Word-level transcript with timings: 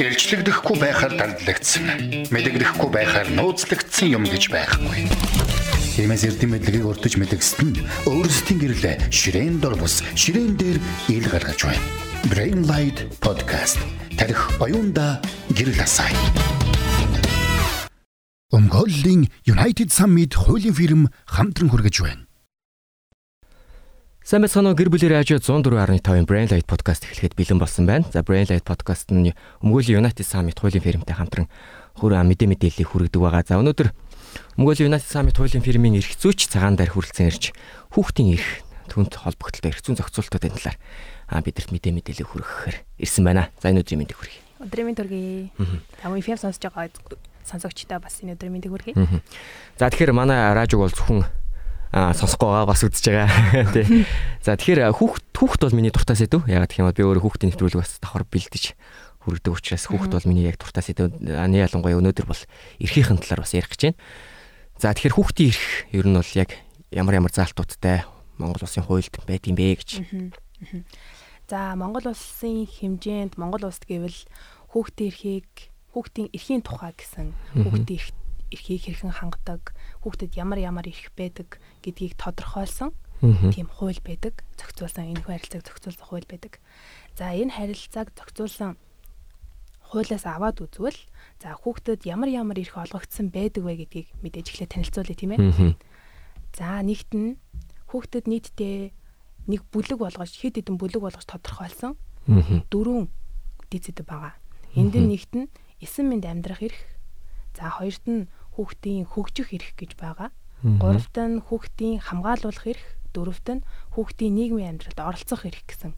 Илчлэгдэхгүй 0.00 0.76
байхаар 0.80 1.12
дандлагдсан. 1.18 1.84
Мэдэгдэхгүй 2.32 2.88
байхаар 2.88 3.28
нууцлагдсан 3.36 4.08
юм 4.16 4.24
гэж 4.24 4.48
байхгүй. 4.48 5.04
Тиймээс 6.00 6.24
эрдэм 6.24 6.56
мэдлэгийг 6.56 6.88
урдж 6.88 7.20
мэдгэсэд 7.20 7.60
нь 7.60 7.84
өөрсдийн 8.08 8.58
гэрлээ 8.64 8.96
ширээн 9.12 9.60
дор 9.60 9.76
бус 9.76 10.00
ширээн 10.16 10.56
дээр 10.56 10.78
ил 11.12 11.26
гаргаж 11.28 11.60
байна. 11.68 11.84
Brain 12.32 12.64
Light 12.64 13.04
Podcast 13.20 13.76
тарих 14.16 14.48
оюунда 14.56 15.20
гэрэл 15.52 15.84
асаая. 15.84 16.16
Өмгөөллийн 18.56 19.28
United 19.44 19.92
Summit 19.92 20.32
хуулийн 20.32 20.74
фирм 20.74 21.02
хамтран 21.28 21.68
хүргэж 21.68 21.96
байна. 22.00 22.29
Сайн 24.30 24.46
байцгаана 24.46 24.70
уу 24.70 24.78
гэр 24.78 24.94
бүлийн 24.94 25.10
радио 25.10 25.42
104.5-ын 25.42 26.22
Brain 26.22 26.46
Light 26.46 26.62
podcast 26.70 27.02
эхлэхэд 27.02 27.34
бэлэн 27.34 27.58
болсон 27.58 27.82
байна. 27.82 28.06
За 28.14 28.22
Brain 28.22 28.46
Light 28.46 28.62
podcast 28.62 29.10
нь 29.10 29.34
өмгөөлийн 29.58 30.06
United 30.06 30.22
Summit 30.22 30.54
хуулийн 30.54 30.86
фирмтэй 30.86 31.18
хамтран 31.18 31.50
хөрөө 31.98 32.22
мэдээ 32.30 32.46
мэдээллийг 32.54 32.94
хүргэдэг 32.94 33.18
байгаа. 33.18 33.42
За 33.42 33.58
өнөөдөр 33.58 33.90
өмгөөлийн 34.54 34.86
United 34.86 35.10
Summit 35.10 35.34
хуулийн 35.34 35.66
фирмийн 35.66 35.98
эрх 35.98 36.14
зүйч 36.14 36.46
цагаан 36.46 36.78
дээр 36.78 36.94
хүрэлцэн 36.94 37.26
ирж 37.26 37.50
хүүхдийн 37.90 38.38
эрх 38.38 38.62
түнт 38.86 39.18
холбогдлоо 39.18 39.66
эрх 39.66 39.82
зүйн 39.82 39.98
зохицуултуудын 39.98 40.54
талаар 40.54 41.42
бидэрт 41.42 41.74
мэдээ 41.74 41.90
мэдээлэл 41.90 42.30
хүргэхээр 42.30 43.02
ирсэн 43.02 43.26
байна. 43.26 43.50
За 43.58 43.74
энэ 43.74 43.82
өдрийн 43.82 44.06
мэндийг 44.06 44.14
хүргэе. 44.14 44.62
Өдрийн 44.62 44.86
мэнд 44.94 45.00
хүргэе. 45.02 45.50
Тамын 46.06 46.22
FM 46.22 46.38
сонсож 46.38 46.62
байгаа 46.70 46.86
сонсогчдоо 47.50 47.98
бас 47.98 48.22
энэ 48.22 48.38
өдрийн 48.38 48.54
мэндийг 48.54 48.78
хүргэе. 48.78 48.94
За 49.74 49.90
тэгэхээр 49.90 50.14
манай 50.14 50.54
радиог 50.54 50.86
бол 50.86 50.94
зөвхөн 50.94 51.26
а 51.90 52.14
сонсохгүй 52.14 52.46
байгаа 52.46 52.70
бас 52.70 52.82
үзэж 52.86 53.06
байгаа 53.10 53.66
тий. 53.74 54.06
За 54.42 54.54
тэгэхээр 54.54 54.94
хүүхд 54.94 55.34
хүүхд 55.34 55.60
бол 55.66 55.76
миний 55.76 55.90
дуртай 55.90 56.14
сэдв. 56.14 56.46
Яг 56.46 56.70
гэх 56.70 56.78
юм 56.78 56.86
бол 56.86 56.98
би 56.98 57.02
өөрөө 57.02 57.22
хүүхдийн 57.26 57.50
нэвтрүүлэг 57.50 57.82
бас 57.82 57.98
давхар 57.98 58.22
бэлдэж 58.30 58.78
хүргэдэг 59.26 59.52
учраас 59.52 59.84
хүүхд 59.90 60.12
бол 60.14 60.28
миний 60.30 60.46
яг 60.46 60.62
дуртай 60.62 60.86
сэдв. 60.86 61.10
Аны 61.34 61.58
ялангуяа 61.58 61.98
өнөөдөр 61.98 62.26
бол 62.30 62.42
эрхийн 62.78 63.18
талаар 63.18 63.42
бас 63.42 63.52
ярих 63.58 63.74
гэж 63.74 63.90
байна. 63.90 63.98
За 64.78 64.94
тэгэхээр 64.94 65.16
хүүхдийн 65.18 65.50
эрх 65.50 65.66
ер 65.90 66.06
нь 66.06 66.16
бол 66.16 66.32
яг 66.38 66.50
ямар 66.94 67.14
ямар 67.18 67.32
заалтуудтай 67.34 68.06
Монгол 68.38 68.64
улсын 68.64 68.86
хуульд 68.86 69.12
байдсан 69.26 69.58
бэ 69.58 69.76
гэж. 69.76 69.90
За 71.50 71.74
Монгол 71.74 72.14
улсын 72.14 72.64
хэмжээнд 72.64 73.34
Монгол 73.36 73.68
улсд 73.68 73.84
гэвэл 73.84 74.16
хүүхдийн 74.72 75.10
эрхийг 75.10 75.50
хүүхдийн 75.92 76.30
эрхийн 76.30 76.62
тухай 76.62 76.94
гэсэн 76.94 77.34
хүүхдийн 77.60 77.98
эрх 77.98 78.08
эрхийг 78.50 78.82
хэрхэн 78.86 79.14
хангадаг, 79.14 79.74
хүүхдэд 80.02 80.36
ямар 80.36 80.58
ямар 80.58 80.86
эрх 80.86 81.10
байдаг 81.16 81.58
гэдгийг 81.82 82.18
тодорхойлсон 82.18 82.94
тийм 83.20 83.68
хууль 83.68 84.00
байдаг. 84.02 84.44
Зохицуулсан 84.56 85.12
энэ 85.12 85.24
харилцааг 85.24 85.64
зохицуулсан 85.64 86.06
хууль 86.08 86.28
байдаг. 86.28 86.58
За 87.14 87.30
энэ 87.32 87.52
харилцааг 87.52 88.12
зохицуулсан 88.16 88.80
хуулиас 89.90 90.24
аваад 90.24 90.62
үзвэл 90.62 90.96
за 91.42 91.52
хүүхдэд 91.58 92.06
ямар 92.06 92.30
ямар 92.30 92.58
эрх 92.62 92.78
олгогдсон 92.78 93.28
байдаг 93.28 93.66
вэ 93.66 93.84
гэдгийг 93.84 94.08
мэдээж 94.22 94.46
эхлээд 94.54 94.72
танилцуулъя 94.72 95.16
тийм 95.18 95.32
ээ. 95.34 95.76
За 96.56 96.80
нэгт 96.80 97.10
нь 97.12 97.36
хүүхдэд 97.90 98.24
нийтдээ 98.30 98.94
нэг 99.50 99.60
бүлэг 99.74 99.98
болгож 99.98 100.30
хэд 100.30 100.62
хэдэн 100.62 100.78
бүлэг 100.78 101.02
болгож 101.02 101.26
тодорхойлсон 101.26 101.98
дөрвөн 102.70 103.10
дизэд 103.68 104.06
байгаа. 104.06 104.38
Энд 104.78 104.94
нэгт 104.94 105.32
нь 105.34 105.50
эсэн 105.82 106.06
мэнд 106.06 106.24
амьдрах 106.24 106.62
эрх. 106.62 106.80
За 107.58 107.66
хоёрт 107.68 108.04
нь 108.06 108.30
хүүхдийн 108.56 109.06
хөгжих 109.06 109.54
эрх 109.54 109.70
гэж 109.76 109.94
байгаа. 110.00 110.30
Гуравт 110.62 111.16
нь 111.16 111.40
хүүхдийн 111.40 112.00
хамгаалуулах 112.04 112.66
эрх, 112.66 112.84
дөрөвт 113.14 113.48
нь 113.60 113.64
хүүхдийн 113.96 114.34
нийгмийн 114.36 114.76
амьдралд 114.76 115.00
оролцох 115.00 115.46
эрх 115.48 115.64
гэсэн 115.66 115.94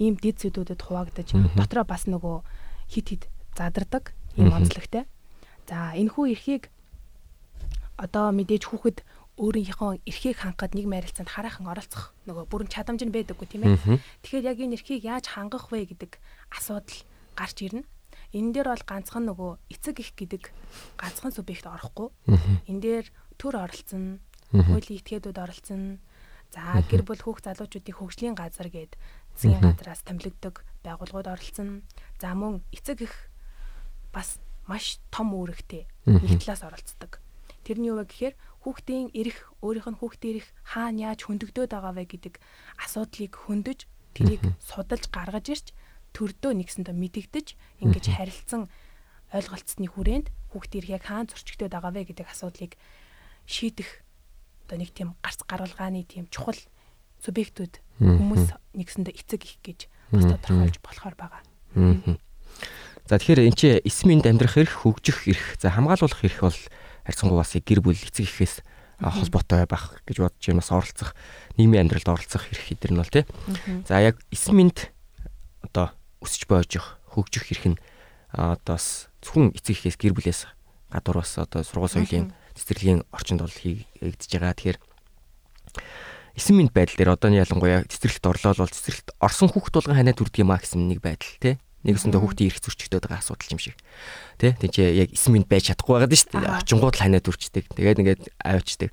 ийм 0.00 0.16
дэд 0.16 0.40
зүйлүүдэд 0.40 0.80
хуваагдаж 0.80 1.28
дотроо 1.60 1.84
бас 1.84 2.08
нөгөө 2.08 2.40
хит 2.88 3.06
хит 3.12 3.24
задардаг 3.52 4.16
ийм 4.34 4.48
онцлогтой. 4.56 5.04
За 5.68 5.92
энэ 5.92 6.10
хүү 6.16 6.32
эрхийг 6.32 6.72
одоо 8.00 8.32
мэдээж 8.32 8.64
хүүхэд 8.72 9.04
өөрийнхөө 9.36 10.00
эрхийг 10.08 10.36
хангахад 10.40 10.72
нэг 10.72 10.88
марилцаанд 10.88 11.28
хараахан 11.28 11.68
оролцох 11.68 12.16
нөгөө 12.24 12.44
бүрэн 12.48 12.72
чадамж 12.72 13.04
нь 13.04 13.12
байдаггүй 13.12 13.46
тийм 13.48 13.62
ээ. 13.68 14.00
Тэгэхээр 14.24 14.48
яг 14.48 14.58
энэ 14.60 14.74
эрхийг 14.80 15.04
яаж 15.04 15.36
хангах 15.36 15.68
вэ 15.68 15.92
гэдэг 15.92 16.16
асуудал 16.52 17.00
гарч 17.36 17.56
ирнэ. 17.60 17.84
Энэ 18.30 18.50
дээр 18.54 18.68
бол 18.70 18.84
ганцхан 18.86 19.24
нөгөө 19.26 19.52
эцэг 19.74 19.96
их 19.98 20.14
гэдэг 20.14 20.54
ганцхан 20.94 21.34
субъект 21.34 21.66
орохгүй. 21.66 22.14
Энэ 22.70 22.80
дээр 22.80 23.06
төр 23.34 23.54
оролцсон, 23.58 24.22
хуулийн 24.54 25.02
этгээдүүд 25.02 25.38
оролцсон. 25.38 25.98
За 26.54 26.78
гэр 26.86 27.02
бүл 27.06 27.22
хүүхд 27.22 27.46
залуучуудын 27.50 27.94
хөгжлийн 27.98 28.34
газар 28.38 28.70
гээд 28.70 28.94
засгийн 29.34 29.62
газраас 29.62 30.02
томилогддог 30.06 30.62
байгууллагууд 30.82 31.26
оролцсон. 31.26 31.82
За 32.22 32.34
мөн 32.34 32.62
эцэг 32.70 33.02
их 33.02 33.14
бас 34.14 34.38
маш 34.66 35.02
том 35.10 35.34
үүрэгтэй 35.34 35.86
нэг 36.06 36.42
талаас 36.42 36.62
оролцдог. 36.62 37.18
Тэрний 37.66 37.90
юу 37.90 38.02
вэ 38.02 38.06
гэхээр 38.06 38.34
хүүхдийн 38.62 39.10
эрх, 39.14 39.50
өөрийнх 39.62 39.88
нь 39.90 39.98
хүүхдийн 39.98 40.36
эрх 40.38 40.48
хаана 40.62 41.14
яаж 41.14 41.26
хөндөгдөд 41.26 41.70
байгаа 41.70 41.94
вэ 41.98 42.04
гэдэг 42.06 42.34
асуудлыг 42.82 43.32
хөндөж 43.34 43.86
тэрийг 44.14 44.42
судалж 44.58 45.06
гаргаж 45.10 45.46
ирч 45.54 45.66
төрдөө 46.16 46.52
нэгсэндээ 46.58 46.94
мэдэгдэж 46.94 47.46
ингэж 47.84 48.04
харилцсан 48.14 48.66
ойлголцсны 49.30 49.86
хүрээнд 49.86 50.26
хүүхдийн 50.50 50.86
яг 50.90 51.06
хаан 51.06 51.30
зөрчигдөд 51.30 51.70
байгаа 51.70 51.92
вэ 51.94 52.10
гэдэг 52.10 52.26
асуудлыг 52.30 52.74
шийдэх 53.46 54.02
одоо 54.66 54.78
нэг 54.78 54.90
тийм 54.90 55.14
гарц 55.22 55.42
гаргалгааны 55.46 56.02
тийм 56.06 56.26
чухал 56.30 56.58
субъектүүд 57.22 57.74
хүмүүс 58.00 58.54
нэгсэндээ 58.74 59.14
эцэг 59.14 59.42
их 59.46 59.56
гэж 59.62 59.80
бас 60.10 60.24
тодорхойлж 60.26 60.76
болохоор 60.82 61.14
байгаа. 61.14 61.42
За 63.06 63.18
тэгэхээр 63.18 63.46
эн 63.50 63.56
чинь 63.58 63.82
эсминд 63.82 64.26
амьдрах 64.26 64.58
эрх, 64.58 64.86
хөгжих 64.86 65.26
эрх, 65.26 65.58
за 65.58 65.74
хамгаалуулах 65.74 66.22
эрх 66.22 66.38
бол 66.42 66.58
харьцангуй 67.06 67.38
бас 67.38 67.52
гэр 67.54 67.80
бүл 67.82 67.98
эцэг 67.98 68.26
ихээс 68.26 68.62
холбоотой 69.02 69.66
байх 69.66 69.98
гэж 70.06 70.16
бодож 70.22 70.44
байна. 70.46 70.62
Бас 70.62 70.70
оролцох, 70.70 71.10
нийгмийн 71.58 71.90
амьдралд 71.90 72.06
оролцох 72.06 72.46
эрх 72.50 72.62
хэдэр 72.70 72.92
нь 72.94 73.00
бол 73.00 73.10
тий. 73.10 73.24
За 73.88 73.98
яг 73.98 74.20
эсминд 74.30 74.94
одоо 75.64 75.90
өсөж 76.20 76.46
боожих, 76.46 77.00
хөгжих 77.12 77.48
хэрэг 77.48 77.66
нь 77.74 77.80
одоо 78.32 78.76
бас 78.76 79.08
зөвхөн 79.24 79.56
эцэг 79.56 79.76
эхээс 79.76 79.96
гэр 79.98 80.14
бүлээс 80.14 80.46
гадуур 80.92 81.24
бас 81.24 81.34
одоо 81.40 81.64
сургууль 81.66 81.90
соёлын 81.90 82.30
цэцэрлэгийн 82.54 83.02
орчинд 83.10 83.40
бол 83.42 83.50
хийгдэж 83.50 84.30
байгаа. 84.30 84.54
Тэгэхээр 84.54 84.78
эсэм 86.36 86.56
мэд 86.60 86.72
байдал 86.74 86.96
дээр 86.98 87.14
одоо 87.14 87.28
нь 87.30 87.40
ялангуяа 87.40 87.86
цэцэрлэгт 87.88 88.26
орлоо 88.26 88.52
бол 88.54 88.74
цэцэрлэгт 88.74 89.08
орсон 89.18 89.48
хүүхд 89.50 89.74
болгон 89.74 89.96
ханаад 89.98 90.20
үрдэг 90.20 90.42
юм 90.42 90.52
а 90.54 90.60
гэсэн 90.60 90.86
нэг 90.86 91.00
байдал 91.02 91.34
тий. 91.42 91.56
Нэгсэндээ 91.80 92.20
хүүхдийн 92.20 92.48
эрх 92.52 92.60
зөрчигдөд 92.60 93.08
байгаа 93.08 93.24
асуудал 93.24 93.54
юм 93.56 93.60
шиг. 93.60 93.76
Тийм 94.36 94.68
чи 94.68 94.84
яг 94.84 95.08
эсэм 95.16 95.32
мэд 95.40 95.48
байж 95.48 95.72
чадахгүй 95.72 96.04
байгаад 96.04 96.12
шүү 96.12 96.36
дээ. 96.36 96.60
Очингууд 96.60 96.96
л 96.96 97.02
ханаад 97.02 97.24
үрчдэг. 97.24 97.64
Тэгээд 97.72 98.00
ингээд 98.04 98.22
авчдаг. 98.36 98.92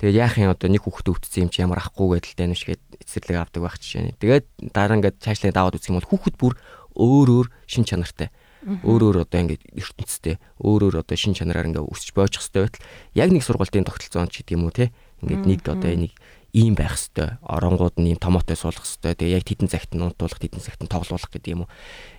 Тэгээд 0.00 0.16
яах 0.16 0.34
юм 0.40 0.48
одоо 0.56 0.68
нэг 0.72 0.80
хүүхэд 0.80 1.12
өвдсөн 1.12 1.44
юм 1.44 1.50
чи 1.52 1.60
ямар 1.60 1.84
ахгүй 1.84 2.16
гэдэл 2.16 2.40
тань 2.40 2.56
шигээд 2.56 2.80
эцэрлэг 3.04 3.36
авдаг 3.36 3.60
байх 3.60 3.76
жишээ. 3.76 4.16
Тэгээд 4.16 4.72
дараа 4.72 4.96
ингээд 4.96 5.20
цаашлаа 5.20 5.52
даваад 5.52 5.76
үзэх 5.76 5.92
юм 5.92 6.00
бол 6.00 6.08
хүүхэд 6.08 6.36
бүр 6.40 6.56
өөр 6.96 7.28
өөр 7.28 7.46
шин 7.68 7.84
чанартай. 7.84 8.32
Өөр 8.64 9.02
өөр 9.12 9.16
одоо 9.28 9.38
ингээд 9.44 9.76
ертөнцтэй 9.76 10.40
өөр 10.64 10.88
өөр 10.88 10.96
одоо 11.04 11.16
шин 11.20 11.36
чанараар 11.36 11.68
ингээд 11.68 11.84
өсч 11.84 12.16
бойчих 12.16 12.40
хэвээр 12.48 12.72
байтал 12.72 12.84
яг 13.12 13.28
нэг 13.28 13.44
сургалтын 13.44 13.84
тогтолцоон 13.84 14.32
ч 14.32 14.40
гэдэг 14.40 14.56
юм 14.56 14.64
уу 14.64 14.72
те. 14.72 14.88
Ингээд 15.20 15.44
нэг 15.44 15.60
одоо 15.68 15.92
нэг 15.92 16.12
ийм 16.56 16.74
байх 16.76 16.96
хэвээр 16.96 17.40
оронгууд 17.44 17.96
нь 18.00 18.16
ийм 18.16 18.18
томоотой 18.20 18.56
суулгах 18.56 18.88
хэвээр 18.88 19.20
тэгээ 19.20 19.36
яг 19.36 19.44
тедэн 19.44 19.68
цагт 19.68 19.92
нь 19.92 20.00
унтуулах 20.00 20.40
тедэн 20.40 20.64
цагт 20.64 20.80
нь 20.80 20.88
тоглуулах 20.88 21.28
гэдэг 21.28 21.52
юм 21.52 21.64
уу. 21.64 21.72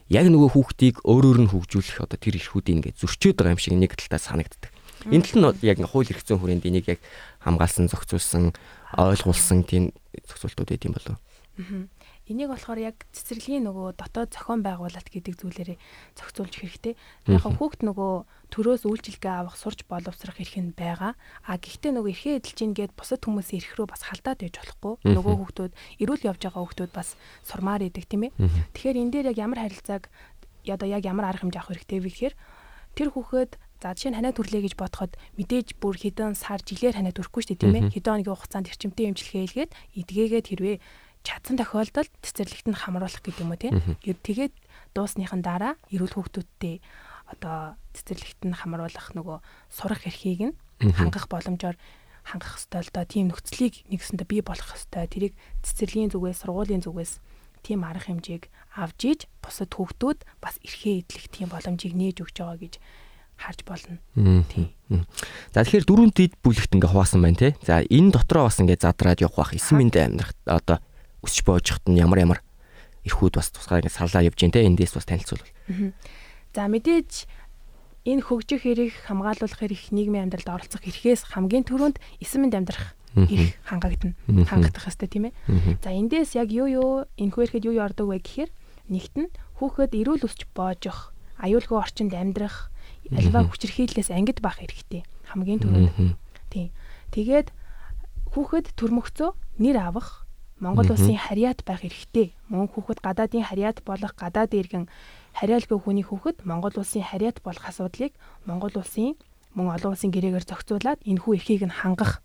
Яг 0.10 0.30
нөгөө 0.30 0.50
хүүхдийг 0.54 0.96
өөрөөр 1.02 1.40
нь 1.46 1.52
хөгжүүлэх 1.52 2.06
одоо 2.06 2.18
тэр 2.18 2.38
эрхүүдийг 2.38 2.94
ингээд 2.94 3.02
зөрчөөд 3.02 3.38
байгаа 3.42 3.56
юм 3.58 3.62
шиг 3.62 3.76
нэг 3.76 3.98
талдаа 3.98 4.22
санагддаг. 4.22 4.72
Энэ 5.10 5.26
тал 5.26 5.54
нь 5.54 5.66
яг 5.66 5.78
хууль 5.82 6.12
эрх 6.12 6.22
зүйн 6.22 6.40
хүрээнд 6.40 6.68
энийг 6.70 6.86
яг 6.92 7.00
хамгаалсан, 7.42 7.90
зохицуулсан, 7.90 8.54
ойлгуулсан 8.94 9.66
тийм 9.66 9.96
зохицуултууд 10.28 10.70
байт 10.70 10.86
юм 10.86 10.94
болов. 10.94 11.18
Энийг 12.30 12.54
болохоор 12.54 12.80
яг 12.80 12.96
цэцэрлэгийн 13.12 13.66
нөгөө 13.68 13.98
дотоод 14.00 14.32
зохион 14.32 14.64
байгуулалт 14.64 15.10
гэдэг 15.10 15.36
зүйлээрээ 15.42 15.78
зохицуулж 16.16 16.54
хэрэгтэй. 16.54 16.94
Яг 17.28 17.44
хүүхд 17.44 17.84
нөгөө 17.84 18.14
төрөөс 18.56 18.88
үйлчилгээ 18.88 19.34
авах, 19.36 19.60
сурч 19.60 19.84
боловсрох 19.90 20.40
эрх 20.40 20.56
нь 20.56 20.72
байгаа. 20.72 21.20
А 21.44 21.60
гэхдээ 21.60 21.92
нөгөө 21.92 22.12
эрхээ 22.14 22.38
эдэлж 22.40 22.60
ийн 22.62 22.74
гэд 22.78 22.96
бусад 22.96 23.26
хүмүүсийн 23.26 23.60
эрх 23.60 23.74
рүү 23.76 23.88
бас 23.90 24.06
халдаад 24.08 24.48
байж 24.48 24.56
болохгүй. 24.64 24.94
Нөгөө 25.12 25.34
хүүхдүүд 25.44 25.74
эрүүл 26.08 26.28
явж 26.30 26.42
байгаа 26.46 26.62
хүүхдүүд 26.62 26.92
бас 26.96 27.10
сурмаар 27.44 27.84
идэг 27.84 28.06
тийм 28.08 28.32
ээ. 28.32 28.32
Тэгэхээр 28.80 29.02
энэ 29.02 29.12
дээр 29.12 29.30
яг 29.36 29.38
ямар 29.42 29.60
харилцааг 29.66 30.04
одоо 30.72 30.88
яг 30.88 31.04
ямар 31.04 31.26
арга 31.26 31.44
хэмжээ 31.44 31.60
авах 31.60 31.74
хэрэгтэй 31.74 32.00
вэ 32.00 32.10
гэхээр 32.16 32.36
тэр 32.96 33.10
хүүхэд 33.12 33.52
За 33.82 33.98
жишээ 33.98 34.14
нь 34.14 34.18
ханаа 34.22 34.38
төрлөө 34.38 34.62
гэж 34.62 34.74
бодоход 34.78 35.18
мэдээж 35.42 35.82
бүр 35.82 35.98
хэдэн 35.98 36.38
сар 36.38 36.62
жилээр 36.62 37.02
ханаа 37.02 37.18
төрөхгүй 37.18 37.42
шүү 37.42 37.58
дээ 37.58 37.62
тийм 37.66 37.76
ээ. 37.82 37.84
Хэдэн 37.98 38.14
хоногийн 38.22 38.38
хугацаанд 38.38 38.70
эрчимтэй 38.70 39.06
эмчилгээ 39.10 39.42
хийлгээд 39.42 39.72
эдгээгээд 39.98 40.48
хэрвээ 40.54 40.78
чадсан 41.26 41.58
тохиолдолд 41.58 42.14
цэцэрлэгт 42.22 42.68
нь 42.70 42.78
хамруулах 42.78 43.22
гэдэг 43.26 43.42
юм 43.42 43.54
уу 43.54 43.58
тийм. 43.58 43.74
Тэгээд 44.06 44.54
дуусныхан 44.94 45.42
дараа 45.42 45.74
эрүүл 45.90 46.14
хүүхдүүдтэй 46.14 46.78
одоо 47.34 47.74
цэцэрлэгт 47.98 48.42
нь 48.46 48.58
хамруулах 48.58 49.08
нөгөө 49.18 49.38
сурах 49.74 50.06
эрхийг 50.06 50.54
нь 50.54 50.56
хангах 50.94 51.26
боломжоор 51.26 51.78
хангах 52.22 52.62
ёстой 52.62 52.86
л 52.86 52.94
доо 52.94 53.06
тийм 53.10 53.34
нөхцөлийг 53.34 53.90
нэгсэндээ 53.90 54.30
бий 54.30 54.42
болох 54.46 54.78
ёстой. 54.78 55.10
Тэрийг 55.10 55.34
цэцэрлэгийн 55.66 56.14
зүгээс, 56.14 56.46
сургуулийн 56.46 56.86
зүгээс 56.86 57.18
тийм 57.66 57.86
арга 57.86 58.10
хэмжээг 58.10 58.50
авж 58.78 59.00
иж 59.06 59.20
бусад 59.42 59.74
хүүхдүүд 59.74 60.20
бас 60.42 60.58
эрхээ 60.66 61.06
эдлэх 61.06 61.26
тийм 61.30 61.50
боломжийг 61.50 61.94
нээж 61.94 62.18
өгч 62.26 62.36
байгаа 62.42 62.60
гэж 62.62 62.74
харж 63.42 63.66
болно. 63.66 63.98
Тийм. 64.16 64.70
За 65.52 65.66
тэгэхээр 65.66 65.86
дөрөв 65.90 66.12
дид 66.14 66.38
бүлэгт 66.46 66.78
ингээ 66.78 66.94
хуваасан 66.94 67.26
байна 67.26 67.42
те. 67.42 67.50
За 67.66 67.82
энэ 67.82 68.14
дотроо 68.14 68.46
бас 68.46 68.62
ингээ 68.62 68.78
задраад 68.78 69.22
явах 69.26 69.50
бах 69.50 69.52
эсэм 69.58 69.82
мэндэ 69.82 70.00
амьдрах 70.06 70.32
одоо 70.46 70.78
өсч 71.26 71.42
боож 71.42 71.66
хат 71.66 71.86
нь 71.90 71.98
ямар 71.98 72.22
ямар 72.22 72.40
эрхүүд 73.08 73.42
бас 73.42 73.50
тусгай 73.50 73.82
ингээ 73.82 73.98
сарлаа 73.98 74.22
явж 74.22 74.38
гин 74.38 74.54
те 74.54 74.62
эндээс 74.62 74.94
бас 74.94 75.10
танилцуул. 75.10 75.42
За 76.54 76.70
мэдээж 76.70 77.26
энэ 78.06 78.22
хөгжих 78.26 78.66
эрх 78.66 78.96
хамгаалуулах 79.06 79.62
эрх 79.62 79.84
нийгмийн 79.94 80.30
амьдралд 80.30 80.50
оролцох 80.50 80.86
эрхээс 80.86 81.34
хамгийн 81.34 81.66
түрүүнд 81.66 81.98
эсэм 82.22 82.46
мэнд 82.46 82.58
амьдрах 82.58 82.98
эрх 83.16 83.54
хангагдана. 83.68 84.16
Хангагдах 84.48 84.86
хэвээр 84.90 85.12
тийм 85.12 85.26
ээ. 85.30 85.34
За 85.84 85.94
эндээс 85.94 86.34
яг 86.38 86.50
юу 86.50 86.68
юу 86.68 86.92
энэ 87.18 87.34
хөрхэд 87.34 87.66
юу 87.68 87.78
юу 87.78 87.86
ордог 87.86 88.10
вэ 88.10 88.24
гэхээр 88.24 88.52
нэгт 88.90 89.16
нь 89.22 89.30
хүүхэд 89.62 89.94
эрүүл 89.94 90.26
өсч 90.26 90.50
боожох, 90.58 91.14
аюулгүй 91.38 91.78
орчинд 91.78 92.18
амьдрах, 92.18 92.71
альва 93.16 93.48
хүчирхийллээс 93.48 94.10
ангид 94.12 94.40
байх 94.42 94.60
хэрэгтэй. 94.60 95.04
Хамгийн 95.32 95.60
түрүүнд. 95.60 96.16
Тийм. 96.52 96.72
Тэгээд 97.12 97.52
хүүхэд 98.32 98.76
төрмөгцөө 98.80 99.36
нэр 99.60 99.78
авах 99.80 100.24
Монгол 100.62 100.94
улсын 100.94 101.18
харьяат 101.18 101.66
байх 101.66 101.82
хэрэгтэй. 101.82 102.38
Мөн 102.48 102.70
хүүхэд 102.70 103.02
гадаадын 103.02 103.44
харьяат 103.44 103.82
болох 103.82 104.14
гадаад 104.14 104.54
иргэн 104.54 104.86
хариалгүй 105.34 105.80
хүний 105.82 106.06
хүүхэд 106.06 106.46
Монгол 106.46 106.76
улсын 106.78 107.02
харьяат 107.02 107.42
болох 107.42 107.66
асуудлыг 107.66 108.14
Монгол 108.46 108.72
улсын 108.78 109.18
мөн 109.58 109.74
олон 109.74 109.98
улсын 109.98 110.14
гэрээгээр 110.14 110.46
зохицуулаад 110.46 111.02
энэ 111.02 111.18
хүү 111.18 111.34
эрхийг 111.42 111.66
нь 111.66 111.74
хангах 111.74 112.22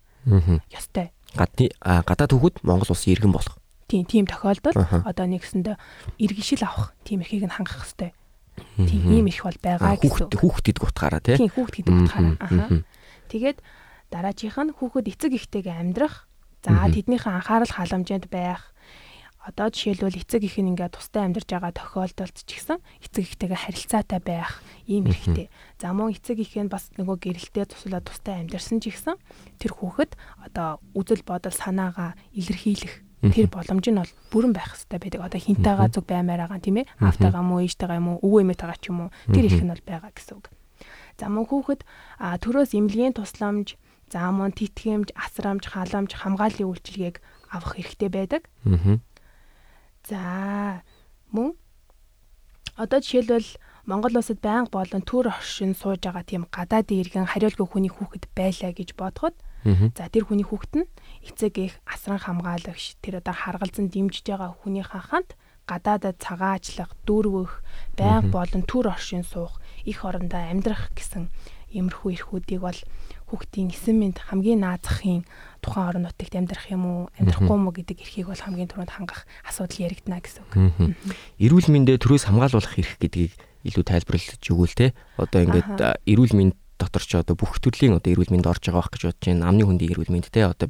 ёстой. 0.69 1.09
Гадны 1.33 1.73
гадаад 1.81 2.31
хүүхэд 2.31 2.55
Монгол 2.61 2.93
улсын 2.93 3.11
иргэн 3.17 3.33
болох. 3.33 3.57
Тийм, 3.89 4.05
тийм 4.05 4.29
тохиолдолд 4.29 4.77
одоо 4.77 5.25
нэгсэндээ 5.25 5.75
иргэншил 6.21 6.61
авах 6.61 6.93
тийм 7.07 7.25
эрхийг 7.25 7.47
нь 7.47 7.55
хангах 7.55 7.83
ёстой. 7.87 8.13
Тийм 8.77 9.09
ийм 9.09 9.25
их 9.29 9.41
бол 9.41 9.57
байгаа 9.61 9.97
гэсэн. 9.97 10.33
Хүүхэд 10.33 10.67
идэх 10.73 10.85
утгаараа 10.85 11.21
тий. 11.21 11.37
Тийм 11.37 11.51
хүүхэд 11.53 11.77
идэх 11.81 11.95
утгаараа. 12.05 12.35
Аха. 12.41 12.81
Тэгээд 13.29 13.57
дараагийнх 14.13 14.57
нь 14.57 14.75
хүүхэд 14.77 15.05
эцэг 15.11 15.31
ихтэйгээ 15.33 15.75
амьдрах. 15.77 16.29
За 16.61 16.85
тэднийхэн 16.89 17.37
анхаарал 17.41 17.73
халамжинд 17.73 18.27
байх. 18.29 18.73
Одоо 19.47 19.71
жишээлбэл 19.71 20.19
эцэг 20.19 20.43
их 20.43 20.59
нь 20.59 20.75
ингээд 20.75 20.99
тустай 20.99 21.23
амьдарч 21.23 21.47
байгаа 21.47 21.71
тохиолдолд 21.71 22.35
ч 22.35 22.59
гэсэн 22.59 22.83
эцэг 22.99 23.23
ихтэйгээ 23.23 23.63
харилцаатай 23.63 24.19
байх 24.19 24.59
ийм 24.83 25.07
хэрэгтэй. 25.07 25.47
За 25.79 25.95
мөн 25.95 26.11
эцэг 26.11 26.43
их 26.43 26.51
нь 26.59 26.67
бас 26.67 26.91
нөгөө 26.99 27.15
гэрэлтэй 27.15 27.63
тусуулаад 27.71 28.03
тустай 28.11 28.43
амьдарсан 28.43 28.83
ч 28.83 28.91
гэсэн 28.91 29.15
тэр 29.55 29.71
хүүхэд 29.71 30.19
одоо 30.43 30.83
үзэл 30.91 31.23
бодол 31.23 31.55
санаагаа 31.55 32.19
илэрхийлэх 32.35 33.06
Тэр 33.17 33.49
боломж 33.49 33.85
нь 33.89 33.97
бол 33.97 34.13
бүрэн 34.29 34.53
байх 34.53 34.77
хэрэгтэй 34.77 34.99
байдаг. 35.01 35.21
Одоо 35.25 35.41
хинтайгаа 35.41 35.89
зүг 35.89 36.05
баймаар 36.05 36.45
байгаа 36.45 36.61
тийм 36.61 36.77
ээ. 36.85 36.89
Аавтайгаа 37.01 37.41
мó 37.41 37.57
ээжтэйгаа 37.65 37.97
юм 37.97 38.07
уу, 38.13 38.21
өвөө 38.21 38.41
эмээтэйгаа 38.45 38.77
ч 38.77 38.93
юм 38.93 39.09
уу. 39.09 39.13
Тэр 39.33 39.45
их 39.49 39.57
нь 39.57 39.73
бол 39.73 39.83
байгаа 39.89 40.11
гэсэн 40.13 40.37
үг. 40.37 40.45
За 41.17 41.25
мөн 41.33 41.45
хүүхэд 41.49 41.81
төрөөс 42.21 42.71
эмнэлгийн 42.77 43.17
тусламж, 43.17 43.73
за 44.13 44.29
мөн 44.29 44.53
тэтгэмж, 44.53 45.17
асрамж, 45.17 45.65
халамж, 45.65 46.13
хамгааллын 46.13 46.69
үйлчилгээг 46.69 47.17
авах 47.49 47.73
хэрэгтэй 47.73 48.09
байдаг. 48.13 48.43
За 50.05 50.85
мөн 51.33 51.57
одоо 52.77 53.01
жишээлбэл 53.01 53.57
Монгол 53.89 54.19
улсад 54.19 54.39
байнга 54.45 54.69
болон 54.69 55.01
төр 55.01 55.33
оршин 55.33 55.73
сууж 55.73 56.05
байгаа 56.05 56.21
тийм 56.21 56.45
гадаад 56.51 56.91
иргэн 56.93 57.25
хариулгүй 57.25 57.65
хүний 57.65 57.89
хүүхэд 57.89 58.29
байлаа 58.37 58.71
гэж 58.75 58.93
бодоход 58.93 59.35
За 59.65 60.09
тэр 60.11 60.27
хүний 60.27 60.45
хүүхэд 60.45 60.73
нь 60.83 60.89
эцэг 61.25 61.57
их 61.57 61.73
асран 61.87 62.19
хамгаалагч 62.21 62.99
тэр 63.01 63.23
одоо 63.23 63.33
харгалзан 63.33 63.89
дэмжиж 63.89 64.25
байгаа 64.27 64.53
хүнийхээ 64.61 65.03
ханд 65.09 65.33
гадаадад 65.67 66.15
цагаачлах, 66.23 66.95
дүүргөх, 67.03 67.59
байнга 67.99 68.31
болон 68.31 68.63
төр 68.63 68.87
оршин 68.95 69.27
суух, 69.27 69.59
их 69.83 70.07
орондоо 70.07 70.39
амьдрах 70.39 70.95
гэсэн 70.95 71.27
иймэрхүү 71.75 72.15
эрхүүдийг 72.15 72.63
бол 72.63 72.79
хүүхдийн 73.27 73.75
эсэм 73.75 73.99
мэд 73.99 74.23
хамгийн 74.31 74.63
наазахын 74.63 75.27
тухайн 75.59 75.87
орон 75.91 76.03
нутагт 76.07 76.39
амьдрах 76.39 76.71
юм 76.71 76.83
уу, 76.87 77.01
амьдрахгүй 77.19 77.51
юм 77.59 77.67
уу 77.67 77.75
гэдэг 77.75 77.99
эрхийг 77.99 78.31
бол 78.31 78.39
хамгийн 78.39 78.71
түрүүнд 78.71 78.95
хангах 78.95 79.27
асуудал 79.43 79.83
яригдана 79.91 80.23
гэсэн 80.23 80.47
үг. 80.47 80.95
Эрүүл 81.35 81.67
мэндэ 81.67 81.99
төрөөс 81.99 82.31
хамгаалуулах 82.31 82.79
эрх 82.79 82.95
гэдгийг 83.03 83.35
илүү 83.67 83.83
тайлбарлаж 83.83 84.39
өгөөл 84.39 84.75
те. 84.79 84.95
Одоо 85.19 85.43
ингээд 85.43 86.07
эрүүл 86.07 86.33
мэнд 86.39 86.55
дотор 86.77 87.03
ч 87.03 87.17
одоо 87.17 87.35
бүх 87.35 87.57
төрлийн 87.59 87.97
одоо 87.97 88.13
эрүүл 88.13 88.31
мэнд 88.31 88.47
орж 88.47 88.69
байгаа 88.69 88.85
байх 88.85 88.91
гэж 88.93 89.03
бодож 89.09 89.25
байна. 89.25 89.49
Амны 89.49 89.63
хүндийн 89.65 89.91
эрүүл 89.93 90.13
мэнд 90.13 90.29
те 90.29 90.45
одоо 90.45 90.69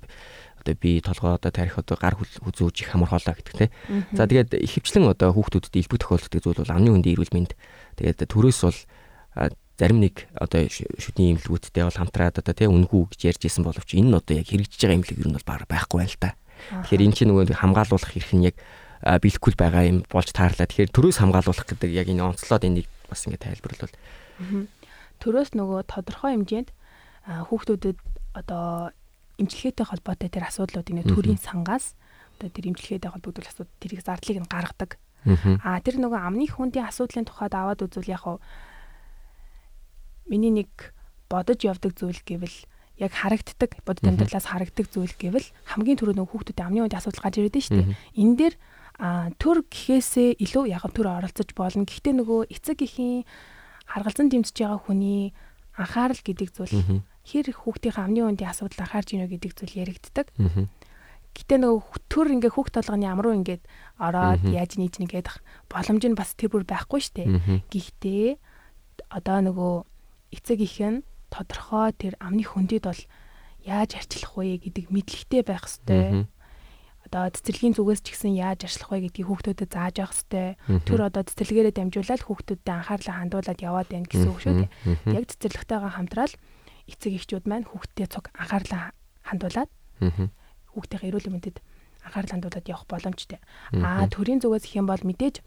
одоо 0.58 0.74
би 0.76 1.00
толгой 1.00 1.36
одоо 1.36 1.52
тарих 1.52 1.78
одоо 1.78 1.96
гар 2.00 2.16
хүзүүж 2.18 2.76
их 2.84 2.92
амар 2.96 3.12
хоолой 3.12 3.36
гэдэг 3.36 3.56
те. 3.56 3.68
За 4.12 4.28
тэгээд 4.28 4.56
ихэвчлэн 4.58 5.08
одоо 5.08 5.32
хүүхдүүдэд 5.32 5.76
илбэг 5.80 6.00
тохиолддог 6.04 6.42
зүйл 6.44 6.60
бол 6.64 6.76
амны 6.76 6.90
хүндийн 6.92 7.16
эрүүл 7.16 7.36
мэнд 7.36 7.52
тэгээд 8.00 8.28
төрөөс 8.28 8.60
бол 8.68 8.80
зарим 9.78 10.00
нэг 10.02 10.26
одоо 10.34 10.66
шүдний 10.68 11.38
имлгүүдтэй 11.38 11.86
бол 11.86 12.00
хамтраад 12.02 12.42
одоо 12.42 12.54
тий 12.58 12.66
үнгүү 12.66 13.14
гэж 13.14 13.22
ярьж 13.30 13.42
исэн 13.46 13.64
боловч 13.64 13.94
энэ 13.94 14.10
нь 14.10 14.18
одоо 14.18 14.34
яг 14.34 14.50
хэрэгжиж 14.50 14.82
байгаа 14.82 14.98
имлэг 14.98 15.18
ер 15.22 15.30
нь 15.30 15.38
бол 15.38 15.48
байхгүй 15.70 15.98
байл 16.02 16.18
та. 16.18 16.34
Тэгэхээр 16.82 17.06
эн 17.06 17.14
чинь 17.14 17.30
нөгөө 17.30 17.54
хамгаалуулах 17.54 18.10
хэрэг 18.10 18.34
нь 18.34 18.48
яг 18.50 18.58
бэлэхгүй 19.06 19.54
байгаа 19.54 19.84
юм 19.86 20.02
болж 20.10 20.34
таарлаа. 20.34 20.66
Тэгэхээр 20.66 20.90
төрөөс 20.90 21.22
хамгаалуулах 21.22 21.68
гэдэг 21.70 21.92
яг 21.94 22.10
энэ 22.10 22.26
онцлоод 22.26 22.66
энийг 22.66 22.90
бас 23.06 23.22
ингэ 23.30 23.38
тайлбарлавал 23.38 23.94
төрөөс 25.22 25.54
нөгөө 25.58 25.80
тодорхой 25.88 26.38
хэмжээнд 26.38 26.70
хүүхдүүдэд 27.28 27.98
одоо 28.38 28.92
эмчилгээтэй 29.38 29.86
холбоотой 29.86 30.30
тэр 30.30 30.50
асуудлуудыг 30.50 31.06
төрийн 31.06 31.42
сангаас 31.42 31.94
одоо 32.38 32.50
тэр 32.50 32.74
эмчилгээтэй 32.74 33.12
холбогдвол 33.12 33.50
асуудал 33.50 33.80
тэрийг 33.82 34.02
зардлыг 34.06 34.38
нь 34.42 34.50
гаргадаг. 34.50 34.98
Аа 35.66 35.82
тэр 35.82 35.98
нөгөө 36.00 36.20
амны 36.22 36.46
хүндийн 36.48 36.88
асуудлын 36.88 37.26
тухайд 37.26 37.54
аваад 37.58 37.84
үзвэл 37.84 38.14
яг 38.14 38.22
хав 38.24 38.38
миний 40.30 40.54
нэг 40.54 40.70
бодож 41.30 41.60
явдаг 41.66 41.98
зүйл 41.98 42.22
гэвэл 42.24 42.58
яг 42.98 43.12
харагддаг 43.12 43.82
бодит 43.86 44.06
амьдралаас 44.08 44.48
харагддаг 44.48 44.88
зүйл 44.90 45.14
гэвэл 45.18 45.48
хамгийн 45.70 45.98
түрүү 46.00 46.16
нөгөө 46.18 46.32
хүүхдүүдийн 46.32 46.68
амны 46.68 46.80
хүндийн 46.86 47.02
асуудал 47.02 47.24
гарч 47.26 47.36
ирээд 47.38 47.58
шүү 47.58 47.78
дээ. 47.78 47.98
Энэ 48.22 48.36
дээр 48.38 48.56
төр 49.38 49.58
гэхээсээ 49.70 50.42
илүү 50.42 50.66
яг 50.74 50.86
төр 50.90 51.08
оролцож 51.12 51.50
болно. 51.54 51.86
Гэхдээ 51.86 52.14
нөгөө 52.18 52.40
эцэг 52.50 52.82
эхийн 52.82 53.28
харгалзан 53.88 54.28
дэмжиж 54.30 54.56
байгаа 54.60 54.80
хүний 54.84 55.34
анхаарал 55.80 56.22
гэдэг 56.22 56.50
зүйл 56.52 57.02
хэр 57.24 57.48
хүүхдийн 57.56 57.96
амны 57.96 58.22
үндийн 58.28 58.52
асуудал 58.52 58.84
анхаарч 58.84 59.16
ийнө 59.16 59.32
гэдэг 59.32 59.52
зүйл 59.56 59.80
яригддаг. 59.88 60.28
Гэтэ 61.38 61.56
нөгөө 61.62 62.02
төр 62.10 62.28
ингээ 62.34 62.52
хүүхд 62.52 62.74
толгоны 62.82 63.06
ам 63.06 63.22
руу 63.22 63.38
ингээд 63.38 63.62
ороод 64.02 64.42
яаж 64.50 64.82
нийж 64.82 64.98
нэгээд 64.98 65.28
боломж 65.70 66.04
нь 66.10 66.18
бас 66.18 66.34
тэр 66.34 66.50
бүр 66.50 66.66
байхгүй 66.66 66.98
штэ. 66.98 67.30
Гэхдээ 67.70 68.42
одоо 69.14 69.38
нөгөө 69.46 69.74
эцэг 70.34 70.60
их 70.66 70.82
нь 70.82 71.06
тодорхой 71.30 71.94
тэр 71.94 72.18
амны 72.18 72.42
хөндөд 72.42 72.90
бол 72.90 73.02
яаж 73.62 74.02
арчлах 74.02 74.34
вэ 74.34 74.66
гэдэг 74.66 74.90
мэдлэгтэй 74.90 75.44
байх 75.46 75.68
хэвээр 75.68 76.26
одоо 77.08 77.32
цэцэрлэгийн 77.32 77.76
зүгээс 77.80 78.02
ч 78.04 78.08
гэсэн 78.14 78.34
яаж 78.36 78.68
ажиллах 78.68 78.92
вэ 78.92 79.00
гэдгийг 79.08 79.28
хүүхдүүдэд 79.32 79.72
зааж 79.72 79.96
явах 80.04 80.14
хэрэгтэй. 80.14 80.48
Тэр 80.84 81.02
одоо 81.08 81.24
цэцэрлэгээрээ 81.24 81.76
дамжуулаад 81.80 82.22
хүүхдүүдэд 82.28 82.68
анхаарлаа 82.68 83.16
хандуулад 83.24 83.60
яваад 83.64 83.88
байна 83.88 84.08
гэсэн 84.12 84.30
үг 84.30 84.40
шүү 84.44 84.54
дээ. 84.68 84.70
Яг 85.16 85.26
цэцэрлэгтэйгээ 85.32 85.96
хамтраад 85.96 86.34
эцэг 86.92 87.14
эхчүүд 87.16 87.46
маань 87.48 87.68
хүүхдтэй 87.68 88.08
цуг 88.12 88.28
анхаарлаа 88.36 88.92
хандуулад 89.24 89.72
хүүхдийн 90.76 91.08
эрүүл 91.10 91.32
мэндэд 91.32 91.58
анхаарал 92.08 92.34
хандуулад 92.38 92.68
явах 92.70 92.86
боломжтой. 92.88 93.40
Аа 93.74 94.08
төрийн 94.08 94.40
зүгээс 94.40 94.66
их 94.68 94.78
юм 94.80 94.88
бол 94.88 95.02
мэдээж 95.02 95.44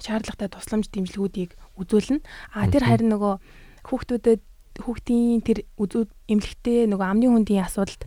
шаардлагатай 0.00 0.48
тусламж 0.50 0.86
дэмжлэгүүдийг 0.90 1.54
үзүүлнэ. 1.78 2.24
Аа 2.56 2.66
тэр 2.72 2.84
харин 2.88 3.12
нөгөө 3.14 3.34
хүүхдүүдэд 3.86 4.40
хүүхдийн 4.80 5.40
тэр 5.44 5.58
эмнэлэгтэй 5.76 6.88
нөгөө 6.88 7.06
амны 7.06 7.26
хүндийн 7.28 7.66
асуудалд 7.66 8.02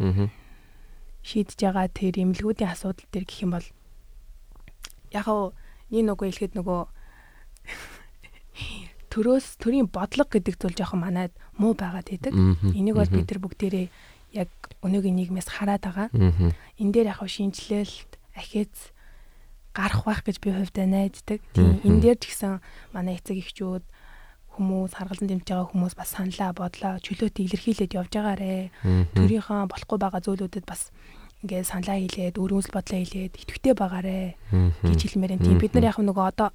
шийдэж 1.24 1.60
байгаа 1.60 1.88
тэр 1.88 2.20
эмнэлгүүдийн 2.20 2.72
асуудал 2.72 3.08
төр 3.10 3.26
гэх 3.26 3.44
юм 3.44 3.52
бол 3.56 3.68
яг 5.16 5.28
нь 5.28 5.52
нэг 5.94 6.04
нөгөө 6.10 6.28
хэлэхэд 6.28 6.54
нөгөө 6.60 6.82
төрөөс 9.14 9.48
төрийн 9.62 9.88
бодлого 9.88 10.30
гэдэг 10.30 10.58
зүйл 10.58 10.76
жоохон 10.76 11.06
манайд 11.06 11.34
муу 11.56 11.78
байгаад 11.78 12.10
байдаг. 12.10 12.34
Энийг 12.74 12.98
бол 12.98 13.14
бид 13.14 13.30
нар 13.30 13.42
бүгдээрээ 13.46 13.88
яг 14.34 14.50
өнөөгийн 14.82 15.18
нийгмээс 15.22 15.50
хараад 15.54 15.86
байгаа. 15.86 16.10
Энэ 16.82 16.92
дээр 16.92 17.08
яг 17.14 17.22
шинжилэлт 17.22 18.18
ахиц 18.34 18.90
гарах 19.78 20.02
байх 20.06 20.26
гэж 20.26 20.42
би 20.42 20.50
хувьдаа 20.50 20.90
найддаг. 20.90 21.40
Тийм 21.54 21.78
энэ 21.86 22.02
дээр 22.02 22.18
ч 22.18 22.34
гэсэн 22.34 22.58
манай 22.90 23.22
эцэг 23.22 23.38
эхчүүд 23.38 23.86
хүмүүс 24.54 24.94
харгалзан 24.94 25.28
дэмж 25.30 25.46
байгаа 25.50 25.70
хүмүүс 25.74 25.94
бас 25.98 26.10
саналаа 26.14 26.52
бодлоо 26.54 26.94
чөлөөтэй 27.02 27.44
илэрхийлээд 27.50 27.98
явж 27.98 28.12
байгаарэ. 28.14 28.70
Төрийнхөө 29.18 29.60
болохгүй 29.74 29.98
байгаа 29.98 30.22
зүйлүүдэд 30.22 30.66
бас 30.70 30.94
ингээд 31.42 31.68
саналаа 31.68 31.98
хийлээд 32.00 32.40
өөрөөс 32.40 32.68
бодлоо 32.72 33.00
хийлээд 33.02 33.34
итгэвтэй 33.36 33.74
байгаарэ 33.74 34.18
гэж 34.88 35.00
хэлмээр 35.04 35.36
юм. 35.36 35.42
Тийм 35.44 35.58
бид 35.58 35.74
нар 35.74 35.90
яг 35.92 35.98
нөгөө 36.00 36.26
одоо 36.32 36.50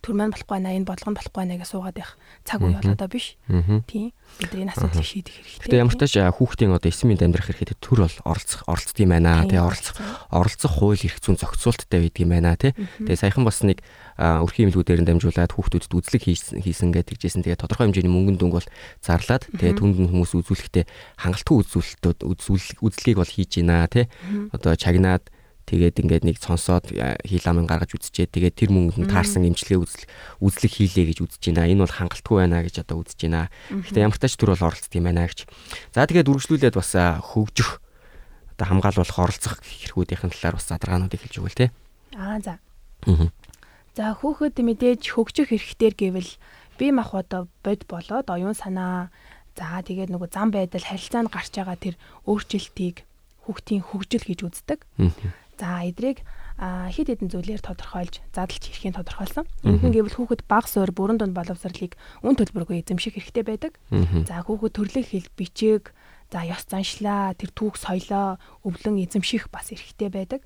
төр 0.00 0.14
маань 0.16 0.32
болохгүй 0.32 0.54
байна 0.56 0.72
энэ 0.72 0.88
бодлого 0.88 1.12
нь 1.12 1.18
болохгүй 1.20 1.40
байна 1.44 1.56
гэж 1.60 1.68
суугаад 1.70 1.96
байх 1.96 2.16
цаг 2.48 2.64
үе 2.64 2.72
бол 2.72 2.92
одоо 2.96 3.08
биш. 3.08 3.36
Тийм. 3.84 4.16
Бидний 4.40 4.70
асуудлыг 4.72 5.04
шийдэх 5.04 5.34
хэрэгтэй. 5.36 5.64
Гэтэ 5.68 5.80
ямар 5.80 5.92
ч 5.92 5.98
тач 6.00 6.14
хүүхдийн 6.16 6.72
одоо 6.72 6.88
эсмийн 6.88 7.20
амьдрах 7.20 7.52
хэрэгтэй 7.52 7.76
төр 7.76 8.08
бол 8.08 8.16
оролцох 8.24 8.60
оролцдог 8.64 9.00
юм 9.02 9.12
байна 9.12 9.44
тий 9.44 9.60
оролцох 9.60 9.96
оролцох 10.32 10.72
хууль 10.72 11.04
эрх 11.04 11.18
зүйн 11.20 11.36
зохицуулттай 11.36 12.00
байдаг 12.00 12.20
юм 12.24 12.32
байна 12.32 12.56
тий. 12.56 12.72
Тэгээ 12.72 13.20
саяхан 13.20 13.44
бас 13.44 13.60
нэг 13.60 13.84
өрхийн 14.16 14.72
имлгүүдээр 14.72 15.00
нь 15.04 15.08
дамжуулаад 15.08 15.52
хүүхдүүдэд 15.52 15.92
үзлэг 15.92 16.22
хийсэн 16.24 16.88
гэдэг 16.94 17.16
тэгжсэн. 17.20 17.44
Тэгээ 17.44 17.60
тодорхой 17.60 17.92
хэмжээний 17.92 18.12
мөнгөн 18.12 18.36
дүнг 18.40 18.54
бол 18.56 18.68
зарлаад 19.04 19.44
тэгээ 19.52 19.76
түнд 19.76 19.96
нь 20.00 20.08
хүмүүс 20.08 20.32
үзүүлэхдээ 20.40 20.84
хангалтгүй 21.20 21.56
үзүүлэлтүүд 21.60 22.18
үзлэгийг 22.80 23.18
бол 23.20 23.28
хийж 23.28 23.60
байна 23.60 23.88
тий. 23.90 24.08
Одоо 24.54 24.76
чагнаад 24.76 25.28
Тэгээд 25.70 26.02
ингээд 26.02 26.24
нэг 26.26 26.36
сонсоод 26.42 26.90
хил 26.90 27.46
амын 27.46 27.70
гаргаж 27.70 27.94
үзчихээ. 27.94 28.26
Тэгээд 28.26 28.58
тэр 28.58 28.70
мөнгөнд 28.74 29.06
таарсан 29.06 29.46
имчилгээ 29.46 29.78
үзэл 29.78 30.04
үзлэг 30.42 30.72
хийлээ 30.74 31.06
гэж 31.14 31.18
үзэж 31.22 31.42
байна. 31.54 31.70
Энэ 31.70 31.86
бол 31.86 31.94
хангалтгүй 31.94 32.36
байна 32.42 32.66
гэж 32.66 32.82
одоо 32.82 33.06
үзэж 33.06 33.30
байна. 33.30 33.46
Гэхдээ 33.70 34.02
ямар 34.02 34.18
тач 34.18 34.34
төр 34.34 34.58
бол 34.58 34.66
оролцдог 34.66 34.98
юм 34.98 35.06
байна 35.06 35.30
гэж. 35.30 35.46
За 35.94 36.10
тэгээд 36.10 36.26
үргэлжлүүлээд 36.26 36.74
бас 36.74 36.90
хөгжих 36.90 37.78
одоо 38.58 38.66
хамгаалуулах 38.66 39.18
оролцох 39.22 39.62
хэрэгүүдийн 39.62 40.34
талаар 40.34 40.58
бас 40.58 40.66
задрагаануудыг 40.66 41.22
хэлж 41.22 41.38
өгвөл 41.38 41.58
тээ. 41.62 41.70
Аа 42.18 42.42
за. 42.42 42.58
За 43.94 44.12
хүүхэд 44.18 44.58
мэдээж 44.58 45.02
хөгжих 45.06 45.54
хэрэгтэр 45.54 45.94
гэвэл 45.94 46.30
бие 46.82 46.92
махбод 46.92 47.30
бод 47.62 47.80
болоод 47.86 48.26
оюун 48.26 48.58
санаа 48.58 49.14
за 49.54 49.80
тэгээд 49.86 50.10
нөгөө 50.10 50.28
зам 50.34 50.50
байдал 50.50 50.82
харилцаанд 50.82 51.30
гарч 51.30 51.54
байгаа 51.54 51.78
тэр 51.78 51.94
өөрчлөлтийг 52.26 53.06
хүүхдийн 53.44 53.82
хөгжил 53.82 54.24
гэж 54.24 54.40
үздэг. 54.46 54.80
За 55.60 55.84
эдрийг 55.84 56.24
хэд 56.56 57.08
хэдэн 57.12 57.28
зүйлээр 57.28 57.60
тодорхойлж 57.60 58.24
задлж 58.32 58.62
хэрхэн 58.64 58.96
тодорхойлсон. 58.96 59.44
Ингэн 59.64 59.92
гэвэл 59.92 60.16
хүүхэд 60.16 60.48
баг 60.48 60.64
суур 60.64 60.88
бүрэн 60.88 61.20
дунд 61.20 61.36
боловсролыг 61.36 62.00
үн 62.24 62.36
төлбөргүй 62.36 62.80
эзэмших 62.80 63.20
хэрэгтэй 63.20 63.44
байдаг. 63.44 63.72
За 64.24 64.40
хүүхэд 64.40 64.72
төрлөх 64.72 65.06
хэл 65.12 65.28
бичиг 65.36 65.92
за 66.32 66.44
ёс 66.48 66.64
заншлаа 66.64 67.36
тэр 67.36 67.52
түүх 67.52 67.76
соёлоо 67.76 68.40
өвлөн 68.64 69.04
эзэмших 69.04 69.52
бас 69.52 69.68
эрхтэй 69.68 70.08
байдаг. 70.08 70.40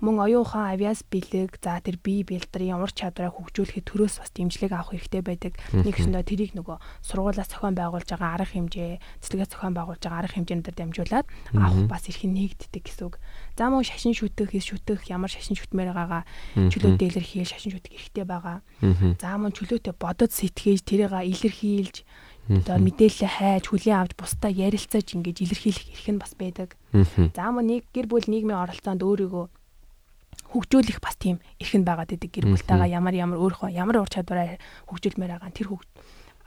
Мөн 0.00 0.16
оюун 0.24 0.44
ухаан 0.46 0.72
авиас 0.72 1.04
бэлэг 1.04 1.60
за 1.60 1.80
тэр 1.84 2.00
бие 2.00 2.24
бэлтрийн 2.24 2.80
ур 2.80 2.92
чадвараа 2.92 3.32
хөгжүүлэхэд 3.34 3.84
төрөөс 3.84 4.16
бас 4.22 4.30
дэмжлэг 4.32 4.72
авах 4.72 4.96
хэрэгтэй 4.96 5.22
байдаг. 5.22 5.52
Нэг 5.72 5.94
гэсэндээ 5.94 6.24
тэрийг 6.24 6.52
нөгөө 6.56 6.76
сургуулаас 7.04 7.50
зохион 7.52 7.76
байгуулж 7.76 8.08
байгаа 8.08 8.40
арга 8.40 8.52
хэмжээ, 8.52 9.00
цэцлэгээс 9.22 9.50
зохион 9.52 9.74
байгуулж 9.76 10.02
байгаа 10.02 10.20
арга 10.24 10.36
хэмжээнд 10.38 10.66
дамжуулаад 10.72 11.26
авах 11.52 11.84
бас 11.90 12.04
эрх 12.08 12.22
нэгддэг 12.24 12.82
гэсэн 12.82 13.06
үг. 13.08 13.16
За 13.58 13.68
мөн 13.68 13.84
шашин 13.84 14.14
шүтэх, 14.16 14.54
хис 14.54 14.66
шүтэх, 14.70 15.10
ямар 15.12 15.28
шашин 15.28 15.58
шүтмээр 15.58 15.92
байгаагаа 15.92 16.22
чөлөөтэй 16.54 17.08
илэрхийл 17.12 17.50
шашин 17.50 17.74
шүтэх 17.74 17.92
хэрэгтэй 17.92 18.24
байгаа. 18.24 18.62
За 19.20 19.36
мөн 19.36 19.52
чөлөөтэй 19.52 19.94
бодож 19.98 20.32
сэтгэж 20.32 20.86
тэрийг 20.86 21.12
илэрхийлж 21.12 22.06
одоо 22.48 22.76
мэдээлэл 22.80 23.28
хайж 23.28 23.64
хүлээн 23.68 24.00
авч 24.00 24.12
бусдаа 24.16 24.50
ярилцаж 24.50 25.06
ингэж 25.14 25.36
илэрхийлэх 25.44 25.86
эрх 25.92 26.08
нь 26.08 26.20
бас 26.20 26.32
байдаг. 26.32 26.74
За 27.36 27.52
мөн 27.52 27.68
нэг 27.68 27.84
гэр 27.92 28.08
бүл 28.08 28.24
нийгмийн 28.24 28.56
оролцоонд 28.56 29.04
өөрийгөө 29.04 29.46
хөгжүүлэх 30.48 30.98
бас 31.04 31.16
тийм 31.20 31.44
эрх 31.60 31.74
нь 31.76 31.84
байгаад 31.84 32.16
идэг 32.16 32.32
гэр 32.32 32.46
бүлтэйгээ 32.48 32.96
ямар 32.96 33.12
ямар 33.12 33.38
өөрөө 33.38 33.68
ямар 33.68 34.00
ур 34.00 34.08
чадвараа 34.08 34.56
хөгжүүлмээр 34.88 35.36
байгаа 35.36 35.52
тэр 35.52 35.68
хөг 35.76 35.84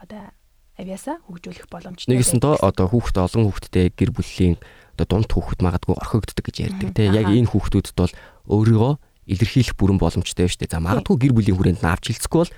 одоо 0.01 0.33
авиасаа 0.81 1.21
хөгжүүлэх 1.29 1.69
боломжтой. 1.69 2.09
Нэгсэн 2.09 2.41
доо 2.41 2.57
одоо 2.57 2.89
хүүхэд 2.89 3.21
олон 3.21 3.45
хүүхэдтэй 3.45 3.93
гэр 3.93 4.09
бүлийн 4.09 4.57
одоо 4.97 5.05
дунд 5.05 5.29
хүүхэд 5.29 5.61
магадгүй 5.61 5.95
орхигддаг 6.01 6.45
гэж 6.49 6.57
ярьдаг 6.65 6.89
тийм 6.97 7.13
яг 7.13 7.29
энэ 7.29 7.51
хүүхдүүдэд 7.53 7.97
бол 8.01 8.13
өөрийгөө 8.49 8.93
илэрхийлэх 9.29 9.77
бүрэн 9.77 10.01
боломжтой 10.01 10.49
шүү 10.49 10.65
дээ. 10.65 10.73
За 10.73 10.81
магадгүй 10.81 11.15
гэр 11.21 11.33
бүлийн 11.37 11.57
хүрээнд 11.61 11.81
нь 11.85 11.91
авч 11.93 12.09
хэлцэхгүй 12.09 12.39
бол 12.41 12.53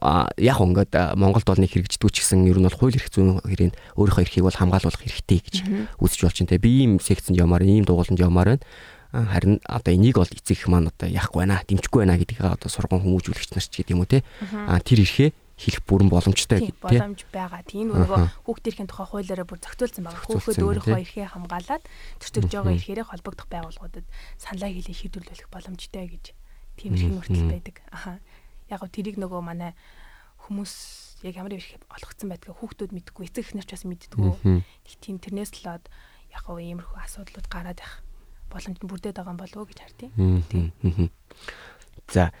яг 0.00 0.58
ингээд 0.60 0.92
Монголд 1.20 1.44
бол 1.44 1.60
нэг 1.60 1.76
хэрэгждэг 1.76 2.10
ч 2.10 2.24
гэсэн 2.24 2.48
ер 2.48 2.56
нь 2.56 2.64
бол 2.64 2.78
хууль 2.80 2.96
эрх 2.96 3.12
зүйн 3.12 3.44
хэрэг 3.44 3.76
өөрийнхөө 4.00 4.24
эрхийг 4.24 4.44
бол 4.48 4.56
хамгаалуулах 4.56 5.02
хэрэгтэй 5.04 5.38
гэж 5.44 5.56
үзэж 6.00 6.20
болж 6.24 6.36
байна 6.40 6.50
те. 6.56 6.62
Би 6.62 6.70
ийм 6.88 6.96
секцэнд 6.96 7.36
явмаар 7.36 7.62
ийм 7.68 7.84
дугууланд 7.84 8.16
явмаар 8.16 8.56
байна. 8.56 8.64
Харин 9.12 9.60
одоо 9.68 9.92
энийг 9.92 10.16
бол 10.16 10.32
эцэг 10.32 10.64
маань 10.72 10.88
одоо 10.88 11.12
яахгүй 11.12 11.44
байна 11.44 11.60
дэмжихгүй 11.68 12.08
байна 12.08 12.16
гэдгийг 12.16 12.40
одоо 12.40 12.68
сургууль 12.72 13.04
хүмүүжүүлэгч 13.04 13.52
нар 13.52 13.66
ч 13.68 13.84
гэдэг 13.84 13.92
юм 13.92 14.00
уу 14.00 14.08
те. 14.08 14.24
А 14.40 14.80
тэр 14.80 15.04
эрхээ 15.04 15.36
хэлэх 15.60 15.84
бүрэн 15.84 16.08
боломжтой 16.08 16.58
гэдэг 16.64 16.80
тийм 16.80 17.12
боломж 17.12 17.20
байгаа. 17.28 17.62
Тийм 17.62 17.92
нөгөө 17.92 18.48
хүүхдийн 18.48 18.88
тухай 18.88 19.06
хуулиараа 19.06 19.46
бүр 19.46 19.60
зохицуулсан 19.60 20.02
байгаа. 20.08 20.24
Хүүхэд 20.26 20.64
өөрийнхөө 20.64 21.02
эрхээ 21.04 21.26
хамгаалаад 21.36 21.84
төртөж 22.18 22.50
байгаа 22.50 22.72
эрхээрээ 22.80 23.06
холбогдох 23.06 23.48
байгууллагуудад 23.52 24.06
саналаа 24.40 24.70
хийлээ 24.72 24.96
шийдвэрлэх 24.96 25.52
боломжтой 25.52 26.06
гэж. 26.08 26.24
Тийм 26.80 26.96
эрхийн 26.96 27.20
хүртэл 27.20 27.52
байдаг. 27.52 27.76
Аха. 27.92 28.18
Яг 28.72 28.80
тэрийг 28.88 29.20
нөгөө 29.20 29.40
манай 29.44 29.76
хүмүүс 30.48 30.72
яг 31.28 31.36
ямар 31.38 31.54
эрх 31.60 31.76
олгогдсон 31.92 32.32
байдгаа 32.32 32.56
хүүхдүүд 32.56 32.90
мэдгүй 32.96 33.28
эцэг 33.28 33.52
эхнэр 33.52 33.66
ч 33.68 33.76
бас 33.76 33.84
мэддэггүй. 33.84 34.32
Их 34.64 34.96
тийм 34.98 35.20
тэрнээс 35.20 35.62
л 35.62 35.76
од 35.76 35.84
яг 36.32 36.42
го 36.48 36.56
иймэрхүү 36.56 36.98
асуудлууд 37.04 37.46
гараад 37.52 37.78
байх 37.78 38.00
боломж 38.50 38.78
нь 38.80 38.88
бүрдээд 38.88 39.20
байгаа 39.20 39.34
юм 39.36 39.40
болов 39.40 39.58
уу 39.62 39.68
гэж 39.68 39.78
хардیں۔ 39.84 40.10
За 42.08 42.32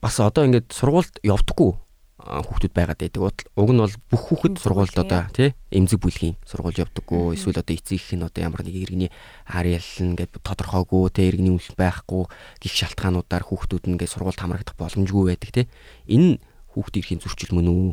бас 0.00 0.16
одоо 0.18 0.48
ингээд 0.48 0.72
сургуульд 0.72 1.20
явдаггүй 1.22 1.76
хүүхдүүд 2.20 2.74
байгаад 2.76 3.00
байдаг. 3.00 3.48
Уг 3.56 3.70
нь 3.72 3.80
бол 3.80 3.96
бүх 4.12 4.22
хүүхэд 4.28 4.60
сургуульд 4.60 4.96
одоо 5.00 5.26
тий 5.32 5.56
эмзэг 5.72 6.00
бүлгийн 6.00 6.36
сургууль 6.44 6.76
явдаггүй. 6.76 7.34
Эсвэл 7.34 7.60
одоо 7.60 7.74
эцэг 7.74 7.96
их 7.96 8.12
нь 8.12 8.22
одоо 8.22 8.40
ямар 8.44 8.62
нэг 8.62 8.76
иргэний 8.76 9.10
харьяал 9.48 9.90
ингээд 9.98 10.38
тодорхойгүй 10.44 11.10
тий 11.10 11.26
иргэний 11.32 11.56
үйл 11.56 11.74
байхгүй 11.74 12.28
гих 12.60 12.74
шалтгаануудаар 12.76 13.44
хүүхдүүд 13.48 13.84
нь 13.88 13.92
ингээд 13.96 14.12
сургуульд 14.12 14.40
хамрагдах 14.40 14.76
боломжгүй 14.76 15.24
байдаг 15.32 15.50
тий. 15.50 15.66
Энэ 16.06 16.38
хүүхдийн 16.76 17.02
эрхийн 17.02 17.22
зөрчил 17.24 17.56
мөн 17.56 17.68
үү? 17.72 17.90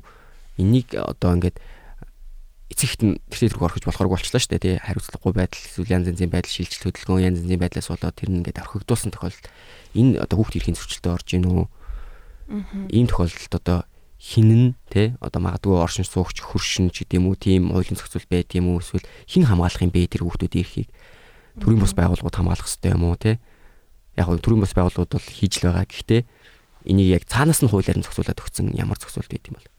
Энийг 0.59 0.93
одоо 0.93 1.31
ингээд 1.39 1.57
эцэгт 2.67 3.01
нь 3.01 3.15
тэртээ 3.31 3.55
рүү 3.55 3.63
орхиж 3.63 3.83
болохоор 3.87 4.11
болчлаа 4.11 4.43
шүү 4.43 4.59
дээ 4.59 4.63
тий 4.63 4.75
хариуцлагагүй 4.75 5.33
байдал 5.39 5.63
эсвэл 5.63 5.87
янз 5.87 6.11
янзын 6.11 6.27
байдал 6.27 6.51
шилжилт 6.51 6.83
хөдөлгөөн 6.83 7.23
янз 7.31 7.39
янзын 7.47 7.63
байдлаас 7.63 7.87
болоод 7.87 8.15
тэр 8.19 8.27
нь 8.27 8.43
ингээд 8.43 8.59
орхигдуулсан 8.59 9.11
тохиолдолд 9.15 9.47
энэ 9.95 10.19
одоо 10.19 10.35
хүүхд 10.35 10.53
төрхийн 10.59 10.75
зөрчилдөд 10.75 11.15
орж 11.15 11.27
ийн 11.31 11.47
үү 11.47 11.63
ийм 12.91 13.07
тохиолдолд 13.07 13.53
одоо 13.55 13.77
хин 14.17 14.49
нь 14.49 14.67
тий 14.89 15.13
одоо 15.21 15.41
магадгүй 15.41 15.77
оршин 15.77 16.05
суугч 16.05 16.41
хөршин 16.41 16.89
ч 16.89 17.05
гэдэм 17.05 17.25
үү 17.29 17.35
тийм 17.37 17.63
хуулийн 17.69 17.97
зохицуул 17.97 18.27
байд 18.29 18.49
юм 18.57 18.73
уу 18.73 18.81
эсвэл 18.81 19.05
хин 19.29 19.45
хамгаалах 19.45 19.85
юм 19.85 19.93
бэ 19.93 20.09
тэр 20.09 20.25
хүүхдүүдийн 20.25 20.63
эрхийг 20.65 20.89
төрийн 21.61 21.81
бус 21.81 21.93
байгууллагууд 21.93 22.37
хамгаалах 22.37 22.65
хэрэгтэй 22.65 22.93
юм 22.97 23.05
уу 23.05 23.17
тий 23.17 23.37
яг 24.17 24.27
нь 24.33 24.41
төрийн 24.41 24.61
бус 24.65 24.73
байгууллагууд 24.73 25.13
бол 25.13 25.29
хийж 25.29 25.61
л 25.61 25.69
байгаа. 25.69 25.85
Гэхдээ 25.85 26.21
энийг 26.89 27.09
яг 27.21 27.23
цаанаас 27.29 27.61
нь 27.61 27.69
хуулиар 27.69 28.01
нь 28.01 28.05
зохицуулаад 28.05 28.41
өгсөн 28.41 28.73
ямар 28.73 28.97
зохицуулт 28.97 29.29
байд 29.29 29.45
юм 29.45 29.55
бол. 29.61 29.69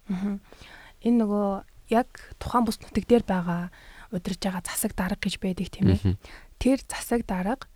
Энэ 1.02 1.18
нөгөө 1.26 1.46
яг 1.90 2.08
тухайн 2.38 2.64
бус 2.64 2.78
нутаг 2.78 3.04
дээр 3.04 3.26
байгаа 3.26 3.74
удирж 4.14 4.38
байгаа 4.38 4.62
засаг 4.62 4.94
дарга 4.94 5.18
гэж 5.18 5.34
байдаг 5.42 5.68
тийм 5.74 5.90
ээ. 5.90 6.14
Тэр 6.62 6.78
засаг 6.86 7.26
дарга 7.26 7.66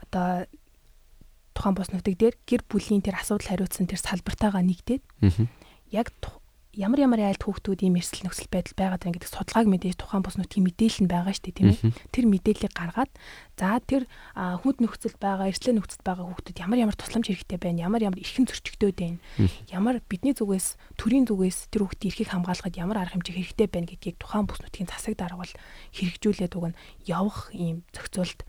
одоо 0.00 0.48
тухайн 1.52 1.76
бус 1.76 1.92
нутаг 1.92 2.16
дээр 2.16 2.34
гэр 2.48 2.64
бүлийн 2.64 3.04
тэр 3.04 3.20
асуудал 3.20 3.52
хариуцсан 3.52 3.84
тэр 3.84 4.00
салбартаагаа 4.00 4.64
нэгдээд 4.64 5.04
яг 5.92 6.10
ямар 6.76 7.00
ямар 7.00 7.20
айлт 7.24 7.40
хүүхдүүд 7.40 7.88
ийм 7.88 7.96
эрсдэл 7.96 8.28
нөхцөл 8.28 8.52
байдал 8.52 8.76
байгаад 8.76 9.00
байна 9.00 9.16
гэдэг 9.16 9.32
судалгааг 9.32 9.68
мэдээж 9.72 9.96
тухайн 9.96 10.20
бус 10.20 10.36
нутгийн 10.36 10.66
мэдээлэл 10.68 11.02
нь 11.08 11.10
байгаа 11.10 11.32
шүү 11.32 11.44
дээ 11.48 11.56
тийм 11.56 11.72
ээ. 11.72 11.80
Тэр 12.12 12.24
мэдээллийг 12.28 12.74
гаргаад 12.76 13.12
за 13.56 13.80
тэр 13.80 14.02
хүнд 14.36 14.78
нөхцөл 14.84 15.16
байгаа, 15.16 15.48
эрсдэл 15.48 15.80
нөхцөл 15.80 16.04
байгаа 16.04 16.24
хүүхдүүд 16.28 16.60
ямар 16.60 16.78
ямар 16.84 16.96
тусламж 17.00 17.26
хэрэгтэй 17.32 17.56
байна, 17.56 17.80
ямар 17.88 18.04
ямар 18.04 18.20
эрхэм 18.20 18.44
зөрчигдөөд 18.44 18.98
байна. 19.00 19.20
Ямар 19.72 20.04
бидний 20.04 20.36
зүгээс, 20.36 20.76
төрийн 21.00 21.24
зүгээс 21.24 21.72
тэр 21.72 21.88
хүүхдийн 21.88 22.10
эрхийг 22.12 22.28
хамгаалахад 22.28 22.76
ямар 22.76 23.00
арга 23.00 23.16
хэмжээ 23.16 23.36
хэрэгтэй 23.40 23.68
байна 23.72 23.88
гэдгийг 23.88 24.20
тухайн 24.20 24.44
бус 24.44 24.60
нутгийн 24.60 24.92
засаг 24.92 25.16
дарга 25.16 25.48
хэрэгжүүлээд 25.96 26.52
уг 26.60 26.76
нь 26.76 26.78
явах 27.08 27.48
ийм 27.56 27.88
зохицуулт 27.96 28.44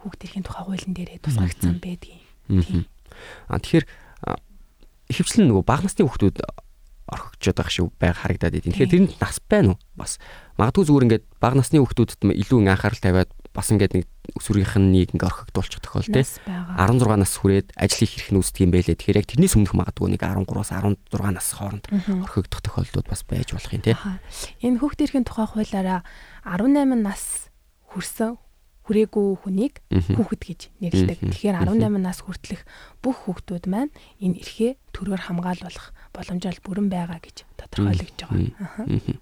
хүүхдийн 0.00 0.48
тухай 0.48 0.64
хуулийн 0.64 0.96
дээрээ 0.96 1.20
тусгагдсан 1.20 1.76
байдгийг. 1.76 2.24
А 3.52 3.60
тэгэхээр 3.60 3.84
ихэвчлэн 5.08 5.48
нөгөө 5.48 5.64
бага 5.64 5.88
насны 5.88 6.04
хүүхдүүд 6.04 6.36
орхигчод 7.08 7.56
байх 7.56 7.70
шиг 7.72 7.88
байг 7.96 8.16
харагдаад 8.20 8.60
идэв. 8.60 8.72
Тэгэхээр 8.76 8.92
тэрэнд 8.92 9.12
нас 9.16 9.40
байна 9.48 9.74
уу? 9.74 9.80
Бас 9.96 10.20
магадгүй 10.60 10.84
зүгээр 10.84 11.06
ингээд 11.08 11.24
бага 11.40 11.56
насны 11.56 11.80
хүүхдүүдэд 11.80 12.20
илүү 12.36 12.58
анхаарал 12.68 13.00
тавиад 13.00 13.30
бас 13.56 13.72
ингээд 13.72 13.96
нэг 13.96 14.04
өсвөрийнх 14.36 14.76
нь 14.76 14.92
нэг 14.92 15.08
ингээд 15.16 15.28
орхигдуулчих 15.32 15.80
тохиол 15.80 16.04
те 16.12 16.20
16 16.20 17.16
нас 17.16 17.32
хүрээд 17.40 17.72
ажил 17.80 18.00
хийх 18.04 18.12
хэрэг 18.12 18.30
нь 18.36 18.38
үүсдэг 18.44 18.62
юм 18.68 18.72
байлээ. 18.76 18.96
Тэгэхээр 19.00 19.20
яг 19.24 19.28
тэрнээс 19.32 19.54
өмнөх 19.56 19.74
магадгүй 19.74 20.08
нэг 20.12 20.22
13-аас 20.22 20.70
16 20.76 21.32
нас 21.32 21.48
хооронд 21.56 21.84
орхигдох 21.88 22.60
тохиолдлууд 22.60 23.08
бас 23.08 23.22
байж 23.24 23.48
болох 23.56 23.72
юм 23.72 23.82
те. 23.82 23.96
Энэ 24.60 24.78
хүүхдийн 24.84 25.24
тухай 25.24 25.48
хуулиараа 25.48 26.04
18 26.44 26.92
нас 27.00 27.48
хүрсэн 27.88 28.36
хүрээгүй 28.88 29.44
хүнийг 29.44 29.84
хүүхэд 29.92 30.42
гэж 30.48 30.60
нэрлэдэг. 30.80 31.18
Тэгэхээр 31.28 31.60
18 31.60 32.00
нас 32.00 32.24
хүртэлх 32.24 32.64
бүх 33.04 33.28
хүүхдүүд 33.28 33.68
маань 33.68 33.92
энэ 34.24 34.40
эрхээ 34.40 34.72
төрөөр 34.96 35.28
хамгаалуулах 35.28 35.92
боломжтой 36.16 36.56
бүрэн 36.64 36.88
байгаа 36.88 37.20
гэж 37.20 37.44
тодорхойлогдож 37.60 38.16
байгаа. 38.24 39.20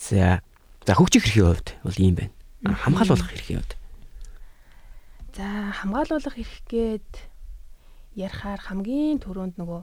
За. 0.00 0.40
За 0.88 0.96
хөгжих 0.96 1.28
эрхийн 1.28 1.52
хувьд 1.52 1.68
бол 1.84 2.00
ийм 2.00 2.16
байна. 2.16 2.32
Хамгаалуулах 2.64 3.36
эрхийн 3.36 3.60
хувьд. 3.60 3.76
За 5.36 5.44
хамгаалуулах 5.76 6.40
эрхгээд 6.40 7.12
ярихаар 8.16 8.60
хамгийн 8.64 9.20
түрүүнд 9.20 9.60
нөгөө 9.60 9.80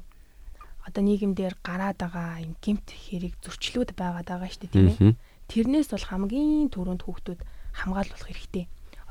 одоо 0.90 1.02
нийгэмдэр 1.06 1.54
гараад 1.62 2.02
байгаа 2.02 2.42
юм 2.42 2.58
гэмт 2.58 2.88
хэрэг 2.90 3.34
зөрчлүүд 3.46 3.94
байгаад 3.94 4.26
байгаа 4.26 4.50
шүү 4.50 4.62
дээ 4.66 4.74
тийм 4.74 4.90
ээ. 4.90 5.20
Тэрнээс 5.48 5.88
бол 5.94 6.06
хамгийн 6.10 6.68
түрүүнд 6.74 7.06
хүүхдүүд 7.06 7.40
хамгаалуулах 7.78 8.28
хэрэгтэй. 8.28 8.66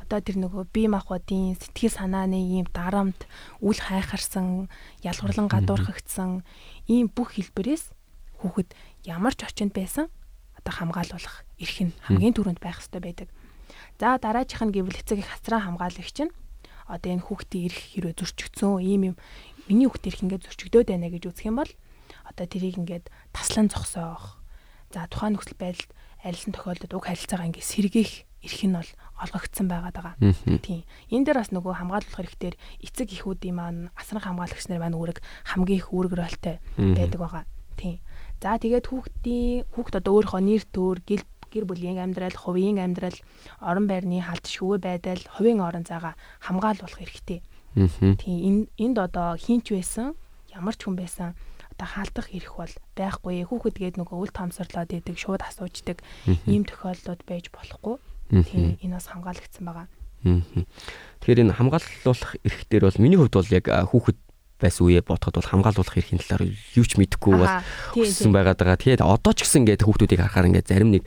Одоо 0.07 0.23
тэр 0.23 0.39
нөгөө 0.39 0.71
бие 0.71 0.87
махбодын 0.87 1.59
сэтгэл 1.59 1.91
санааны 1.91 2.39
ийм 2.39 2.71
дарамт, 2.71 3.27
үл 3.59 3.75
хайхарсан, 3.75 4.71
ялгарлан 5.03 5.51
гадуурхагдсан 5.51 6.47
ийм 6.87 7.11
бүх 7.11 7.35
хэлбэрээс 7.35 7.91
хүүхэд 8.39 8.71
ямар 9.03 9.35
ч 9.35 9.51
орчинд 9.51 9.75
байсан 9.75 10.07
одоо 10.55 10.73
хамгаалуулах 10.79 11.43
эрх 11.59 11.79
нь 11.83 11.97
хамгийн 12.07 12.39
түрүүнд 12.39 12.63
байх 12.63 12.79
хэрэгтэй 12.79 13.03
байдаг. 13.03 13.29
За 13.99 14.15
дараачих 14.15 14.63
нь 14.63 14.71
гэвэл 14.71 14.95
эцэг 14.95 15.19
их 15.23 15.31
хацраа 15.31 15.67
хамгаалагч 15.67 16.17
нь 16.23 16.35
одоо 16.87 17.11
энэ 17.11 17.27
хүүхдийн 17.27 17.67
эрх 17.67 17.81
хэрэг 17.91 18.15
зөрчигдсөн 18.15 18.79
ийм 18.87 19.03
юм 19.11 19.17
миний 19.67 19.91
хүүхд 19.91 20.07
эрх 20.07 20.23
ингээд 20.23 20.47
зөрчигдөөд 20.47 20.87
байна 20.87 21.11
гэж 21.11 21.23
үзэх 21.35 21.51
юм 21.51 21.59
бол 21.59 21.73
одоо 22.31 22.47
тэрийг 22.47 22.79
ингээд 22.79 23.11
таслан 23.35 23.67
зогсоох. 23.67 24.39
За 24.95 25.11
тухайн 25.11 25.35
нөхцөл 25.35 25.59
байдалд 25.59 25.91
арилсан 26.23 26.55
тохиолдолд 26.55 26.95
уг 26.95 27.05
харилцаагаа 27.11 27.51
ингээд 27.51 27.71
сэргээх 27.71 28.26
эрх 28.47 28.61
нь 28.63 28.77
бол 28.79 28.91
олгогдсон 29.19 29.67
байгаад 29.67 29.97
байгаа. 29.99 30.15
Тийм. 30.63 30.87
Энэ 31.11 31.25
дээр 31.27 31.39
бас 31.43 31.51
нөгөө 31.51 31.75
хамгаалуулах 31.83 32.17
хэрэгтэр 32.17 32.55
эцэг 32.87 33.09
эхүүдийн 33.11 33.57
маань 33.59 33.81
асран 33.99 34.23
хамгаалагч 34.23 34.71
нар 34.71 34.81
маань 34.81 34.95
үүрэг 34.95 35.19
хамгийн 35.51 35.81
их 35.83 35.91
үүрэг 35.91 36.13
ролтой 36.15 36.57
байдаг 36.79 37.21
байгаа. 37.21 37.45
Тийм. 37.77 37.99
За 38.41 38.57
тэгээд 38.57 38.87
хүүхдийн 38.87 39.65
хүүхд 39.73 39.95
одоо 39.99 40.13
өөрийнхөө 40.21 40.43
нэр 40.45 40.63
төр 40.71 40.99
гэл 41.03 41.25
гэр 41.51 41.65
бүлийн 41.65 41.99
амьдрал, 42.03 42.37
хувийн 42.37 42.79
амьдрал, 42.83 43.17
орон 43.65 43.87
байрны 43.89 44.21
халд 44.21 44.45
шивүү 44.45 44.77
байдал, 44.83 45.23
хувийн 45.35 45.65
орон 45.65 45.89
зайгаа 45.89 46.15
хамгаалуулах 46.45 47.01
хэрэгтэй. 47.01 47.41
Тийм 48.21 48.69
энд 48.77 48.97
одоо 49.01 49.37
хинч 49.41 49.73
байсан, 49.73 50.17
ямар 50.53 50.77
ч 50.77 50.85
хүн 50.85 50.97
байсан 51.01 51.33
одоо 51.77 51.89
хаалдах 51.89 52.29
эрх 52.33 52.53
бол 52.57 52.75
байхгүй. 52.97 53.45
Хүүхэд 53.45 53.77
гээд 53.77 53.97
нөгөө 54.01 54.17
үл 54.17 54.33
томсорлоод 54.33 54.97
идэг, 54.97 55.17
шууд 55.17 55.45
асууждаг 55.45 56.01
ийм 56.49 56.65
тохиолдлууд 56.65 57.21
байж 57.29 57.53
болохгүй. 57.53 58.01
Тийм 58.31 58.79
энэ 58.83 58.97
бас 58.99 59.07
хамгаалагдсан 59.07 59.65
байгаа. 59.65 59.87
Тэгэхээр 60.25 61.43
энэ 61.47 61.57
хамгаалуулах 61.57 62.33
эрх 62.43 62.61
дээр 62.67 62.85
бол 62.91 63.03
миний 63.03 63.19
хувьд 63.19 63.35
бол 63.37 63.55
яг 63.55 63.67
хүүхэд 63.71 64.19
байсан 64.59 64.85
үе 64.89 65.01
бодоход 65.05 65.37
бол 65.39 65.51
хамгаалуулах 65.53 65.97
эрхийн 66.01 66.21
талаар 66.21 66.49
юу 66.49 66.87
ч 66.89 66.97
мэдэхгүй 66.97 67.35
бол 67.37 67.55
өссөн 67.95 68.33
байгаад 68.33 68.59
байгаа. 68.59 68.81
Тэгээд 68.81 69.05
одоо 69.05 69.33
ч 69.37 69.45
гэсэн 69.45 69.63
ингээд 69.69 69.85
хүүхдүүдийг 69.85 70.21
харахаар 70.25 70.49
ингээд 70.51 70.71
зарим 70.73 70.91
нэг 70.97 71.05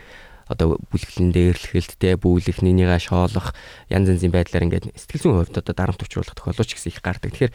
одоо 0.49 0.81
бүлэглэн 0.89 1.29
дээрлэхэлт 1.33 1.93
те 2.01 2.17
бүүлэх 2.17 2.61
нэгнийгээ 2.61 3.01
шоолох 3.01 3.53
янз 3.89 4.09
янзын 4.09 4.33
байдлаар 4.33 4.65
ингээд 4.65 4.85
сэтгэл 4.97 5.21
зүйн 5.21 5.37
хувьд 5.45 5.61
одоо 5.61 5.75
дарамт 5.77 6.01
учруулах 6.01 6.33
тохиолдол 6.33 6.65
ч 6.65 6.73
гэсэн 6.73 6.89
их 6.93 7.01
гардаг. 7.05 7.33
Тэгэхээр 7.33 7.53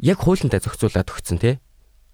яг 0.00 0.18
хуулиндаа 0.20 0.60
зохицуулаад 0.64 1.12
өгсөн 1.12 1.38
те 1.40 1.60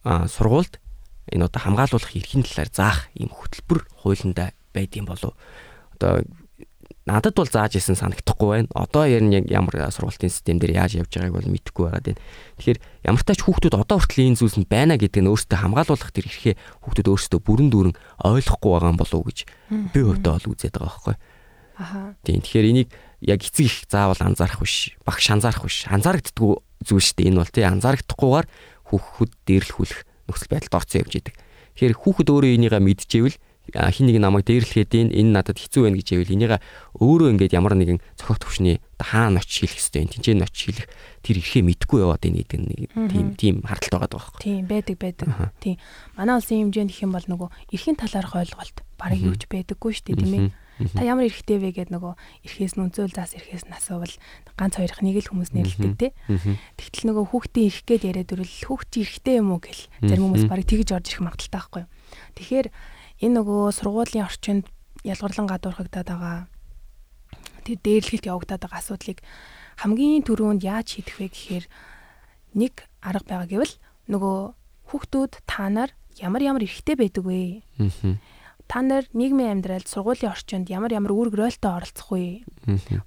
а 0.03 0.27
сургуульд 0.27 0.83
энэ 1.31 1.47
одоо 1.47 1.61
хамгаалуулах 1.63 2.15
эрхийн 2.19 2.43
талаар 2.43 2.71
заах 2.75 3.01
ийм 3.15 3.31
хөтөлбөр 3.31 3.87
хуулиндаа 4.03 4.51
байдсан 4.75 5.07
болов 5.07 5.39
одоо 6.03 6.27
надад 7.07 7.35
бол 7.35 7.51
зааж 7.51 7.79
исэн 7.79 7.99
санагдахгүй 7.99 8.67
байна. 8.67 8.69
Одоо 8.75 9.07
яг 9.07 9.23
яг 9.31 9.47
ямар 9.51 9.75
сургалтын 9.91 10.31
систем 10.31 10.59
дээр 10.59 10.87
яаж 10.87 10.99
явж 11.03 11.11
байгааг 11.11 11.35
бол 11.35 11.51
мэдэхгүй 11.51 11.85
байгаад 11.91 12.07
байна. 12.15 12.23
Тэгэхээр 12.63 12.79
ямар 13.07 13.23
тач 13.27 13.41
хүүхдүүд 13.43 13.75
одоо 13.75 13.99
хүртэл 13.99 14.27
энэ 14.31 14.39
зүйлс 14.39 14.59
нь 14.63 14.71
байна 14.71 14.95
гэдэг 14.95 15.23
нь 15.23 15.31
өөртөө 15.31 15.59
хамгаалуулах 15.59 16.15
тэр 16.15 16.31
эрхээ 16.31 16.55
хүүхдүүд 16.87 17.11
өөрсдөө 17.11 17.41
бүрэн 17.43 17.69
дүүрэн 17.75 17.95
ойлгохгүй 18.23 18.71
байгаа 18.71 18.93
юм 18.95 18.99
болов 19.03 19.19
уу 19.19 19.27
гэж 19.27 19.39
би 19.91 19.99
хувьдаа 19.99 20.33
бол 20.39 20.51
үзээд 20.55 20.75
байгаа 20.79 20.91
байхгүй. 20.95 21.17
Аха. 21.83 22.15
Тийм. 22.23 22.39
Тэгэхээр 22.39 22.71
энийг 22.71 22.89
яг 23.19 23.41
эцэг 23.43 23.67
их 23.67 23.77
заавал 23.91 24.23
анзаарах 24.23 24.63
биш, 24.63 24.95
багш 25.03 25.27
анзаарах 25.27 25.67
биш. 25.67 25.91
Анзаарагддгүй 25.91 26.53
зүйл 26.87 27.03
шүү 27.03 27.17
дээ. 27.19 27.29
Энэ 27.35 27.41
бол 27.43 27.51
тий 27.51 27.67
анзаарагдахгүйгээр 27.67 28.47
хүүхэд 28.87 29.33
дээрлэхүүлэх 29.49 30.01
нөхцөл 30.31 30.53
байдалд 30.53 30.77
орцсон 30.79 31.01
явж 31.03 31.15
идэг. 31.19 31.35
Тэгэхээр 31.75 31.95
хүүхэд 31.97 32.29
өөрөө 32.31 32.53
энийгээ 32.61 32.83
мэдчихэвэл 32.83 33.37
хин 33.71 34.07
нэг 34.11 34.19
намайг 34.19 34.45
дээрлэхэд 34.45 35.14
энэ 35.14 35.31
надад 35.31 35.62
хэцүү 35.62 35.87
байна 35.87 35.97
гэж 36.02 36.09
ивэл 36.19 36.35
энийг 36.35 36.59
өөрөө 36.99 37.31
ингээд 37.38 37.54
ямар 37.54 37.78
нэгэн 37.78 38.02
цохох 38.19 38.42
төвшний 38.42 38.83
хаана 38.99 39.38
очиж 39.38 39.71
хэлэх 39.71 39.78
хэвтэй 39.78 40.02
энэ 40.02 40.12
тэнцэн 40.19 40.42
очиж 40.42 40.62
хэлэх 40.66 40.87
тэр 41.23 41.37
ихээ 41.38 41.62
мэдгүй 41.62 41.99
яваад 42.02 42.26
энэ 42.26 42.42
гэдэг 42.42 42.59
нэг 42.59 42.81
тийм 43.09 43.26
тийм 43.38 43.57
хардталт 43.62 43.95
байгаа 44.02 44.19
байхгүй. 44.19 44.40
Тийм 44.42 44.66
байдаг 44.66 44.97
байдаг. 44.99 45.26
Тийм. 45.62 45.76
Манай 46.19 46.35
улсын 46.42 46.59
хэмжээнд 46.69 46.90
их 46.90 47.00
юм 47.07 47.14
бол 47.14 47.26
нөгөө 47.31 47.49
эрхийн 47.71 47.96
талаарх 47.96 48.35
ойлголт 48.35 48.77
барыг 48.98 49.20
юуч 49.22 49.42
байдаггүй 49.46 49.90
шүү 49.94 50.07
дээ 50.11 50.18
тийм 50.18 50.35
ээ. 50.35 50.51
Та 50.92 51.05
ямар 51.07 51.29
эрхтэй 51.31 51.62
вэ 51.62 51.70
гэд 51.77 51.90
нөгөө 51.94 52.12
эрхээс 52.48 52.75
нь 52.75 52.83
үнцөл 52.83 53.12
заас 53.12 53.37
эрхээс 53.38 53.68
нь 53.68 53.77
асуувал 53.77 54.14
ганц 54.59 54.75
хоёрх 54.81 54.98
нэг 55.05 55.22
л 55.22 55.31
хүмүүс 55.31 55.55
нэрлдэг 55.55 55.94
те. 56.01 56.09
Тэгтэл 56.81 57.12
нөгөө 57.12 57.25
хүүхдийн 57.31 57.68
эрх 57.70 57.81
гээд 57.87 58.03
яриад 58.09 58.33
өрөл 58.35 58.57
хүүхдийн 58.66 59.05
эрхтэй 59.07 59.37
юм 59.38 59.55
уу 59.55 59.61
гэл 59.62 59.83
зарим 60.03 60.25
хүмүүс 60.33 60.44
барыг 60.48 60.66
тэгж 60.66 60.88
орж 60.96 61.07
ирэх 61.12 61.22
магадaltaй 61.22 61.55
байхгүй. 61.55 61.85
Тэгэхээр 62.40 62.66
энэ 63.23 63.39
нөгөө 63.39 63.71
сургуулийн 63.79 64.27
орчинд 64.27 64.67
ялгарлан 65.07 65.47
гадуурхагдаад 65.47 66.09
байгаа 66.11 66.37
тэр 67.63 67.79
дээрлэхэлт 67.79 68.27
явагдаад 68.27 68.63
байгаа 68.67 68.81
асуудлыг 68.83 69.19
хамгийн 69.79 70.27
түрүүнд 70.27 70.67
яаж 70.67 70.99
шийдэх 70.99 71.17
вэ 71.23 71.27
гэхээр 71.31 71.65
нэг 72.59 72.75
арга 72.99 73.47
байгаа 73.47 73.49
гэвэл 73.49 73.75
нөгөө 74.11 74.37
хүүхдүүд 74.91 75.33
та 75.47 75.71
нар 75.71 75.91
ямар 76.19 76.43
ямар 76.43 76.63
эрхтэй 76.67 76.97
байдаг 76.99 77.25
вэ? 77.25 77.63
Та 78.69 78.83
нар 78.83 79.07
нийгмийн 79.15 79.63
амьдралд 79.63 79.89
сургуулийн 79.89 80.33
орчинд 80.33 80.69
ямар 80.69 80.93
ямар 80.93 81.13
үүрэг 81.15 81.35
ролтой 81.39 81.71
оролцох 81.73 82.09
вэ? 82.13 82.45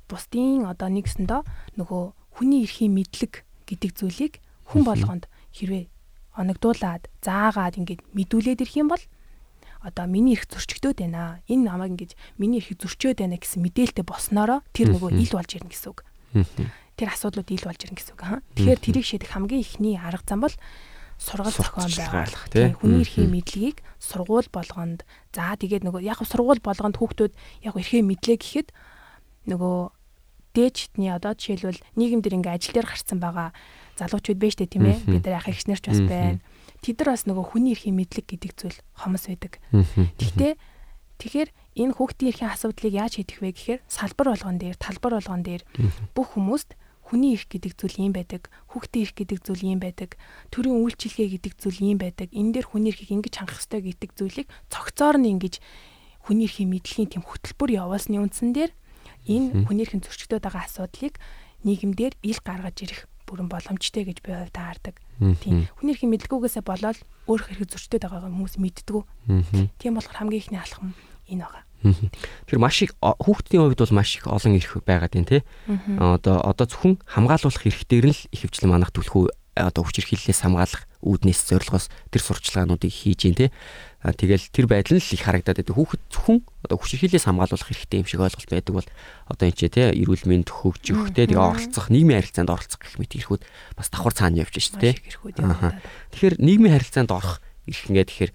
Бусдын 0.09 0.65
одоо 0.65 0.89
нэгсэндөө 0.89 1.41
нөгөө 1.77 2.03
хүний 2.39 2.65
эрхийн 2.65 2.95
мэдлэг 2.95 3.45
гэдэг 3.69 3.91
зүйлийг 3.95 4.33
хүн 4.71 4.83
болгонд 4.83 5.25
хэрвээ 5.53 5.85
оногдуулад 6.35 7.07
заагаад 7.23 7.79
ингээд 7.79 8.01
мэдүүлээд 8.11 8.61
ирэх 8.65 8.75
юм 8.81 8.89
бол 8.91 9.03
одоо 9.85 10.09
миний 10.09 10.33
эрх 10.33 10.49
зөрчигдөөд 10.49 10.97
байна. 10.97 11.39
Энэ 11.45 11.69
намайг 11.69 11.93
ингэж 11.93 12.11
миний 12.41 12.57
эрхийг 12.57 12.81
зөрчөөд 12.81 13.21
байна 13.21 13.37
гэсэн 13.37 13.61
мэдээлэлтэй 13.61 14.01
болсноороо 14.01 14.65
тэр 14.73 14.97
нөгөө 14.97 15.13
ил 15.13 15.31
болж 15.37 15.51
ирнэ 15.53 15.69
гэсэн 15.69 15.89
үг. 15.93 15.99
Тэр 16.97 17.09
асуудлууд 17.13 17.49
ил 17.53 17.65
болж 17.69 17.81
ирнэ 17.85 17.97
гэсэн 18.01 18.13
үг. 18.17 18.23
Тэгэхээр 18.57 18.81
тэрийг 18.81 19.05
шийдэх 19.05 19.29
хамгийн 19.29 19.61
ихний 19.61 19.95
арга 20.01 20.25
зам 20.25 20.41
бол 20.41 20.55
сургал 21.21 21.53
зохион 21.53 21.93
байгуулах 21.93 22.49
тийм 22.49 22.73
хүний 22.75 23.05
эрхийн 23.05 23.29
мэдлэгийг 23.29 23.77
сургууль 24.01 24.49
болгонд. 24.49 25.05
За 25.31 25.53
тэгээд 25.53 25.85
нөгөө 25.85 26.01
яг 26.01 26.19
сургууль 26.25 26.59
болгонд 26.59 26.97
хүүхдүүд 26.97 27.33
яг 27.69 27.73
эрхээ 27.77 28.03
мэдлээ 28.03 28.37
гэхэд 28.41 28.69
нөгөө 29.47 29.77
дээжтний 30.57 31.13
одоо 31.13 31.37
жишээлбэл 31.37 31.79
нийгэм 31.95 32.19
дээр 32.19 32.37
ингээ 32.41 32.55
ажил 32.57 32.73
дээр 32.75 32.89
гарцсан 32.89 33.19
байгаа 33.23 33.55
залуучууд 33.95 34.39
байж 34.39 34.55
тээ 34.59 34.71
тийм 34.75 34.91
ээ. 34.91 34.97
Бид 35.07 35.23
нар 35.23 35.39
ах 35.39 35.47
ихснэр 35.47 35.79
ч 35.79 35.87
бас 35.93 36.03
байна 36.03 36.43
тэд 36.85 37.01
нар 37.01 37.09
бас 37.17 37.25
нөгөө 37.25 37.45
хүний 37.49 37.73
эрхийн 37.73 37.97
мэдлэг 37.97 38.25
гэдэг 38.29 38.51
зүйл 38.53 38.77
хомос 38.93 39.25
байдаг. 39.25 39.57
Гэхдээ 39.73 40.53
тэгэхээр 41.17 41.49
энэ 41.81 41.95
хүүхдийн 41.97 42.29
эрхийн 42.29 42.53
асуудлыг 42.53 42.93
яаж 42.93 43.17
шийдэх 43.17 43.41
вэ 43.41 43.49
гэхээр 43.57 43.81
салбар 43.89 44.27
болгон 44.37 44.61
дээр, 44.61 44.77
талбар 44.77 45.17
болгон 45.17 45.41
дээр 45.41 45.63
бүх 46.13 46.37
хүмүүст 46.37 46.77
хүний 47.09 47.33
эрх 47.33 47.49
гэдэг 47.49 47.73
зүйл 47.73 47.97
юм 48.01 48.13
байдаг. 48.13 48.49
Хүүхдийн 48.69 49.03
эрх 49.05 49.13
гэдэг 49.17 49.39
зүйл 49.45 49.63
юм 49.65 49.79
байдаг. 49.81 50.17
Төрийн 50.49 50.81
үйлчилгээ 50.81 51.27
гэдэг 51.37 51.53
зүйл 51.57 51.79
юм 51.81 51.97
байдаг. 52.01 52.29
Энэ 52.33 52.53
дээр 52.61 52.67
хүний 52.69 52.89
эрхийг 52.93 53.13
ингэж 53.13 53.33
хангах 53.37 53.61
ёстой 53.61 53.81
гэдэг 53.85 54.09
зүйлийг 54.17 54.47
цогцоор 54.73 55.17
нь 55.21 55.29
ингэж 55.37 55.61
хүний 56.25 56.49
эрхийн 56.49 56.73
мэдлэгийн 56.73 57.09
тэм 57.13 57.23
хөтөлбөр 57.25 57.69
явуулсны 57.77 58.17
үндсэн 58.17 58.57
дээр 58.57 58.73
энэ 59.29 59.69
хүний 59.69 59.85
эрхийн 59.85 60.01
зөрчигдөд 60.01 60.41
байгаа 60.41 60.65
асуудлыг 60.65 61.21
нийгэмдэр 61.61 62.13
ил 62.25 62.39
гаргаж 62.41 62.77
ирэх 62.81 63.05
бүрэн 63.25 63.49
боломжтой 63.49 64.05
гэж 64.05 64.21
би 64.21 64.31
хувьд 64.31 64.53
таардаг. 64.55 64.95
Тийм. 65.41 65.67
Хүний 65.77 65.93
эрхийн 65.93 66.13
мэдлгүүгээсээ 66.13 66.63
болоод 66.65 66.99
өөр 67.25 67.41
хэрэг 67.41 67.69
зөрчдөд 67.73 68.05
байгаа 68.05 68.29
хүмүүс 68.29 68.55
мэддгүү. 68.61 69.01
Тийм 69.81 69.97
болохоор 69.97 70.17
хамгийн 70.21 70.41
ихний 70.41 70.61
алхам 70.61 70.93
энэ 71.29 71.43
байгаа. 71.43 71.63
Тэгэхээр 71.85 72.61
маш 72.61 72.77
их 72.81 72.91
хүүхдийн 73.01 73.61
хувьд 73.61 73.81
бол 73.81 73.97
маш 73.97 74.17
их 74.17 74.25
олон 74.25 74.57
эрх 74.57 74.73
байгаад 74.85 75.13
байна 75.13 75.29
тий. 75.29 75.41
Одоо 75.97 76.41
одоо 76.41 76.65
зөвхөн 76.65 76.97
хамгаалуулах 77.05 77.65
эрхтэр 77.65 78.05
нь 78.09 78.15
л 78.15 78.21
их 78.33 78.41
хвчлэн 78.41 78.71
манах 78.73 78.89
түлхүү 78.93 79.29
одоо 79.55 79.83
хүч 79.87 80.03
хэрхлэлээс 80.03 80.43
хамгаалах 80.43 80.83
үүднээс 80.99 81.41
зорилгоос 81.47 81.87
тэр 82.11 82.21
сурчлагаануудыг 82.21 82.91
хийж 82.91 83.29
гин 83.29 83.37
тий. 83.37 83.49
Тэгэл 84.05 84.45
тэр 84.53 84.69
байдал 84.69 84.97
нь 84.97 85.01
л 85.01 85.13
их 85.17 85.25
харагдаад 85.25 85.65
байдаг. 85.65 85.73
Хүүхэд 85.73 86.03
зөвхөн 86.13 86.37
одоо 86.69 86.77
хүч 86.77 86.91
хэрхлэлээс 86.93 87.25
хамгаалуулах 87.25 87.69
хэрэгтэй 87.73 87.99
юм 88.05 88.09
шиг 88.09 88.21
ойлголт 88.21 88.51
байдаг 88.53 88.73
бол 88.77 88.89
одоо 89.33 89.45
энэ 89.49 89.57
ч 89.57 89.61
тий 89.65 89.85
эрүүл 89.97 90.25
мэнд 90.29 90.49
хөгжих 90.53 91.09
тий 91.17 91.25
тэгээ 91.25 91.41
оролцох 91.41 91.89
нийгмийн 91.89 92.21
харилцаанд 92.21 92.53
оролцох 92.53 92.77
гэх 92.85 93.01
мэт 93.01 93.17
эрхүүд 93.17 93.41
бас 93.73 93.87
давхар 93.89 94.13
цаана 94.13 94.45
явж 94.45 94.53
шít 94.61 94.77
тий. 94.77 94.93
Тэгэхээр 95.01 96.37
нийгмийн 96.37 96.77
харилцаанд 96.77 97.09
орох 97.09 97.41
эрх 97.65 97.81
ингээд 97.89 98.09
тэгэхээр 98.13 98.31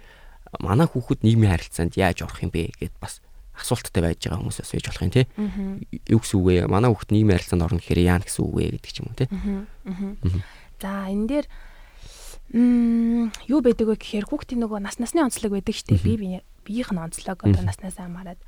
манай 0.58 0.86
хүүхэд 0.90 1.22
нийгмийн 1.22 1.54
харилцаанд 1.54 1.94
яаж 1.94 2.18
орох 2.26 2.42
юм 2.42 2.50
бэ 2.50 2.74
гэд 2.74 2.98
бас 2.98 3.22
асуулттай 3.54 4.02
байж 4.02 4.18
байгаа 4.26 4.42
хүмүүс 4.42 4.58
бас 4.58 4.72
байж 4.74 4.86
болох 4.90 5.06
юм 5.06 5.14
тий. 5.14 5.26
Юу 6.10 6.18
гэсэн 6.18 6.34
үг 6.34 6.46
вэ? 6.50 6.56
Манай 6.66 6.90
хүүхэд 6.90 7.14
нийгмийн 7.14 7.38
харилцаанд 7.38 7.62
орно 7.62 7.78
гэхээр 7.78 8.02
яа 8.10 8.18
гэсэн 8.18 8.42
үг 8.42 8.54
вэ 8.58 8.64
гэдэг 8.74 8.90
ч 8.90 8.96
юм 8.98 9.06
уу 9.06 9.18
тий. 9.22 9.28
За 10.82 11.06
энэ 11.06 11.26
дээр 11.30 11.46
Мм 12.50 13.30
юу 13.46 13.62
байдаг 13.62 13.86
вэ 13.86 13.94
гэхээр 13.94 14.26
хүүхдийн 14.26 14.66
нөгөө 14.66 14.82
нас 14.82 14.98
насны 14.98 15.22
онцлог 15.22 15.54
байдаг 15.54 15.70
шүү 15.70 15.94
дээ. 15.94 16.02
Би 16.02 16.42
биеийнх 16.66 16.90
нь 16.90 16.98
онцлог 16.98 17.38
одоо 17.46 17.62
наснаас 17.62 17.94
хамаарат 17.94 18.42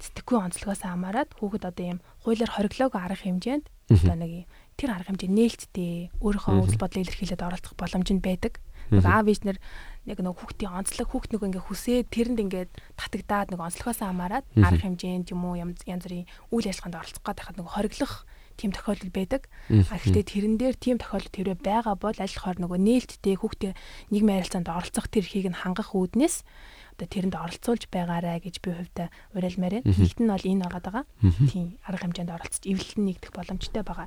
сэтгэхгүй 0.00 0.38
онцлогоос 0.48 0.80
хамаарат 0.80 1.30
хүүхэд 1.36 1.68
одоо 1.68 1.84
юм 1.96 1.98
хуулиар 2.24 2.50
хориглоог 2.50 2.96
арга 2.96 3.20
хэмжээнд 3.20 3.68
одоо 3.92 4.16
нэг 4.16 4.48
тэр 4.80 4.96
арга 4.96 5.12
хэмжээ 5.12 5.28
нээлттэй 5.28 5.92
өөрийнхөө 6.24 6.56
үзэл 6.56 6.80
бодлыг 6.80 7.04
илэрхийлээд 7.04 7.44
оролцох 7.44 7.76
боломж 7.76 8.08
нь 8.10 8.24
байдаг. 8.24 8.64
Нэг 8.88 9.04
аав 9.04 9.28
ээж 9.28 9.40
нар 9.44 9.58
яг 10.04 10.18
нэг 10.20 10.36
хүүхдийн 10.36 10.72
онцлог 10.72 11.08
хүүхд 11.08 11.30
нэг 11.32 11.42
ингээ 11.44 11.64
хүсээ 11.68 11.98
тэрэнд 12.08 12.42
ингээд 12.48 12.70
татагдаад 13.00 13.48
нэг 13.52 13.60
онцлогоос 13.60 14.00
хамаарат 14.00 14.44
арга 14.56 14.82
хэмжээнд 14.88 15.32
юм 15.32 15.44
уу 15.44 15.56
янз 15.56 15.84
бүрийн 15.84 16.28
үйл 16.52 16.68
ажиллагаанд 16.68 17.00
оролцох 17.00 17.24
хахад 17.24 17.56
нэг 17.56 17.68
хориглох 17.68 18.28
тийм 18.56 18.70
тохиолдол 18.72 19.12
байдаг. 19.12 19.42
А 19.70 19.98
гэхдээ 19.98 20.24
тэрэн 20.24 20.54
дээр 20.58 20.76
тийм 20.78 20.96
тохиолдол 20.98 21.32
тэрвээ 21.34 21.58
байгаа 21.60 21.94
бол 21.98 22.16
аль 22.16 22.36
хоор 22.38 22.58
нөгөө 22.62 22.78
нээлттэй 22.80 23.34
хүүхдээ 23.38 23.72
нийгмийн 24.14 24.38
харилцаанд 24.42 24.68
оролцох 24.70 25.06
тэр 25.10 25.26
эрхийг 25.26 25.50
нь 25.50 25.60
хангах 25.60 25.92
үүднээс 25.92 26.46
одоо 26.94 27.06
тэрэнд 27.10 27.34
оролцуулж 27.34 27.90
байгаарэ 27.90 28.38
гэж 28.46 28.62
би 28.62 28.70
хувьдаа 28.70 29.08
уриалмаар 29.34 29.82
байна. 29.82 29.90
Нэгт 29.90 30.18
нь 30.22 30.30
бол 30.30 30.46
энэ 30.46 30.62
байгаа 30.62 30.82
даа. 30.86 31.02
Тийм 31.50 31.74
арга 31.82 32.06
хэмжээнд 32.06 32.30
оролцож 32.30 32.62
эвлэлт 32.62 32.98
нь 33.02 33.06
нэгдэх 33.10 33.34
боломжтой 33.34 33.82
байгаа. 33.82 34.06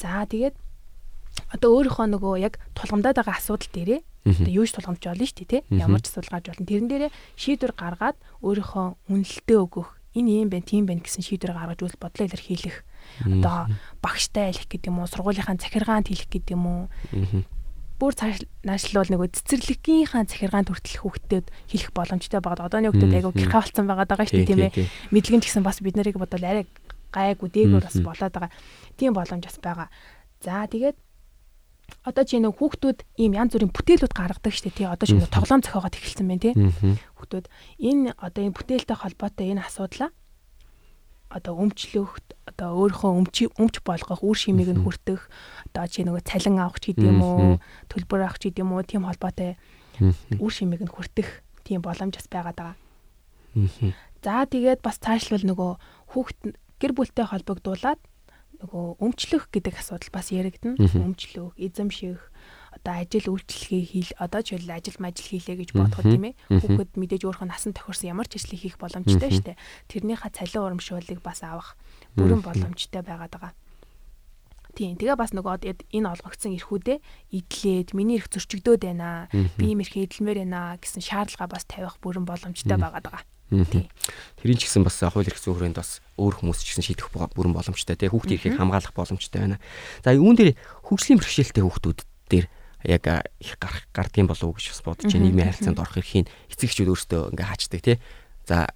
За 0.00 0.24
тэгээд 0.24 0.56
одоо 1.52 1.70
өөрийнхөө 1.76 2.06
нөгөө 2.16 2.34
яг 2.40 2.56
тулгамдаад 2.72 3.20
байгаа 3.20 3.36
асуудал 3.36 3.68
дээрээ 3.68 4.00
одоо 4.24 4.52
юу 4.56 4.64
ч 4.64 4.72
тулгамдж 4.72 5.04
болно 5.04 5.26
шүү 5.28 5.38
дээ 5.44 5.50
тий. 5.52 5.62
Ямар 5.76 6.00
ч 6.00 6.08
асуудал 6.08 6.32
гарч 6.32 6.46
болно. 6.48 6.64
Тэрэн 6.64 6.88
дээрээ 6.88 7.10
шийдвэр 7.36 7.72
гаргаад 7.76 8.16
өөрийнхөө 8.40 8.86
үнэлтээ 9.12 9.58
өгөх 9.60 9.88
энэ 10.14 10.30
юм 10.46 10.48
байна, 10.48 10.64
тийм 10.64 10.84
байна 10.88 11.02
гэсэн 11.04 11.26
шийдвэр 11.26 11.52
гаргаж 11.52 11.80
үйл 11.82 11.98
бодлоо 12.00 12.24
илэрхийлэх 12.24 12.76
одоо 13.22 13.70
багштай 14.02 14.50
хэлэх 14.50 14.68
гэдэг 14.68 14.90
юм 14.90 14.98
уу 15.04 15.10
сургуулийнхаа 15.10 15.56
захиргаанд 15.60 16.10
хэлэх 16.10 16.28
гэдэг 16.30 16.54
юм 16.56 16.64
уу 16.66 16.82
бүр 17.98 18.12
цааш 18.18 18.42
наашлуул 18.66 19.06
нөгөө 19.06 19.28
цэцэрлэгийнхаа 19.38 20.26
захиргаанд 20.26 20.68
хүртэл 20.68 20.98
хүүхдэд 20.98 21.46
хэлэх 21.70 21.90
боломжтой 21.94 22.42
байгаа. 22.42 22.66
Одооны 22.66 22.90
хүүхдэд 22.90 23.14
айгу 23.14 23.30
гэрхэ 23.30 23.54
болцсон 23.54 23.86
байгаа 23.86 24.06
даа 24.10 24.26
шүү 24.26 24.42
дээ 24.42 24.50
тийм 24.50 24.62
ээ. 24.66 24.74
Мэдлэгэн 25.14 25.42
ч 25.42 25.44
гэсэн 25.46 25.62
бас 25.62 25.78
бид 25.78 25.94
нарыг 25.94 26.18
бодвол 26.18 26.42
арай 26.42 26.66
гайгүй 27.14 27.48
дээгүүр 27.54 27.86
бас 27.86 27.98
болоод 28.02 28.34
байгаа. 28.34 28.52
Тийм 28.98 29.14
боломж 29.14 29.46
бас 29.46 29.58
байгаа. 29.62 29.88
За 30.42 30.66
тэгээд 30.66 30.98
одоо 32.02 32.24
чи 32.26 32.42
нэг 32.42 32.58
хүүхдүүд 32.58 32.98
ийм 33.22 33.32
янз 33.38 33.54
бүрийн 33.54 33.70
бүтээлүүд 33.70 34.12
гаргадаг 34.12 34.50
шүү 34.50 34.66
дээ 34.68 34.78
тий. 34.82 34.86
Одоо 34.90 35.06
шинэ 35.06 35.30
тоглоом 35.30 35.62
зохиогоод 35.62 35.94
эхэлсэн 35.94 36.26
байна 36.26 36.42
тий. 36.42 36.54
Хүүхдүүд 37.14 37.46
энэ 37.78 38.18
одоо 38.18 38.42
энэ 38.42 38.56
бүтээлтэй 38.58 38.96
холбоотой 38.98 39.54
энэ 39.54 39.62
асуудлаа 39.62 40.10
одоо 41.28 41.54
өмчлөх 41.58 42.20
одоо 42.46 42.70
өөрийнхөө 42.78 43.12
өмч 43.18 43.36
өмч 43.58 43.74
болгох 43.82 44.20
үр 44.22 44.36
шимийг 44.38 44.70
нь 44.70 44.82
хүртэх 44.84 45.26
одоо 45.72 45.84
чи 45.88 46.04
нөгөө 46.04 46.22
цалин 46.22 46.60
авах 46.62 46.78
ч 46.78 46.94
гэдэм 46.94 47.18
үү 47.18 47.58
төлбөр 47.90 48.20
авах 48.22 48.38
ч 48.38 48.52
гэдэм 48.52 48.68
үү 48.70 48.82
тийм 48.84 49.08
холбоотой 49.08 49.58
үр 50.38 50.52
шимийг 50.52 50.82
нь 50.84 50.92
хүртэх 50.92 51.42
тийм 51.64 51.80
боломж 51.82 52.14
бас 52.20 52.28
байгаад 52.28 52.58
байгаа. 52.58 52.76
За 54.24 54.44
тэгээд 54.48 54.80
бас 54.84 54.98
цаашлбал 55.00 55.44
нөгөө 55.44 55.70
хүүхд 56.14 56.38
гэр 56.80 56.92
бүлтэй 56.94 57.26
холбогдуулаад 57.28 58.00
нөгөө 58.60 58.84
өмчлөх 59.02 59.52
гэдэг 59.52 59.74
асуудал 59.80 60.10
бас 60.14 60.32
яригдана. 60.32 60.80
Өмчлөх, 60.80 61.52
эзэмших 61.60 62.20
одоо 62.74 62.94
ажил 62.98 63.30
үйлчлэгээ 63.30 63.84
хийл 63.86 64.12
одоо 64.18 64.40
ч 64.42 64.58
үл 64.58 64.70
ажил 64.70 64.98
мажил 64.98 65.28
хийлээ 65.30 65.56
гэж 65.62 65.70
бодоход 65.78 66.06
тийм 66.10 66.24
ээ 66.30 66.34
хүүхэд 66.50 66.90
мэдээж 66.98 67.22
өөрийнх 67.24 67.44
нь 67.46 67.52
насан 67.54 67.72
тохирсон 67.74 68.10
ямар 68.10 68.26
ч 68.26 68.42
ажлыг 68.42 68.60
хийх 68.60 68.76
боломжтой 68.82 69.30
шүү 69.30 69.46
дээ 69.54 69.60
тэрнийхээ 69.90 70.34
цалин 70.34 70.62
урамшууллыг 70.66 71.20
бас 71.22 71.40
авах 71.46 71.78
бүрэн 72.18 72.42
боломжтой 72.42 73.02
байгаад 73.06 73.32
байгаа 73.32 73.52
Тийм. 74.74 74.98
Тэгээ 74.98 75.14
бас 75.14 75.30
нөгөө 75.30 75.86
энэ 75.94 76.10
олгогдсон 76.18 76.58
эрхүүдээ 76.58 76.98
идлээд 77.30 77.94
миний 77.94 78.18
эрх 78.18 78.26
зөрчигдөөд 78.26 78.82
байна. 78.82 79.30
Би 79.30 79.70
ийм 79.70 79.78
эрх 79.78 79.94
эдэлмээр 79.94 80.42
байна 80.42 80.74
гэсэн 80.82 80.98
шаардлага 80.98 81.46
бас 81.46 81.62
тавих 81.70 81.94
бүрэн 82.02 82.26
боломжтой 82.26 82.74
байгаад 82.74 83.06
байгаа. 83.06 83.22
Тийм. 83.70 83.86
Тэрийн 84.42 84.58
ч 84.58 84.66
гэсэн 84.66 84.82
бас 84.82 84.98
хууль 84.98 85.30
эрх 85.30 85.38
зүйн 85.38 85.54
хүрээнд 85.54 85.78
бас 85.78 86.02
өөр 86.18 86.42
хүмүүс 86.42 86.58
ч 86.66 86.74
гэсэн 86.74 86.86
шийдэх 86.90 87.06
бүрэн 87.14 87.54
боломжтой. 87.54 87.94
Тэгээ 87.94 88.10
хүүхдийн 88.10 88.38
эрхийг 88.42 88.58
хамгаалах 88.58 88.94
боломжтой 88.98 89.40
байна. 89.46 89.62
За 90.02 90.10
үүн 90.10 90.34
дээр 90.34 90.58
хөгжлийн 90.90 91.22
бэрхшээлтэй 91.22 91.62
хүүхдүүд 91.62 91.98
дээр 92.34 92.46
яг 92.84 93.04
их 93.40 93.56
гарах 93.58 93.88
гардгийн 93.92 94.28
болов 94.28 94.44
уу 94.44 94.56
гэж 94.56 94.70
бас 94.70 94.82
бодож 94.84 95.08
байна. 95.12 95.24
Нийгмийн 95.24 95.48
харилцаанд 95.50 95.80
орох 95.80 95.98
эрхийн 95.98 96.28
эцэгчүүд 96.52 96.92
өөрсдөө 96.92 97.22
ингээ 97.32 97.48
хаачдаг 97.48 97.80
тий. 97.80 97.96
За 98.44 98.68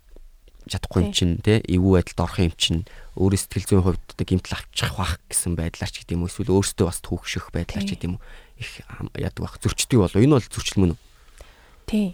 чадахгүй 0.69 1.09
юм 1.09 1.13
чинь 1.13 1.37
тий. 1.45 1.61
Эвгүй 1.65 2.01
байдалд 2.01 2.21
орох 2.25 2.39
юм 2.41 2.55
чинь 2.57 2.81
өөрөө 3.17 3.41
сэтгэл 3.41 3.69
зүйн 3.69 3.85
хувьд 3.85 4.09
гимтэл 4.17 4.57
авчих 4.57 4.93
бах 4.97 5.21
гэсэн 5.29 5.53
байдлаар 5.57 5.93
ч 5.93 5.97
гэдэм 6.05 6.25
үү 6.25 6.29
эсвэл 6.29 6.55
өөрсдөө 6.57 6.87
бас 6.89 6.99
түүхших 7.05 7.53
байдлаар 7.53 7.85
ч 7.85 7.91
гэдэм 7.97 8.13
үү 8.17 8.23
их 8.59 8.71
яадаг 9.17 9.43
бах 9.45 9.57
зөрчдөг 9.61 9.99
болов 10.01 10.21
энэ 10.21 10.35
бол 10.37 10.49
зөрчил 10.49 10.81
мөн 10.83 10.93
үү? 10.95 11.01
Тий. 11.89 12.09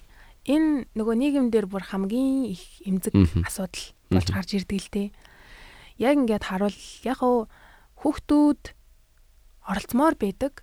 Энэ 0.44 0.84
нөгөө 0.92 1.14
нийгэм 1.18 1.46
дээр 1.48 1.66
бүр 1.66 1.84
хамгийн 1.88 2.52
их 2.52 2.62
эмзэг 2.84 3.16
асуудал 3.48 3.84
болж 4.12 4.28
гарч 4.28 4.50
ирдэг 4.54 4.78
л 4.78 4.92
тий. 4.92 5.06
Яг 5.96 6.20
ингээд 6.20 6.44
харуул 6.44 6.78
яг 7.02 7.18
хөө 7.24 7.48
хүүхдүүд 8.04 8.62
оролцмоор 9.64 10.14
байдаг 10.20 10.60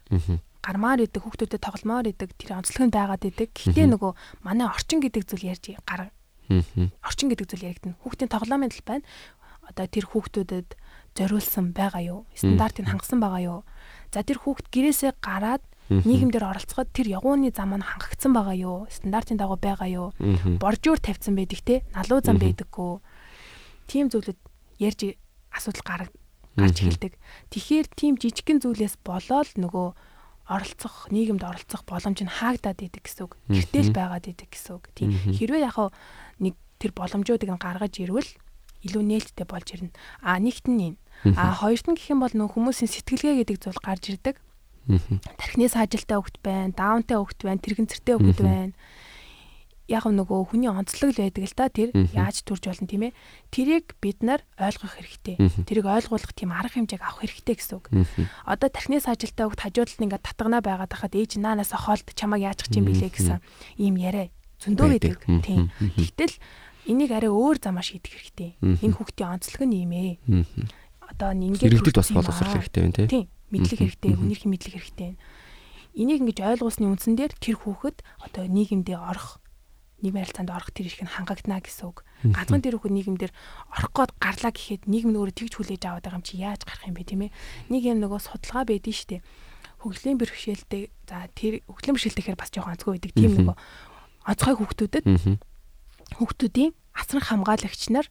гармаар 0.62 1.04
идэг 1.06 1.22
хүүхдүүдэд 1.26 1.62
тогломоор 1.62 2.08
идэг 2.10 2.38
тэр 2.38 2.62
онцлог 2.62 2.88
нь 2.88 2.96
байгаад 2.96 3.26
идэг. 3.26 3.50
Гэхдээ 3.54 3.88
нөгөө 3.92 4.12
манай 4.46 4.70
орчин 4.70 5.02
гэдэг 5.02 5.26
зүйл 5.26 5.52
ярьж 5.52 5.76
гар 5.86 6.14
орчин 7.02 7.28
гэдэг 7.34 7.48
зүйл 7.50 7.68
яригдана. 7.74 7.98
Хүүхдийн 8.06 8.32
тоглоомын 8.32 8.72
тал 8.72 8.86
байна. 8.86 9.06
Одоо 9.66 9.86
тэр 9.88 10.06
хүүхдүүдэд 10.10 10.70
зориулсан 11.16 11.72
байгаа 11.72 12.02
юу? 12.02 12.20
Стандартыг 12.36 12.88
хангасан 12.88 13.20
байгаа 13.24 13.42
юу? 13.42 13.60
За 14.12 14.24
тэр 14.24 14.40
хүүхд 14.44 14.68
гэрээсээ 14.72 15.22
гараад 15.24 15.64
нийгэмдэр 15.92 16.44
оролцоход 16.44 16.92
тэр 16.92 17.08
явууны 17.20 17.52
зам 17.52 17.76
нь 17.76 17.84
хангагдсан 17.84 18.32
байгаа 18.36 18.56
юу? 18.56 18.78
Стандартын 18.92 19.40
дагуу 19.40 19.60
байгаа 19.60 19.90
юу? 19.92 20.08
Боржуур 20.60 21.00
тавьсан 21.00 21.36
байдаг 21.36 21.60
те? 21.64 21.84
Налуу 21.96 22.20
зам 22.20 22.40
байдаггүй. 22.40 23.00
Тийм 23.88 24.08
зүйлүүд 24.12 24.40
ярьж 24.80 25.16
асуудал 25.52 25.84
гарч 26.60 26.78
эхэлдэг. 26.84 27.14
Тэгэхээр 27.52 27.88
тийм 27.96 28.14
жижигхэн 28.20 28.60
зүйлээс 28.64 29.00
болоод 29.04 29.52
нөгөө 29.56 29.88
оролцох, 30.52 31.08
нийгэмд 31.08 31.44
оролцох 31.48 31.88
боломж 31.88 32.20
нь 32.20 32.28
хаагдаад 32.28 32.84
идэг 32.84 33.08
гэсэн 33.08 33.24
үг. 33.24 33.40
Гэртэл 33.48 33.96
байгаад 33.96 34.28
идэг 34.28 34.52
гэсэн 34.52 34.76
үг. 34.76 34.92
Тийм. 34.92 35.16
Хэрвээ 35.16 35.64
яг 35.64 35.80
нэг 36.44 36.60
тэр 36.76 36.92
боломжуудыг 36.92 37.48
нь 37.48 37.64
гаргаж 37.64 37.96
ирвэл 38.04 38.28
илүү 38.84 39.04
нээлттэй 39.08 39.48
болж 39.48 39.68
ирнэ. 39.72 39.96
А 40.20 40.36
нэгт 40.36 40.68
нь 40.68 40.94
энэ. 40.94 41.00
А 41.40 41.56
хоёрт 41.56 41.88
нь 41.88 41.96
гэх 41.96 42.12
юм 42.12 42.20
бол 42.20 42.36
нөх 42.36 42.60
хүмүүсийн 42.60 42.92
сэтгэлгээ 42.92 43.48
гэдэг 43.48 43.58
зүйл 43.64 43.80
гарч 43.80 44.12
ирдэг. 44.12 44.36
Тархины 45.40 45.70
саажилттай 45.70 46.18
хөвгт 46.18 46.38
байна, 46.42 46.74
даунтай 46.74 47.16
хөвгт 47.16 47.40
байна, 47.46 47.62
тэрэгэнцэртэй 47.62 48.16
хөвгт 48.18 48.42
байна 48.42 48.74
яг 49.92 50.08
нөгөө 50.08 50.56
хүний 50.56 50.72
онцлог 50.72 51.12
л 51.12 51.20
байдаг 51.20 51.44
л 51.44 51.58
та 51.60 51.68
тэр 51.68 51.92
яаж 52.16 52.48
төрж 52.48 52.72
болно 52.72 52.88
тийм 52.88 53.12
ээ? 53.12 53.16
Тэрийг 53.52 54.00
бид 54.00 54.24
нар 54.24 54.42
ойлгох 54.56 54.96
хэрэгтэй. 54.96 55.36
Тэрийг 55.68 55.86
ойлгуулах 55.92 56.32
тийм 56.32 56.56
арга 56.56 56.80
хэмжээг 56.80 57.04
авах 57.04 57.28
хэрэгтэй 57.28 57.56
гэсэн 57.60 57.76
үг. 57.76 57.86
Одоо 58.48 58.72
тархины 58.72 59.04
саажилтаа 59.04 59.52
хөгт 59.52 59.62
хажуудалд 59.68 60.00
ингээд 60.00 60.24
татгана 60.24 60.64
байгаад 60.64 60.96
хахад 60.96 61.20
ээж 61.20 61.36
наанаас 61.44 61.76
хоолд 61.76 62.08
чамайг 62.16 62.48
яаж 62.48 62.64
чих 62.64 62.80
юм 62.80 62.88
бэлээ 62.88 63.12
гэсэн 63.12 63.44
ийм 63.76 64.00
яриа 64.00 64.32
зөндөө 64.64 64.88
байдаг. 64.88 65.20
тийм. 65.44 65.68
Тэгтэл 65.76 66.36
энийг 66.88 67.12
арай 67.12 67.32
өөр 67.34 67.58
замаар 67.60 67.86
шийдэх 67.86 68.14
хэрэгтэй. 68.14 68.52
Энэ 68.62 68.96
хүүхдийн 68.96 69.34
онцлог 69.36 69.62
нь 69.66 69.84
юм 69.84 69.92
ээ. 69.92 70.12
Одоо 71.12 71.36
ингээд 71.36 71.68
хэрэгдэд 71.68 71.98
бас 71.98 72.10
боловсрол 72.14 72.56
хэрэгтэй 72.56 72.82
байна 72.86 73.10
тийм. 73.10 73.26
Мэдлэг 73.52 73.80
хэрэгтэй 73.84 74.12
хүнийхэн 74.16 74.50
мэдлэг 74.54 74.74
хэрэгтэй. 74.80 75.12
Энийг 75.92 76.24
ингэж 76.24 76.40
ойлгуулсны 76.40 76.88
үндсэн 76.88 77.20
дээр 77.20 77.36
тэр 77.36 77.60
хүүхэд 77.60 78.00
одоо 78.24 78.48
нийгэмдээ 78.48 78.96
орох 78.96 79.41
нийгмийн 80.02 80.26
харилцаанд 80.26 80.52
орох 80.52 80.72
тэр 80.74 80.90
их 80.90 81.00
нь 81.02 81.10
хангагдана 81.10 81.62
гэсэн 81.62 81.86
үг. 81.88 82.04
Ганцхан 82.26 82.62
тэр 82.62 82.76
хүүхэд 82.78 82.96
нийгэмдэр 82.98 83.32
орох 83.78 83.92
гээд 83.94 84.12
гарлаа 84.18 84.52
гэхэд 84.52 84.84
нийгэм 84.90 85.12
нөгөө 85.14 85.34
тэгж 85.38 85.54
хүлээж 85.58 85.84
аваад 85.86 86.06
байгаа 86.06 86.20
юм 86.20 86.26
чи 86.26 86.36
яаж 86.42 86.62
гарах 86.66 86.86
юм 86.90 86.96
бэ 86.98 87.06
тийм 87.06 87.22
ээ. 87.26 87.36
Нэг 87.70 87.84
юм 87.86 88.00
нөгөө 88.02 88.20
судалгаа 88.22 88.66
байдэн 88.66 88.96
штэ. 88.98 89.24
Хөгжлийн 89.82 90.18
бэрхшээлтэй 90.22 90.84
за 91.10 91.26
тэр 91.34 91.66
хөгжлийн 91.66 91.96
бэрхшээлтэйхээр 91.98 92.38
бас 92.38 92.50
жоохон 92.54 92.74
онцгой 92.78 92.94
байдаг 92.98 93.14
тийм 93.18 93.34
нөгөө 93.42 93.56
онцгой 94.30 94.56
хүүхдүүдэд 94.62 95.06
хүүхдүүдийн 96.22 96.72
асран 96.94 97.24
хамгаалагч 97.26 97.90
нар 97.90 98.06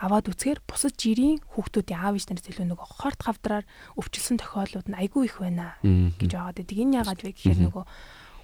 аваад 0.00 0.32
үзэхээр 0.32 0.64
бусад 0.64 0.96
жирийн 0.96 1.40
хүүхдүүдийн 1.56 2.00
аав 2.00 2.16
ээж 2.16 2.32
нараас 2.32 2.48
илүү 2.48 2.66
нөгөө 2.72 2.88
хорт 3.00 3.20
хавдраар 3.20 3.64
өвчлсөн 4.00 4.40
тохиолдлууд 4.40 4.88
нь 4.88 4.96
айгүй 4.96 5.28
их 5.28 5.36
байна 5.40 5.76
гэж 5.84 6.30
байгаа 6.32 6.56
гэдэг. 6.56 6.76
Энэ 6.80 6.96
яагаад 7.04 7.20
вэ 7.20 7.32
гэхээр 7.36 7.60
нөгөө 7.68 7.84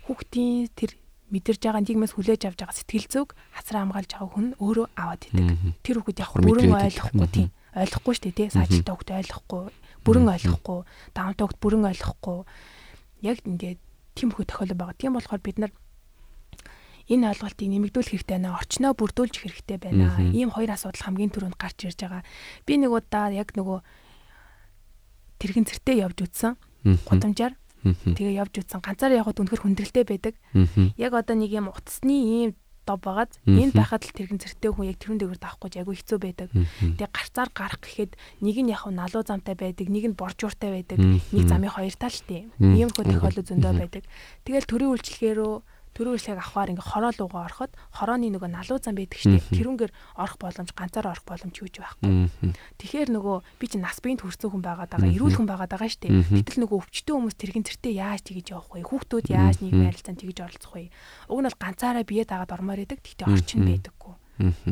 хүүхдийн 0.04 0.68
тэр 0.76 0.90
мэдэрж 1.30 1.60
байгаа 1.62 1.82
нийгмээс 1.82 2.14
хүлээж 2.14 2.42
авч 2.46 2.58
байгаа 2.62 2.78
сэтгэл 2.78 3.08
зүг 3.10 3.28
хасраа 3.50 3.82
хамгаалж 3.82 4.10
байгаа 4.14 4.30
хүн 4.30 4.48
өөрөө 4.62 4.86
аваад 4.94 5.22
идэг. 5.26 5.46
Тэр 5.82 5.96
хүүхэд 5.98 6.22
яг 6.22 6.30
бүрэн 6.38 6.70
ойлгохгүй 6.70 7.28
тийм 7.34 7.48
ойлгохгүй 7.74 8.12
шүү 8.14 8.24
дээ 8.30 8.38
тий 8.38 8.48
саажилтаа 8.54 8.94
хүүхэд 8.94 9.16
ойлгохгүй 9.20 9.62
бүрэн 10.06 10.26
ойлгохгүй 10.32 10.78
даунтаа 11.12 11.44
хүүхэд 11.50 11.62
бүрэн 11.66 11.88
ойлгохгүй 11.90 12.38
яг 13.26 13.36
ингээд 13.42 13.80
тийм 14.14 14.28
хүүхэд 14.30 14.50
тохиолдол 14.54 14.80
байгаа. 14.80 15.00
Тийм 15.02 15.12
болохоор 15.18 15.42
бид 15.42 15.58
нар 15.58 15.72
энэ 17.06 17.28
ойлголтыг 17.34 17.68
нэмэгдүүлэх 17.70 18.12
хэрэгтэй 18.14 18.38
байна. 18.38 18.58
Орчноо 18.58 18.92
бүрдүүлж 18.94 19.34
хэрэгтэй 19.42 19.78
байна. 19.78 20.18
Ийм 20.34 20.50
хоёр 20.50 20.74
асуудал 20.74 21.06
хамгийн 21.06 21.30
түрүүнд 21.30 21.58
гарч 21.58 21.78
ирж 21.86 21.98
байгаа. 22.02 22.22
Би 22.66 22.78
нэг 22.78 22.90
удаа 22.90 23.30
яг 23.30 23.54
нөгөө 23.54 23.78
тэрхэн 25.38 25.66
цэртэй 25.70 26.02
явж 26.02 26.18
үтсэн. 26.22 26.58
Гудамжаар 27.06 27.54
Тэгээ 28.16 28.40
явж 28.40 28.54
үтсэн 28.64 28.80
ганцаараа 28.82 29.20
явхад 29.22 29.40
үнэхэр 29.42 29.62
хүндрэлтэй 29.62 30.04
байдаг. 30.08 30.34
Яг 30.96 31.12
одоо 31.14 31.36
нэг 31.36 31.50
юм 31.52 31.70
утасны 31.70 32.16
ийм 32.16 32.50
дов 32.86 33.02
байгааз 33.02 33.34
энэ 33.42 33.74
байхад 33.74 34.06
л 34.06 34.14
тэрхэн 34.14 34.38
зэрэгтэй 34.38 34.70
хүн 34.70 34.88
яг 34.94 34.98
тэрүүн 35.02 35.18
дээгүүр 35.18 35.42
давахгүй 35.42 35.70
айгүй 35.74 35.96
хэцүү 35.98 36.18
байдаг. 36.22 36.48
Тэгээ 36.54 37.10
гарцаар 37.10 37.50
гарах 37.50 37.82
гэхэд 37.82 38.14
нэг 38.40 38.56
нь 38.62 38.70
яг 38.70 38.86
налуу 38.86 39.26
замтай 39.26 39.58
байдаг, 39.58 39.90
нэг 39.90 40.04
нь 40.06 40.14
боржууртай 40.14 40.70
байдаг, 40.70 40.98
нэг 41.02 41.44
замын 41.50 41.74
хоёр 41.74 41.94
тал 41.98 42.14
штий. 42.14 42.46
Ийм 42.62 42.94
хөө 42.94 43.10
тохиолдол 43.10 43.50
зөндөө 43.50 43.72
байдаг. 43.74 44.04
Тэгэл 44.46 44.70
төрийн 44.70 44.92
үйлчлэгээрөө 44.94 45.54
төрөө 45.96 46.20
үйлчлэг 46.20 46.36
авахаар 46.36 46.72
ингээ 46.76 46.90
хороо 46.92 47.12
лугаа 47.16 47.48
ороход 47.48 47.72
хорооны 47.96 48.28
нөгөө 48.28 48.50
налуу 48.52 48.76
зам 48.76 49.00
байдаг 49.00 49.16
штеп 49.16 49.44
тэрүүнгээр 49.48 49.92
орох 50.20 50.36
боломж 50.36 50.70
ганцаар 50.76 51.08
орох 51.08 51.24
боломж 51.24 51.56
юуж 51.56 51.74
байхгүй. 51.80 52.28
Тэгэхээр 52.76 53.08
нөгөө 53.16 53.36
би 53.56 53.64
чи 53.64 53.80
нас 53.80 53.96
биеийн 54.04 54.20
төрсөн 54.20 54.52
хүн 54.52 54.60
байгаад 54.60 54.92
байгаа, 54.92 55.08
эрүүл 55.08 55.36
хүн 55.40 55.48
байгаад 55.48 55.72
байгаа 55.72 55.88
штеп. 55.88 56.12
Гэтэл 56.28 56.60
нөгөө 56.68 56.76
өвчтөн 56.84 57.16
хүмүүс 57.16 57.36
тэрхэн 57.40 57.64
зэртээ 57.64 57.94
яаж 57.96 58.20
тэгэж 58.28 58.46
явах 58.52 58.68
вэ? 58.76 58.84
Хүүхдүүд 58.84 59.26
яаж 59.32 59.56
нийгмийн 59.64 59.88
харилцаанд 59.88 60.20
тэгэж 60.20 60.38
оролцох 60.44 60.72
вэ? 60.76 60.92
Уг 61.32 61.40
нь 61.40 61.48
бол 61.48 61.60
ганцаараа 61.64 62.04
бие 62.04 62.24
дагаад 62.28 62.52
ормоор 62.52 62.84
идэг. 62.84 63.00
Тэгтээ 63.00 63.32
орчин 63.32 63.64
байдаггүй. 63.64 64.14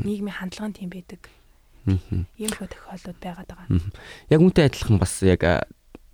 Нийгмийн 0.05 0.37
хандлага 0.37 0.69
нь 0.69 0.77
тийм 0.77 0.91
байдаг. 0.93 1.23
Ийм 1.89 2.53
хөө 2.53 2.69
тохиолдод 2.69 3.19
байгаад 3.21 3.49
байгаа. 3.49 3.69
Яг 4.29 4.41
үнтэй 4.41 4.69
адилхан 4.69 5.01
бас 5.01 5.21
яг 5.25 5.41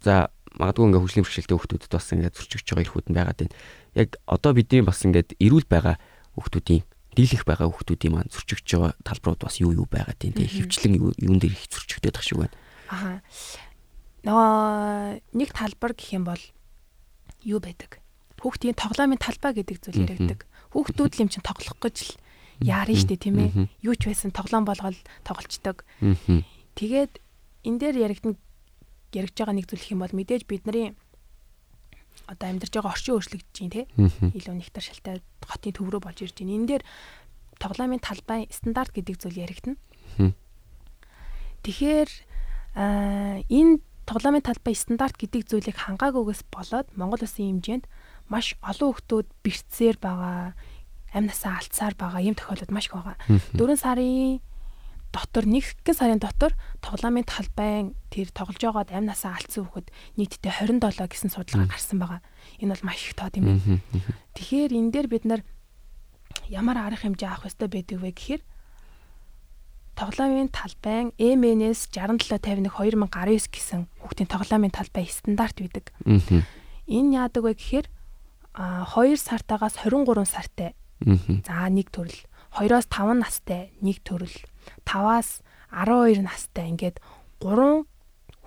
за 0.03 0.31
магадгүй 0.59 0.85
ингээ 0.91 1.03
хөгжлийн 1.03 1.25
бэрхшээлтэй 1.27 1.57
хүүхдүүдэд 1.57 1.93
бас 1.95 2.07
ингээ 2.11 2.35
зөрчигдөж 2.35 2.69
байгаа 2.71 2.85
эрхүүд 2.87 3.07
нь 3.11 3.17
байгаад 3.19 3.39
байна 3.39 3.55
яг 3.95 4.11
одоо 4.27 4.53
бидний 4.55 4.83
бас 4.83 5.03
ингээд 5.07 5.39
эрүүл 5.39 5.67
байгаа 5.67 5.97
хүүхдүүдийн 6.35 6.83
дийлэх 7.15 7.43
байгаа 7.43 7.67
хүүхдүүдийн 7.71 8.13
маань 8.15 8.31
зөрчигдөж 8.31 8.71
байгаа 8.71 8.93
талбарууд 9.03 9.43
бас 9.43 9.57
юу 9.59 9.75
юу 9.75 9.87
байгаа 9.91 10.15
тийм 10.15 10.35
тийм 10.35 10.47
хөвчлэн 10.47 10.95
юун 11.19 11.39
дээр 11.43 11.55
их 11.55 11.67
зөрчигдөж 11.67 12.11
байгаа 12.15 12.23
шиг 12.23 12.39
байна. 12.39 12.57
Аа. 12.91 13.19
Нөгөө 14.27 14.51
нэг 15.35 15.51
талбар 15.51 15.93
гэх 15.99 16.11
юм 16.15 16.25
бол 16.29 16.43
юу 17.43 17.59
байдаг? 17.59 17.99
Хүүхдийн 18.39 18.79
тоглоомын 18.79 19.19
талбай 19.19 19.53
гэдэг 19.59 19.77
зүйл 19.83 20.07
яригдаг. 20.07 20.47
Хүүхдүүд 20.71 21.13
л 21.19 21.23
юм 21.27 21.31
чин 21.35 21.43
тоглох 21.43 21.79
гэж 21.83 21.97
л 21.99 22.13
яарна 22.63 22.95
штэ 22.95 23.17
тийм 23.19 23.37
ээ. 23.43 23.51
Юу 23.83 23.95
ч 23.99 24.07
байсан 24.07 24.31
тоглоом 24.31 24.65
болгоод 24.69 24.97
тоглолцдог. 25.27 25.83
Тэгээд 26.79 27.13
энэ 27.67 27.79
дээр 27.81 27.97
яригдана 28.07 28.39
яригж 29.15 29.37
байгаа 29.37 29.57
нэг 29.57 29.67
зүйл 29.71 29.93
юм 29.95 30.01
бол 30.05 30.15
мэдээж 30.15 30.45
бидний 30.47 30.95
одоо 32.31 32.47
амьдарч 32.51 32.73
байгаа 32.75 32.95
орчин 32.95 33.19
өөрчлөгдөж 33.19 33.57
байна 33.59 33.75
те 33.75 33.83
илүү 34.39 34.55
нэгтар 34.55 34.85
шалтай 34.85 35.17
хотын 35.43 35.75
төв 35.75 35.91
рүү 35.91 36.03
болж 36.03 36.19
ирж 36.23 36.37
байна. 36.39 36.55
Энэ 36.55 36.69
дээр 36.71 36.85
тоглоомын 37.59 38.01
талбай 38.01 38.47
стандарт 38.51 38.95
гэдэг 38.95 39.17
зүйл 39.19 39.43
яригдана. 39.43 39.79
Тэгэхээр 41.67 42.11
энэ 42.77 43.73
тоглоомын 44.07 44.47
талбай 44.47 44.75
стандарт 44.75 45.19
гэдэг 45.19 45.47
зүйлийг 45.51 45.77
хангаагүйгээс 45.77 46.43
болоод 46.51 46.89
Монгол 46.95 47.23
Улсын 47.23 47.61
хэмжээнд 47.61 47.85
маш 48.31 48.55
олон 48.63 48.95
хүмүүс 48.95 49.27
бэрцээр 49.43 49.97
байгаа, 49.99 50.55
амь 51.15 51.27
насаа 51.27 51.59
алдсаар 51.59 51.95
байгаа 51.99 52.23
ийм 52.23 52.39
тохиолдол 52.39 52.75
маш 52.75 52.87
их 52.87 52.95
байгаа. 52.95 53.19
4 53.59 53.75
сарын 53.75 54.41
дотор 55.11 55.45
нэг 55.47 55.67
сарын 55.91 56.23
дотор 56.23 56.55
тоглоомын 56.79 57.27
талбайн 57.27 57.95
тэр 58.15 58.31
тоглож 58.31 58.63
байгаад 58.63 58.95
амь 58.95 59.11
насаа 59.11 59.35
алдсан 59.35 59.67
хүүхэд 59.67 59.91
нийтдээ 60.17 60.71
27 60.71 61.11
гэсэн 61.11 61.31
судалгаа 61.35 61.67
гарсан 61.67 61.99
байгаа. 61.99 62.23
Энэ 62.63 62.73
бол 62.79 62.87
маш 62.87 63.11
их 63.11 63.19
тоо 63.19 63.31
тийм 63.31 63.51
ээ. 63.51 63.83
Тэгэхээр 64.39 64.71
энэ 64.71 64.91
дээр 64.95 65.09
бид 65.11 65.25
нар 65.27 65.43
ямар 66.47 66.79
арга 66.79 67.03
хэмжээ 67.03 67.27
авах 67.27 67.51
ёстой 67.51 67.67
байдаг 67.67 67.99
вэ 67.99 68.15
гэхээр 68.15 68.43
тоглоомын 69.99 70.51
талбайн 70.55 71.11
MNS 71.19 71.91
6751 71.91 72.71
2019 72.71 73.51
гэсэн 73.51 73.81
хүүхдийн 73.99 74.31
тоглоомын 74.31 74.71
талбай 74.71 75.11
стандарт 75.11 75.59
байдаг. 75.59 75.91
Энэ 76.87 77.15
яадаг 77.19 77.43
вэ 77.43 77.59
гэхээр 77.59 77.87
2 78.55 79.19
сартаагаас 79.19 79.75
23 79.83 80.23
сартай. 80.23 80.79
За 81.03 81.67
нэг 81.67 81.91
төрөл. 81.91 82.15
2-оос 82.55 82.87
5 82.91 83.19
настай 83.19 83.71
нэг 83.83 84.03
төрөл 84.03 84.35
5-аас 84.85 85.43
12 85.71 86.23
настай 86.27 86.71
ингээд 86.71 86.99
3 87.43 87.87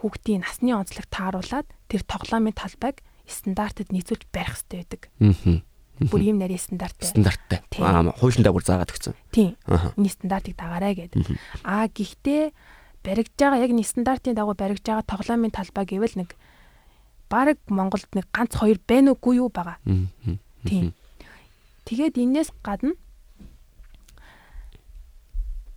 хүүхдийн 0.04 0.44
насны 0.44 0.76
онцлог 0.76 1.08
тааруулаад 1.08 1.68
тэр 1.88 2.02
тоглоомын 2.04 2.56
талбайг 2.56 3.00
стандартад 3.24 3.90
нийцүүлж 3.96 4.28
барих 4.36 4.60
хэрэгтэй 4.60 4.84
байдаг. 4.84 5.02
Аа. 5.24 5.64
Бүр 6.10 6.22
ийм 6.26 6.42
нарийн 6.42 6.60
стандарттай. 6.60 7.08
Стандарттай. 7.08 7.60
Аа, 7.80 8.12
хуушландаа 8.18 8.52
бүр 8.52 8.66
заагаад 8.66 8.92
өгсөн. 8.92 9.16
Тийм. 9.32 9.56
Энэ 9.96 10.12
стандартыг 10.12 10.58
дагаарай 10.60 10.98
гэдэг. 10.98 11.24
Аа, 11.64 11.88
гэхдээ 11.88 12.52
баригдж 13.06 13.38
байгаа 13.38 13.64
яг 13.64 13.72
нэг 13.72 13.88
стандартын 13.88 14.36
дагуу 14.36 14.58
баригдж 14.58 14.84
байгаа 14.84 15.06
тоглоомын 15.08 15.54
талбай 15.54 15.86
гэвэл 15.88 16.18
нэг 16.20 16.36
баг 17.30 17.62
Монголд 17.70 18.10
нэг 18.12 18.28
ганц 18.34 18.58
хоёр 18.58 18.82
байна 18.84 19.14
уугүй 19.16 19.40
юу 19.40 19.54
байгаа. 19.54 19.80
Тийм. 20.68 20.92
Тэгээд 21.86 22.20
энээс 22.20 22.52
гадна 22.66 22.98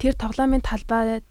тэр 0.01 0.15
тоглоомын 0.15 0.63
талбай 0.65 1.23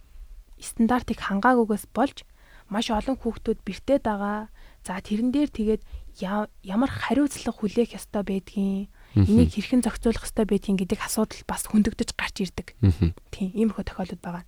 стандартыг 0.59 1.19
хангаагүйгээс 1.19 1.85
болж 1.93 2.23
маш 2.69 2.89
олон 2.89 3.17
хүүхдүүд 3.19 3.59
бэртээд 3.61 4.03
байгаа. 4.05 4.49
За 4.85 5.01
тэрэн 5.01 5.29
дээр 5.33 5.49
тэгээд 5.49 5.81
ямар 6.65 6.89
хариуцлага 6.89 7.53
хүлээх 7.53 7.97
ёстой 7.97 8.23
байдгийг 8.25 8.89
энийг 9.15 9.51
хэрхэн 9.53 9.85
зохицуулах 9.85 10.25
ёстой 10.25 10.45
байдгийг 10.45 10.85
гэдэг 10.85 10.99
асуудал 11.03 11.43
бас 11.47 11.67
хөндөгдөж 11.69 12.09
гарч 12.17 12.35
ирдэг. 12.41 12.67
Тийм, 13.31 13.49
иймэрхүү 13.53 13.85
тохиолдол 13.85 14.21
байгаа. 14.23 14.43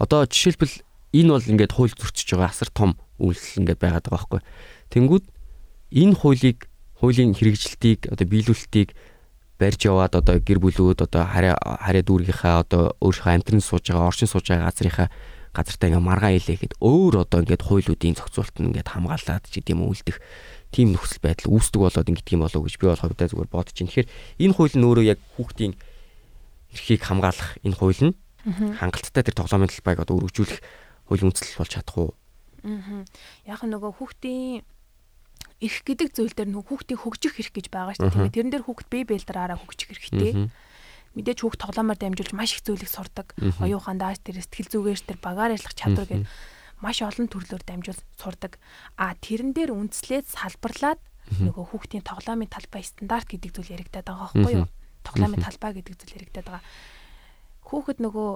Одоо 0.00 0.24
жишээлбэл 0.24 0.82
энэ 1.12 1.30
бол 1.32 1.50
ингээд 1.52 1.72
хууль 1.74 1.94
зөрчиж 1.94 2.28
байгаа 2.32 2.52
асар 2.52 2.70
том 2.72 2.96
үйлс 3.20 3.60
ингээд 3.60 3.80
байгаад 3.80 4.06
байгаа 4.08 4.18
байхгүй. 4.18 4.40
Тэнгүүд 4.92 5.24
энэ 5.94 6.14
хуулийг 6.16 6.58
хуулийн 7.00 7.32
хэрэгжилтийг 7.32 8.10
одоо 8.12 8.26
биелүүлэлтийг 8.26 8.92
барьж 9.58 9.80
яваад 9.90 10.14
одоо 10.14 10.38
гэр 10.38 10.62
бүлүүд 10.62 11.04
одоо 11.04 11.24
хараа 11.26 11.58
хараа 11.58 12.02
дүүргийнхаа 12.06 12.62
одоо 12.62 12.94
өөрийнхөө 13.02 13.34
амтрын 13.34 13.62
сууж 13.62 13.90
байгаа 13.90 14.08
оршин 14.08 14.30
сууж 14.30 14.46
байгаа 14.46 14.70
газрынхаа 14.70 15.08
газартаа 15.50 15.88
ингээ 15.90 16.06
маргаа 16.06 16.32
илээхэд 16.38 16.78
өөр 16.78 17.26
одоо 17.26 17.42
ингээд 17.42 17.66
хуулиудын 17.66 18.14
зохицуулт 18.14 18.54
нь 18.62 18.70
ингээд 18.70 18.92
хамгаалаад 18.94 19.44
ч 19.50 19.58
гэдэм 19.58 19.82
үлдэх 19.82 20.22
тийм 20.70 20.94
нөхцөл 20.94 21.18
байдал 21.24 21.50
үүсдэг 21.50 21.80
болоод 21.82 22.08
ингээд 22.08 22.32
юм 22.32 22.42
болов 22.46 22.62
гэж 22.62 22.74
би 22.78 22.86
бол 22.86 23.02
хувьдаа 23.02 23.28
зүгээр 23.28 23.50
бодож 23.50 23.74
байна. 23.74 23.90
Тэгэхээр 23.90 24.08
энэ 24.46 24.54
хууль 24.54 24.76
нь 24.78 24.86
өөрөө 24.86 25.04
яг 25.10 25.20
хүүхдийн 25.34 25.72
эрхийг 26.76 27.02
хамгаалах 27.02 27.50
энэ 27.64 27.78
хууль 27.78 28.02
нь 28.06 28.14
хангалттай 28.78 29.22
тэр 29.24 29.36
тоглоомын 29.36 29.72
талбайг 29.72 29.98
одоо 30.04 30.14
өргөжүүлэх 30.22 30.60
хуулийн 31.08 31.28
үндэслэл 31.32 31.58
болж 31.58 31.72
чадах 31.72 31.96
уу? 31.98 32.10
Аа. 32.62 33.02
Яг 33.48 33.60
нөгөө 33.64 33.92
хүүхдийн 33.96 34.62
эрх 35.58 35.78
гэдэг 35.82 36.08
зүйл 36.14 36.34
дээр 36.34 36.50
нөх 36.54 36.70
хүүхдийн 36.70 37.02
хөгжих 37.02 37.34
эрх 37.42 37.52
гэж 37.54 37.66
байгаа 37.70 37.94
шүү 37.98 38.10
дээ. 38.14 38.34
Тэрэн 38.34 38.52
дээр 38.54 38.64
хүүхд 38.66 38.86
бие 38.86 39.04
бэлдраараа 39.06 39.58
хөгжих 39.58 39.90
эрхтэй. 39.90 40.50
Мэдээж 41.18 41.38
хүүхд 41.42 41.58
тоглоомоор 41.58 41.98
дамжуулж 41.98 42.32
маш 42.36 42.54
их 42.54 42.62
зүйлийг 42.62 42.86
сурдаг. 42.86 43.34
Оюухан 43.58 43.98
дааш 43.98 44.22
тэр 44.22 44.38
сэтгэл 44.38 44.70
зүгээрс 44.70 45.04
тэр 45.08 45.18
багаар 45.18 45.58
ажиллах 45.58 45.74
чадвар 45.74 46.06
гэдэг 46.06 46.30
маш 46.78 47.02
олон 47.02 47.26
төрлөөр 47.26 47.62
дамжуул 47.66 47.98
сурдаг. 48.14 48.62
А 48.94 49.18
тэрэн 49.18 49.50
дээр 49.50 49.74
үндслээд 49.74 50.30
салбарлаад 50.30 51.02
нөгөө 51.42 51.64
хүүхдийн 51.74 52.06
тоглоомын 52.06 52.46
талбай 52.46 52.82
стандарт 52.86 53.26
гэдэг 53.26 53.50
зүйл 53.50 53.74
яригадаад 53.74 54.06
байгаа 54.06 54.30
байхгүй 54.30 54.54
юу? 54.62 54.68
Тоглоомын 55.02 55.42
талбай 55.42 55.70
гэдэг 55.74 55.94
зүйл 55.98 56.16
яригадаад 56.22 56.46
байгаа. 56.46 56.62
Хүүхэд 57.66 57.98
нөгөө 57.98 58.30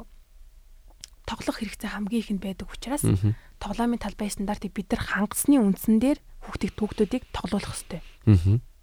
тоглох 1.27 1.57
хэрэгцээ 1.59 1.91
хамгийн 1.95 2.23
ихэнд 2.23 2.43
байдаг 2.43 2.69
учраас 2.71 3.03
тоглоомын 3.63 4.03
талбай 4.03 4.29
стандартыг 4.31 4.73
бид 4.75 4.91
нар 4.91 5.03
хангасны 5.03 5.59
үндсэн 5.59 6.03
дээр 6.03 6.19
хүүхдийг 6.43 6.73
түүхтүүдийг 6.75 7.23
тоглуулах 7.31 7.75
хэрэгтэй. 7.75 8.01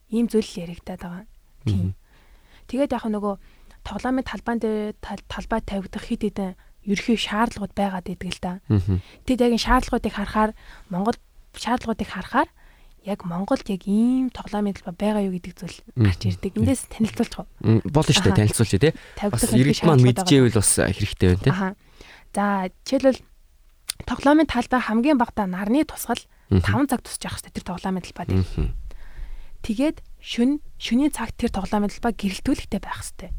Ийм 0.10 0.26
зүйл 0.32 0.48
яригадаад 0.48 1.02
байгаа. 1.04 1.26
Тийм. 1.68 1.94
Тэгээд 2.72 2.96
яг 2.96 3.06
нөгөө 3.06 3.36
тоглоомын 3.84 4.26
талбайн 4.26 4.60
дээр 4.60 4.96
талбай 5.02 5.60
тавигдах 5.62 6.06
хэд 6.08 6.24
хэдэн 6.32 6.56
ерхий 6.88 7.18
шаардлагууд 7.20 7.74
байгаад 7.76 8.08
идэг 8.08 8.32
л 8.40 8.42
да. 8.42 8.54
Тэд 9.28 9.44
яг 9.44 9.54
шаардлагуудыг 9.60 10.14
харахаар 10.16 10.52
Монгол 10.88 11.18
шаардлагуудыг 11.54 12.08
харахаар 12.08 12.50
яг 13.04 13.24
Монголд 13.24 13.68
яг 13.68 13.84
ийм 13.88 14.30
тоглоомын 14.32 14.76
талбай 14.76 14.96
байгаа 14.96 15.24
юу 15.28 15.36
гэдэг 15.36 15.54
зүйл 15.56 15.78
гарч 15.96 16.22
ирдэг. 16.28 16.56
Эндээс 16.56 16.88
танилцуулчих 16.92 17.40
уу? 17.40 17.48
Болно 17.88 18.12
шүү 18.12 18.24
дээ, 18.28 18.40
танилцуулъя 18.44 18.80
тий. 18.80 18.94
Бас 19.30 19.44
иргэд 19.56 19.84
маань 19.88 20.04
мэдчихэвэл 20.04 20.60
бас 20.60 20.72
хэрэгтэй 20.80 21.28
байна 21.36 21.44
тий. 21.44 21.89
За, 22.36 22.70
жишээлбэл 22.86 23.22
тоглоомын 24.06 24.48
талбай 24.48 24.80
хамгийн 24.80 25.18
багтаа 25.18 25.50
нарны 25.50 25.84
тусгал 25.84 26.22
5 26.50 26.90
цаг 26.90 27.02
тусч 27.02 27.22
явах 27.26 27.42
хэрэгтэй 27.42 27.54
тэр 27.58 27.66
тоглоомын 27.66 28.06
талбай 28.06 28.26
дээр. 28.30 28.74
Тэгээд 29.66 29.98
шүн 30.22 30.62
шүний 30.80 31.12
цагт 31.12 31.36
тэр 31.36 31.52
тоглоомын 31.52 31.92
талбай 31.92 32.14
гэрэлтүүлэхтэй 32.16 32.80
байх 32.80 33.02
хэрэгтэй. 33.02 33.32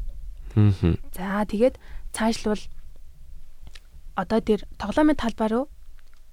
За 1.15 1.43
тэгээд 1.47 1.75
цаашлбал 2.11 2.61
одоо 4.15 4.39
тэр 4.43 4.67
тоглоомын 4.77 5.17
талбай 5.17 5.47
руу 5.49 5.65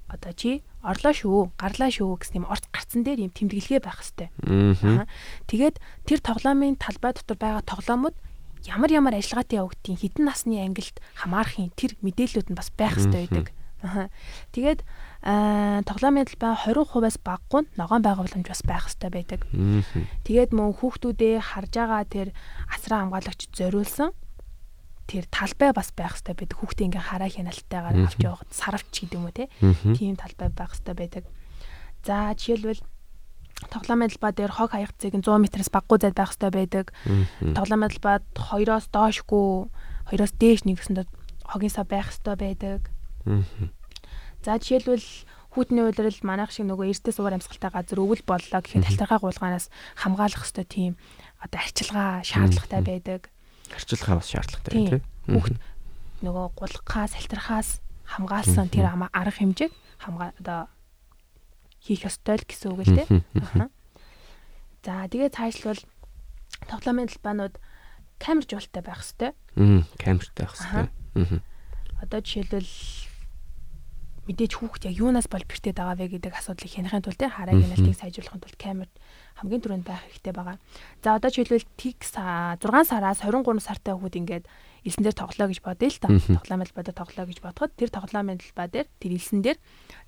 одоо 0.08 0.32
чи 0.32 0.62
орлоо 0.82 1.12
шүү, 1.12 1.52
гарлаа 1.58 1.90
шүү 1.92 2.16
гэсэн 2.18 2.42
юм 2.42 2.46
орц 2.48 2.64
гарцсан 2.72 3.02
дээр 3.04 3.28
юм 3.28 3.32
тэмдэглэгээ 3.34 3.82
байх 3.82 4.00
хэрэгтэй. 4.00 4.28
Тэгээд 5.46 5.76
тэр 6.06 6.18
тоглоомын 6.22 6.78
талбай 6.78 7.12
дотор 7.12 7.36
байгаа 7.36 7.62
тоглоомууд 7.66 8.16
ямар 8.66 8.90
ямар 8.90 9.14
ажиллагаатай 9.14 9.60
явагдгийг 9.62 9.98
хідэн 10.02 10.24
насны 10.26 10.58
ангилд 10.58 10.98
хамаарахын 11.14 11.70
тэр 11.78 11.94
мэдээллүүд 12.02 12.48
нь 12.50 12.58
бас 12.58 12.70
байх 12.74 12.98
хэрэгтэй 12.98 13.28
байдаг. 13.28 13.48
Аа. 13.78 14.10
Тэгээд 14.50 14.82
тоглоомын 15.86 16.26
талбай 16.26 16.52
20%-аас 16.66 17.18
баггүй 17.22 17.62
ногоон 17.78 18.02
байгууламж 18.02 18.46
бас 18.50 18.62
байх 18.66 18.90
хэрэгтэй 18.90 19.10
байдаг. 19.14 19.40
Тэгээд 20.26 20.50
мөн 20.50 20.74
хүүхдүүдээ 20.74 21.36
харж 21.38 21.72
байгаа 21.78 22.02
тэр 22.10 22.28
асран 22.66 23.06
хамгаалагч 23.06 23.54
зориулсан 23.54 24.10
тэр 25.06 25.24
талбай 25.30 25.70
бас 25.70 25.94
байх 25.94 26.18
хэрэгтэй 26.18 26.34
байдаг. 26.34 26.58
Хүүхдээ 26.58 26.86
ингээ 26.90 27.04
хараа 27.06 27.30
хяналтайгаар 27.30 27.96
авч 28.02 28.18
явах 28.18 28.42
сарвч 28.50 28.92
гэдэг 28.92 29.14
юм 29.14 29.24
уу 29.30 29.34
те. 29.34 29.46
Тийм 29.94 30.18
талбай 30.18 30.50
байх 30.50 30.74
хэрэгтэй 30.74 30.96
байдаг. 30.98 31.24
За 32.02 32.34
жишээлбэл 32.34 32.82
тоглоомын 33.66 34.10
талбай 34.14 34.32
дээр 34.32 34.52
хог 34.54 34.70
хаягцыг 34.70 35.18
100 35.18 35.26
м-аас 35.26 35.70
баггүй 35.74 35.98
зайд 35.98 36.14
байх 36.14 36.30
хэрэгтэй 36.30 36.52
байдаг. 36.54 36.86
Тоглоомын 37.42 37.90
талбайд 37.90 38.24
2-оос 38.38 38.86
доошгүй 38.94 39.66
2-оос 40.14 40.32
дээш 40.38 40.62
нэгсэнд 40.62 41.10
хогийн 41.42 41.74
сав 41.74 41.90
байх 41.90 42.14
хэрэгтэй 42.14 42.36
байдаг. 42.38 42.80
За 44.46 44.56
жишээлбэл 44.62 45.04
хүүтний 45.58 45.82
үйлрэл 45.82 46.22
манайх 46.22 46.54
шиг 46.54 46.70
нөгөө 46.70 46.92
эртээ 46.94 47.12
суугаар 47.18 47.42
амьсгалтай 47.42 47.72
газар 47.74 47.98
өвөл 47.98 48.22
боллоо 48.22 48.60
гэхэд 48.62 48.86
талтархаа 48.86 49.18
гуулгаанаас 49.18 49.66
хамгаалах 49.98 50.46
хэрэгтэй 50.46 50.66
тийм 50.70 50.92
одоо 51.42 51.58
арчилгаа 51.58 52.22
шаардлагатай 52.22 52.82
байдаг. 52.86 53.20
Арчилгаа 53.74 54.22
бас 54.22 54.28
шаардлагатай 54.30 54.72
тийм. 54.78 55.02
Хүүхд 55.26 55.56
нөгөө 56.22 56.46
гулгахаас, 56.54 57.18
салтархаас 57.18 57.82
хамгаалсан 58.06 58.70
тэр 58.70 58.86
арга 58.92 59.34
хэмжээг 59.34 59.72
хамгаа 59.98 60.30
одоо 60.38 60.70
хийх 61.88 62.04
ёстой 62.04 62.36
л 62.36 62.44
гэсэн 62.44 62.68
үг 62.76 62.80
л 62.84 62.92
тийм. 62.92 63.72
За 64.84 65.08
тэгээ 65.08 65.32
цаашлбал 65.32 65.80
тоглоомын 66.68 67.08
талбаанууд 67.08 67.56
камер 68.20 68.44
жуултай 68.44 68.82
байх 68.84 69.02
хэвээр. 69.02 69.34
Аа, 69.56 69.82
камертай 69.96 70.44
байх 70.44 70.54
хэвээр. 70.54 71.42
Одоо 71.98 72.20
жишээлбэл 72.22 72.72
мэдээж 74.28 74.52
хүүхд 74.60 74.92
яг 74.92 74.94
юунаас 75.00 75.26
бол 75.32 75.40
бэртээд 75.40 75.80
байгаа 75.80 75.96
вэ 75.96 76.20
гэдэг 76.20 76.36
асуудлыг 76.36 76.68
хянахын 76.68 77.00
тулд 77.00 77.16
хараа 77.16 77.56
генетик 77.56 77.96
сайжруулахын 77.96 78.44
тулд 78.44 78.58
камер 78.60 78.88
хамгийн 79.40 79.62
түрүүнд 79.64 79.86
байх 79.88 80.04
хэрэгтэй 80.04 80.34
байгаа. 80.36 80.56
За 81.00 81.16
одоо 81.16 81.32
жишээлбэл 81.32 81.64
тик 81.80 82.04
6 82.04 82.60
сараас 82.60 83.24
23 83.24 83.64
сартай 83.64 83.96
хүүхд 83.96 84.20
ингээд 84.20 84.44
элсэн 84.88 85.04
дээр 85.04 85.16
тоглоо 85.20 85.46
гэж 85.52 85.60
бодъё 85.60 85.88
л 85.92 86.00
та. 86.00 86.08
Талбай 86.48 86.84
дээр 86.88 86.96
тоглоо 86.96 87.26
гэж 87.28 87.38
бодоход 87.44 87.72
тэр 87.76 87.92
тоглоомын 87.92 88.40
талбай 88.40 88.68
дээр 88.72 88.88
тэр 88.96 89.12
элсэн 89.12 89.44
дээр 89.44 89.58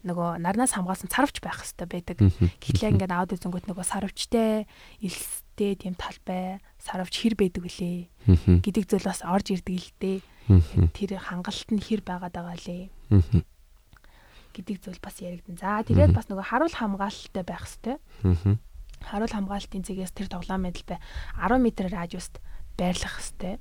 нөгөө 0.08 0.40
нарнаас 0.40 0.72
хамгаалсан 0.72 1.12
сарвч 1.12 1.44
байх 1.44 1.60
хэрэгтэй 1.60 1.88
байдаг. 1.88 2.16
Гэтэл 2.64 2.96
ингээд 2.96 3.12
аауд 3.12 3.36
үзэнгүүт 3.36 3.68
нөгөө 3.68 3.84
сарвчтэй 3.84 4.64
элстэй 5.04 5.76
тийм 5.76 5.94
талбай 6.00 6.64
сарвч 6.80 7.14
хэр 7.20 7.36
байдаг 7.36 7.62
вүлээ? 7.68 8.08
Гэдэг 8.64 8.84
зүйл 8.88 9.04
бас 9.04 9.20
орж 9.20 9.52
ирдэг 9.52 9.76
л 9.76 9.92
дээ. 10.00 10.18
Тэр 10.96 11.20
хангалт 11.20 11.68
нь 11.68 11.84
хэр 11.84 12.00
байгаад 12.00 12.32
байгаа 12.32 12.56
лээ? 12.64 12.88
Гэдэг 14.56 14.76
зүйл 14.82 15.00
бас 15.04 15.16
яригдана. 15.22 15.60
За 15.60 15.84
тэгээд 15.86 16.10
бас 16.16 16.26
нөгөө 16.26 16.46
харуул 16.48 16.74
хамгаалалттай 16.74 17.44
байх 17.46 17.64
хэвээр. 17.68 18.58
Харуул 19.00 19.30
хамгаалтын 19.30 19.84
зэгээс 19.86 20.12
тэр 20.12 20.26
тоглоом 20.26 20.66
мэдэл 20.66 20.90
бай. 20.90 20.98
10 21.38 21.62
м 21.62 21.66
радиуст 21.86 22.42
байрлах 22.74 23.20
хэвээр. 23.22 23.60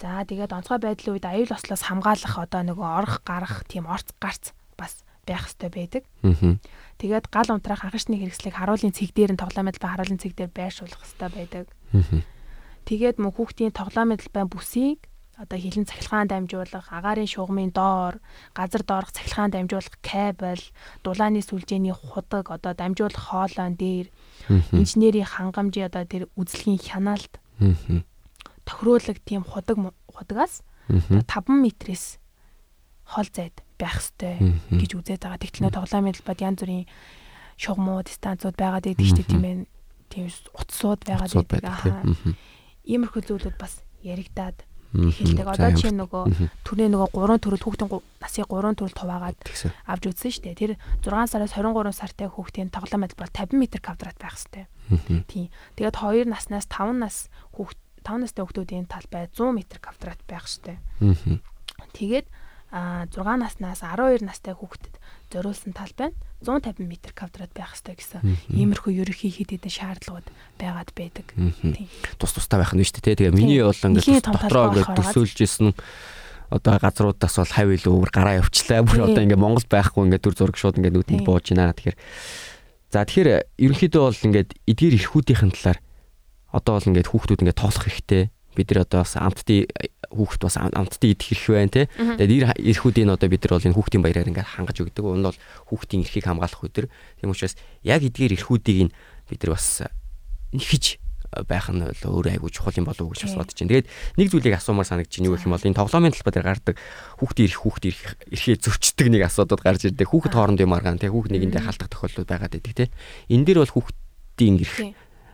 За 0.00 0.22
тэгээд 0.22 0.54
онцгой 0.54 0.78
байдлын 0.78 1.14
үед 1.18 1.26
аюул 1.26 1.50
ослоос 1.50 1.82
хамгаалах 1.82 2.34
одоо 2.38 2.62
нөгөө 2.62 2.88
орох 2.98 3.16
гарах 3.26 3.66
тийм 3.66 3.90
орц 3.90 4.14
гарц 4.22 4.54
бас 4.78 5.02
байх 5.26 5.50
хэвээр 5.50 5.74
байдаг. 5.74 6.04
Тэгээд 7.00 7.26
гал 7.32 7.50
унтраах 7.50 7.82
агшны 7.84 8.20
хэрэгслийг 8.20 8.54
харуулын 8.54 8.94
цэг 8.94 9.10
дээр 9.16 9.34
нь 9.34 9.40
тоглоомд 9.40 9.80
ба 9.82 9.88
харуулын 9.96 10.20
цэг 10.20 10.36
дээр 10.38 10.52
байршуулах 10.54 11.02
хэвээр 11.02 11.34
байдаг. 11.34 11.66
Тэгээд 12.84 13.16
мөн 13.18 13.32
хүүхдийн 13.32 13.72
тоглоомын 13.72 14.20
талбай 14.20 14.44
бүсийг 14.46 15.00
одоо 15.34 15.58
хилэн 15.58 15.88
цахилгаан 15.88 16.30
дамжуулах, 16.30 16.86
агаарын 16.94 17.26
шугамын 17.26 17.74
доор, 17.74 18.22
газар 18.54 18.86
доорх 18.86 19.10
цахилгаан 19.10 19.50
дамжуулах 19.50 19.98
кабель, 19.98 20.62
дулааны 21.02 21.42
сүлжээний 21.42 21.90
худаг 21.90 22.54
одоо 22.54 22.70
дамжуулах 22.70 23.18
хоолойн 23.34 23.74
дээр 23.74 24.14
инженерийн 24.70 25.26
хангамжийн 25.26 25.90
одоо 25.90 26.04
тэр 26.06 26.30
үзлэгийн 26.38 26.78
хянаалт 26.78 27.34
тохируулаг 28.64 29.18
тийм 29.24 29.44
худаг 29.44 29.76
худагаас 30.08 30.62
5 30.88 31.24
м-с 31.48 32.18
хол 33.04 33.28
зайд 33.32 33.64
байх 33.78 34.00
ёстой 34.00 34.40
гэж 34.72 34.90
үзээд 34.96 35.22
байгаа. 35.24 35.40
Тэгтэл 35.40 35.62
нөө 35.68 35.76
тоглоомын 35.76 36.16
талбайд 36.16 36.40
янз 36.40 36.58
бүрийн 36.64 36.86
шугамууд, 37.60 38.08
станцууд 38.08 38.56
байгаад 38.56 38.84
байдаг 38.88 39.04
шүү 39.04 39.18
дээ 39.20 39.30
тийм 39.30 39.44
ээ. 39.44 39.56
Тийм 40.08 40.24
утсууд 40.56 41.00
байгаад 41.04 41.32
байдаг. 41.44 42.04
Иймэрхүү 42.84 43.22
зүйлүүд 43.28 43.56
бас 43.60 43.84
яригадаад 44.04 44.58
хэлдэг. 44.94 45.46
Одоо 45.48 45.72
чи 45.74 45.90
нөгөө 45.90 46.24
түрээ 46.62 46.88
нөгөө 46.92 47.08
3 47.12 47.42
төрөл 47.42 47.64
хүүхдийн 47.66 47.90
насыг 48.22 48.46
3 48.46 48.78
төрөл 48.78 48.94
хуваагаад 48.94 49.38
авч 49.90 50.02
үзсэн 50.06 50.30
шүү 50.30 50.44
дээ. 50.46 50.54
Тэр 50.54 50.72
6 51.02 51.34
сараас 51.34 51.52
23 51.58 51.90
сартай 51.90 52.28
хүүхдийн 52.30 52.70
тоглоом 52.70 53.02
бол 53.02 53.30
50 53.34 53.58
м 53.58 53.62
квадрат 53.82 54.18
байх 54.22 54.36
хэвээр. 54.38 54.68
Тийм. 55.26 55.50
Тэгээд 55.74 55.98
2 55.98 56.30
наснаас 56.30 56.70
5 56.70 56.94
нас 56.94 57.26
хүүхд 57.58 57.78
5 58.04 58.20
настай 58.20 58.44
хүүхдүүдийн 58.44 58.86
талбай 58.86 59.26
100 59.32 59.56
м 59.56 59.58
квадрат 59.64 60.20
байх 60.28 60.44
хэвээр. 60.44 60.78
Тэгээд 61.96 62.26
6 62.74 63.16
наснаас 63.16 63.80
12 63.80 64.26
настай 64.28 64.54
хүүхдэд 64.54 64.94
зориулсан 65.32 65.72
талбай 65.72 66.12
нь 66.12 66.16
150 66.44 66.84
м 66.84 66.92
квадрат 67.16 67.52
байх 67.56 67.72
хэрэгтэй 67.72 67.96
гэсэн 67.96 68.20
иймэрхүү 68.50 68.92
ерөнхий 69.00 69.32
хэд 69.32 69.56
хэдэн 69.56 69.72
шаардлагууд 69.72 70.28
байгаад 70.60 70.90
байдаг. 70.92 71.26
Тус 72.20 72.32
тустай 72.36 72.60
байх 72.60 72.74
нь 72.76 72.84
шүү 72.84 73.00
дээ. 73.00 73.30
Тэгээ 73.30 73.34
миний 73.34 73.62
бол 73.62 73.72
ингээд 73.72 74.26
дотроо 74.26 74.74
ингээд 74.74 74.90
төсөөлж 75.00 75.38
исэн 75.40 75.70
одоо 76.50 76.76
газруудаас 76.82 77.36
бол 77.40 77.54
хав 77.56 77.68
илүү 77.72 77.92
өвөр 77.94 78.12
гараа 78.12 78.38
явчлаа. 78.42 78.84
Бүр 78.84 79.06
одоо 79.08 79.22
ингээд 79.22 79.40
Монгол 79.40 79.66
байхгүй 79.70 80.10
ингээд 80.10 80.22
дүр 80.26 80.34
зураг 80.34 80.58
шууд 80.58 80.78
ингээд 80.78 80.94
нүдэнд 80.98 81.24
бууж 81.24 81.46
байна. 81.54 81.72
Тэгэхээр 81.72 81.98
за 82.92 83.06
тэгэхээр 83.06 83.28
ерөнхийдөө 83.58 84.02
бол 84.02 84.26
ингээд 84.28 84.50
эдгээр 84.68 84.94
эрхүүдийн 84.98 85.50
талаар 85.54 85.78
одоо 86.54 86.78
бол 86.78 86.88
ингээд 86.94 87.10
хүүхдүүд 87.10 87.42
ингээд 87.42 87.58
тоолох 87.58 87.84
хэрэгтэй. 87.90 88.30
Бид 88.54 88.70
нар 88.70 88.86
одоо 88.86 89.02
бас 89.02 89.18
амттын 89.18 89.66
хүүхэд 90.14 90.42
бас 90.46 90.56
амттан 90.62 91.10
идэх 91.10 91.26
хэрэг 91.26 91.50
байна 91.58 91.74
те. 91.74 91.82
Тэгээд 91.98 92.30
ир 92.30 92.44
эрхүүдийн 92.54 93.10
одоо 93.10 93.26
бид 93.26 93.42
нар 93.42 93.58
бол 93.58 93.66
энэ 93.66 93.74
хүүхдийн 93.74 94.02
баяраар 94.06 94.30
ингээд 94.30 94.52
хангаж 94.54 94.78
өгдөг. 94.78 95.02
Энэ 95.02 95.26
бол 95.26 95.40
хүүхдийн 95.74 96.02
эрхийг 96.06 96.24
хамгаалах 96.30 96.62
өдөр. 96.62 96.86
Тийм 97.18 97.34
учраас 97.34 97.58
яг 97.82 98.06
эдгээр 98.06 98.38
эрхүүдийг 98.38 98.94
бид 98.94 99.40
нар 99.42 99.58
бас 99.58 99.82
нэхэж 100.54 101.02
байх 101.42 101.66
нь 101.74 101.82
өөр 101.82 102.38
айгуу 102.38 102.46
чухал 102.46 102.78
юм 102.78 102.86
болов 102.86 103.10
уу 103.10 103.14
гэж 103.18 103.26
бас 103.26 103.34
бодож 103.34 103.58
байна. 103.58 103.70
Тэгээд 103.74 103.90
нэг 104.22 104.28
зүйлийг 104.30 104.54
асуумаар 104.54 104.86
санагдаж 104.86 105.10
байна 105.18 105.26
юу 105.26 105.34
гэх 105.34 105.46
юм 105.50 105.54
бол 105.58 105.66
энэ 105.66 105.78
тоглоомын 105.82 106.14
талбай 106.14 106.30
дээр 106.38 106.46
гардаг 106.46 106.76
хүүхдийн 107.18 107.46
эрх 107.50 107.58
хүүхдийн 107.58 107.90
эрх 107.90 108.14
эрхээ 108.30 108.56
зөрчдөг 108.62 109.06
нэг 109.10 109.22
асуудал 109.26 109.58
гарч 109.58 109.82
ирдэг. 109.90 110.06
Хүүхэд 110.06 110.34
хоорондын 110.38 110.66
юм 110.70 110.76
аргаан 110.78 111.02
тий 111.02 111.10
хүүхд 111.10 111.34
нэгэндээ 111.34 111.66
халтах 111.66 111.90
тохиолдол 111.90 112.30
байгаад 112.30 112.54
байдаг 112.54 112.74
тий. 112.78 112.88
Энэ 113.34 113.44
дээр 113.50 113.66
бол 113.66 113.74
хүүхдийн 113.74 114.62
эрх 114.62 114.76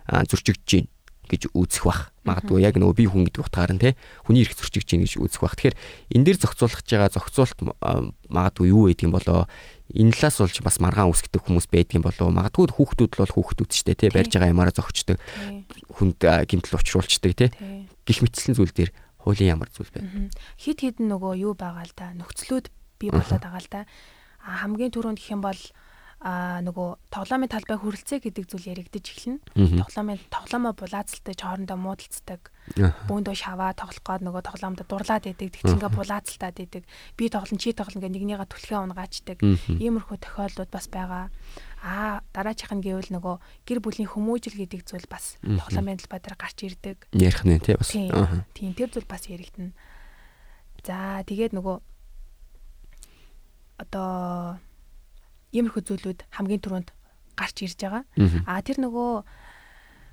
зөрчигдөж 0.08 0.70
байна 0.72 0.88
гэж 1.30 1.54
үзэх 1.54 1.86
бах. 1.86 2.10
Магадгүй 2.26 2.66
яг 2.66 2.74
нөгөө 2.74 2.96
бие 2.98 3.08
хүн 3.08 3.24
гэдэг 3.30 3.46
утгаар 3.46 3.72
нь 3.72 3.80
те 3.80 3.94
хүний 4.26 4.42
эрх 4.42 4.58
зөрчиж 4.58 4.84
чинь 4.84 5.06
гэж 5.06 5.22
үзэх 5.22 5.40
бах. 5.40 5.54
Тэгэхээр 5.54 5.78
энэ 6.18 6.24
дээр 6.26 6.38
зохицуулах 6.42 6.82
байгаа 6.82 7.10
зохицуулт 7.14 7.58
магадгүй 8.26 8.66
юу 8.74 8.90
гэдэг 8.90 9.06
юм 9.06 9.14
болоо? 9.14 9.46
Энэ 9.94 10.14
талаас 10.14 10.38
болж 10.42 10.56
бас 10.60 10.76
маргаан 10.82 11.10
үсгдэг 11.14 11.42
хүмүүс 11.46 11.66
байдаг 11.70 11.94
юм 11.96 12.04
болоо? 12.04 12.28
Магадгүй 12.34 12.74
хүүхдүүд 12.74 13.12
л 13.14 13.22
бол 13.22 13.34
хүүхдүүд 13.38 13.70
ч 13.70 13.78
те 13.86 14.10
барьж 14.10 14.34
байгаа 14.34 14.50
ямаараа 14.50 14.74
зогчдөг 14.74 15.18
хүнд 15.94 16.18
гимтэл 16.50 16.78
учруулцдаг 16.78 17.32
те. 17.38 17.46
Гих 18.04 18.22
мэтсэн 18.22 18.58
зүйл 18.58 18.74
дээр 18.74 18.90
хуулийн 19.22 19.54
ямар 19.54 19.70
зүйл 19.70 19.90
байна? 19.94 20.30
Хит 20.58 20.82
хит 20.82 20.98
нөгөө 20.98 21.38
юу 21.42 21.54
байгаа 21.54 21.84
л 21.86 21.94
да? 21.94 22.14
Нөхцлүүд 22.16 22.66
бий 22.98 23.10
болоод 23.10 23.42
байгаа 23.42 23.62
л 23.62 23.70
да. 23.70 23.82
Хамгийн 24.40 24.90
түрүүнд 24.92 25.20
гэх 25.20 25.34
юм 25.36 25.42
бол 25.44 25.60
а 26.20 26.60
нөгөө 26.60 27.08
тоглоомын 27.08 27.48
талбай 27.48 27.80
хүрэлцээ 27.80 28.20
гэдэг 28.20 28.44
зүйл 28.44 28.76
яригдэж 28.76 29.04
эхэлнэ. 29.08 29.40
Тоглоомын 29.56 30.20
тоглоомоо 30.28 30.76
булаацалтай 30.76 31.32
хоорондоо 31.32 31.80
муудалцдаг. 31.80 32.52
Бөөндөө 33.08 33.36
шаваа 33.40 33.72
тоглох 33.72 34.04
гээд 34.04 34.28
нөгөө 34.28 34.42
тоглоомдо 34.44 34.84
дурлаад 34.84 35.24
идэг. 35.24 35.48
Тэгтингээ 35.48 35.96
булаацалтаад 35.96 36.60
идэг. 36.60 36.84
Би 37.16 37.32
тоглон 37.32 37.56
чи 37.56 37.72
тоглон 37.72 38.04
гэх 38.04 38.12
нэгнийгээ 38.12 38.52
түлхээ 38.52 38.78
унгаачдаг. 38.84 39.38
Иймэрхүү 39.80 40.16
тохиолдлууд 40.20 40.68
бас 40.68 40.86
байгаа. 40.92 41.32
Аа 41.80 42.20
дараачих 42.36 42.68
нь 42.68 42.84
гэвэл 42.84 43.16
нөгөө 43.16 43.34
гэр 43.64 43.80
бүлийн 43.80 44.12
хүмүүжил 44.12 44.60
гэдэг 44.60 44.84
зүйл 44.84 45.08
бас 45.08 45.40
тоглоомын 45.40 46.04
талбай 46.04 46.20
дээр 46.20 46.36
гарч 46.36 46.58
ирдэг. 46.68 47.08
Ярих 47.16 47.48
нь 47.48 47.56
тий 47.64 47.80
бас. 47.80 47.88
Тийм 48.52 48.76
тэр 48.76 48.92
зүйл 48.92 49.08
бас 49.08 49.24
яригдана. 49.24 49.72
За 50.84 51.24
тэгээд 51.24 51.56
нөгөө 51.56 51.76
одоо 53.80 54.60
иймэрхүү 55.54 55.82
зүйлүүд 55.86 56.20
хамгийн 56.34 56.62
түрүүнд 56.62 56.88
гарч 57.38 57.56
ирж 57.64 57.78
байгаа. 57.80 58.04
А 58.46 58.60
тэр 58.60 58.78
нөгөө 58.84 59.10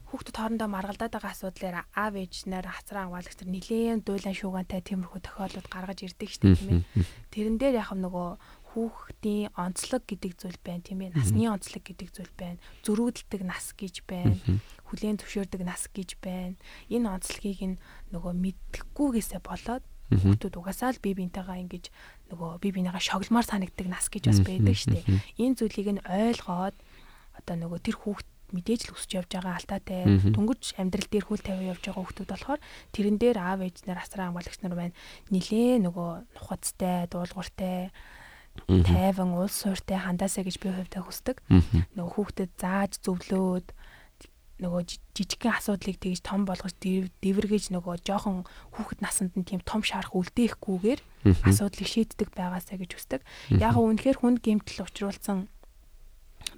хүүхдүүд 0.08 0.38
хоорондоо 0.39 0.69
маргалдаад 0.71 1.12
байгаа 1.19 1.36
асуудлаар 1.36 1.84
аав 1.91 2.13
ээж 2.15 2.47
нар 2.47 2.63
хацраа 2.63 3.12
хамгаалагч 3.12 3.43
нар 3.43 3.52
нилээн 3.52 4.00
дуйлан 4.08 4.36
шуугантай 4.39 4.80
тиймэрхүү 4.80 5.19
тохиолдлууд 5.19 5.67
гаргаж 5.67 6.00
ирдэг 6.08 6.30
шүү 6.32 6.43
дээ 6.47 6.56
тийм 6.56 6.71
ээ. 6.80 7.04
Тэрэн 7.36 7.56
дээр 7.60 7.76
яг 7.84 7.91
нөгөө 7.91 8.30
хүүхдийн 8.72 9.51
онцлог 9.59 10.07
гэдэг 10.07 10.32
зүйл 10.39 10.59
байна 10.64 10.86
тийм 10.88 10.99
ээ. 11.03 11.11
Насны 11.11 11.43
онцлог 11.51 11.84
гэдэг 11.84 12.09
зүйл 12.16 12.34
байна. 12.39 12.61
Зөрүүдэлдэг 12.88 13.41
нас 13.43 13.76
гэж 13.76 13.95
байна. 14.07 14.39
Хүлээн 14.88 15.20
зөвшөөрдөг 15.20 15.61
нас 15.68 15.91
гэж 15.91 16.09
байна. 16.24 16.55
Энэ 16.88 17.11
онцлогийг 17.11 17.76
нөгөө 18.16 18.32
мэдхгүйгээсээ 18.32 19.41
болоод 19.43 19.84
хүүхдүүд 20.07 20.55
угаасаа 20.55 20.95
л 20.95 21.03
бие 21.03 21.20
биентэйгээ 21.20 21.64
ингэж 21.68 21.86
нөгөө 22.32 22.59
би 22.63 22.69
бинийгаа 22.75 23.01
шогломоор 23.01 23.45
санагддаг 23.47 23.88
нас 23.88 24.07
гэж 24.11 24.23
бас 24.32 24.39
байдаг 24.43 24.75
шүү 24.75 24.93
дээ. 24.99 25.05
Энэ 25.39 25.57
зүйлийг 25.57 25.88
нь 25.95 26.03
ойлгоод 26.03 26.75
одоо 27.39 27.55
нөгөө 27.55 27.80
тэр 27.84 27.97
хүүхд 27.97 28.28
мэдээж 28.55 28.82
л 28.88 28.95
өсөж 28.95 29.11
явж 29.19 29.30
байгаа 29.36 29.59
алтаатай 29.59 30.01
дөнгөж 30.32 30.80
амьдрал 30.80 31.09
дээр 31.11 31.25
хүл 31.28 31.43
тавиа 31.43 31.75
явж 31.75 31.84
байгаа 31.84 31.99
хүмүүс 31.99 32.32
болохоор 32.32 32.61
тэрэн 32.95 33.17
дээр 33.19 33.38
аав 33.43 33.59
ээж 33.59 33.78
нар 33.88 33.99
асраа 33.99 34.32
хамгаалагч 34.32 34.59
нар 34.63 34.75
байна. 34.75 34.95
Нилээ 35.32 35.84
нөгөө 35.84 36.11
нухацтай, 36.39 37.11
дуулууртай 37.11 37.91
тайван 38.65 39.36
уул 39.36 39.51
сууртай 39.51 39.99
хандаасаа 39.99 40.47
гэж 40.47 40.55
би 40.63 40.71
хувьдаа 40.71 41.03
хүсдэг. 41.03 41.43
Нөгөө 41.99 42.13
хүүхдэд 42.15 42.51
зааж 42.55 43.03
зөвлөөд 43.03 43.67
нөгөө 44.58 44.82
жижигхэн 45.14 45.53
асуудлыг 45.53 45.97
тэгж 46.01 46.26
том 46.26 46.49
болгож 46.49 46.74
дэвэргэж 46.82 47.70
нөгөө 47.78 48.01
жоохон 48.01 48.45
хүүхэд 48.74 48.99
насанд 49.05 49.38
нь 49.38 49.45
тийм 49.45 49.62
том 49.62 49.86
шаарах 49.86 50.18
үлдээхгүйгээр 50.18 50.99
асуудлыг 51.45 51.88
шийддэг 51.88 52.34
байгаасаа 52.34 52.82
гэж 52.82 52.91
хүсдэг. 52.97 53.22
Яг 53.53 53.78
үнэхээр 53.78 54.18
хүнд 54.18 54.41
гэмтэл 54.41 54.89
учруулсан 54.89 55.45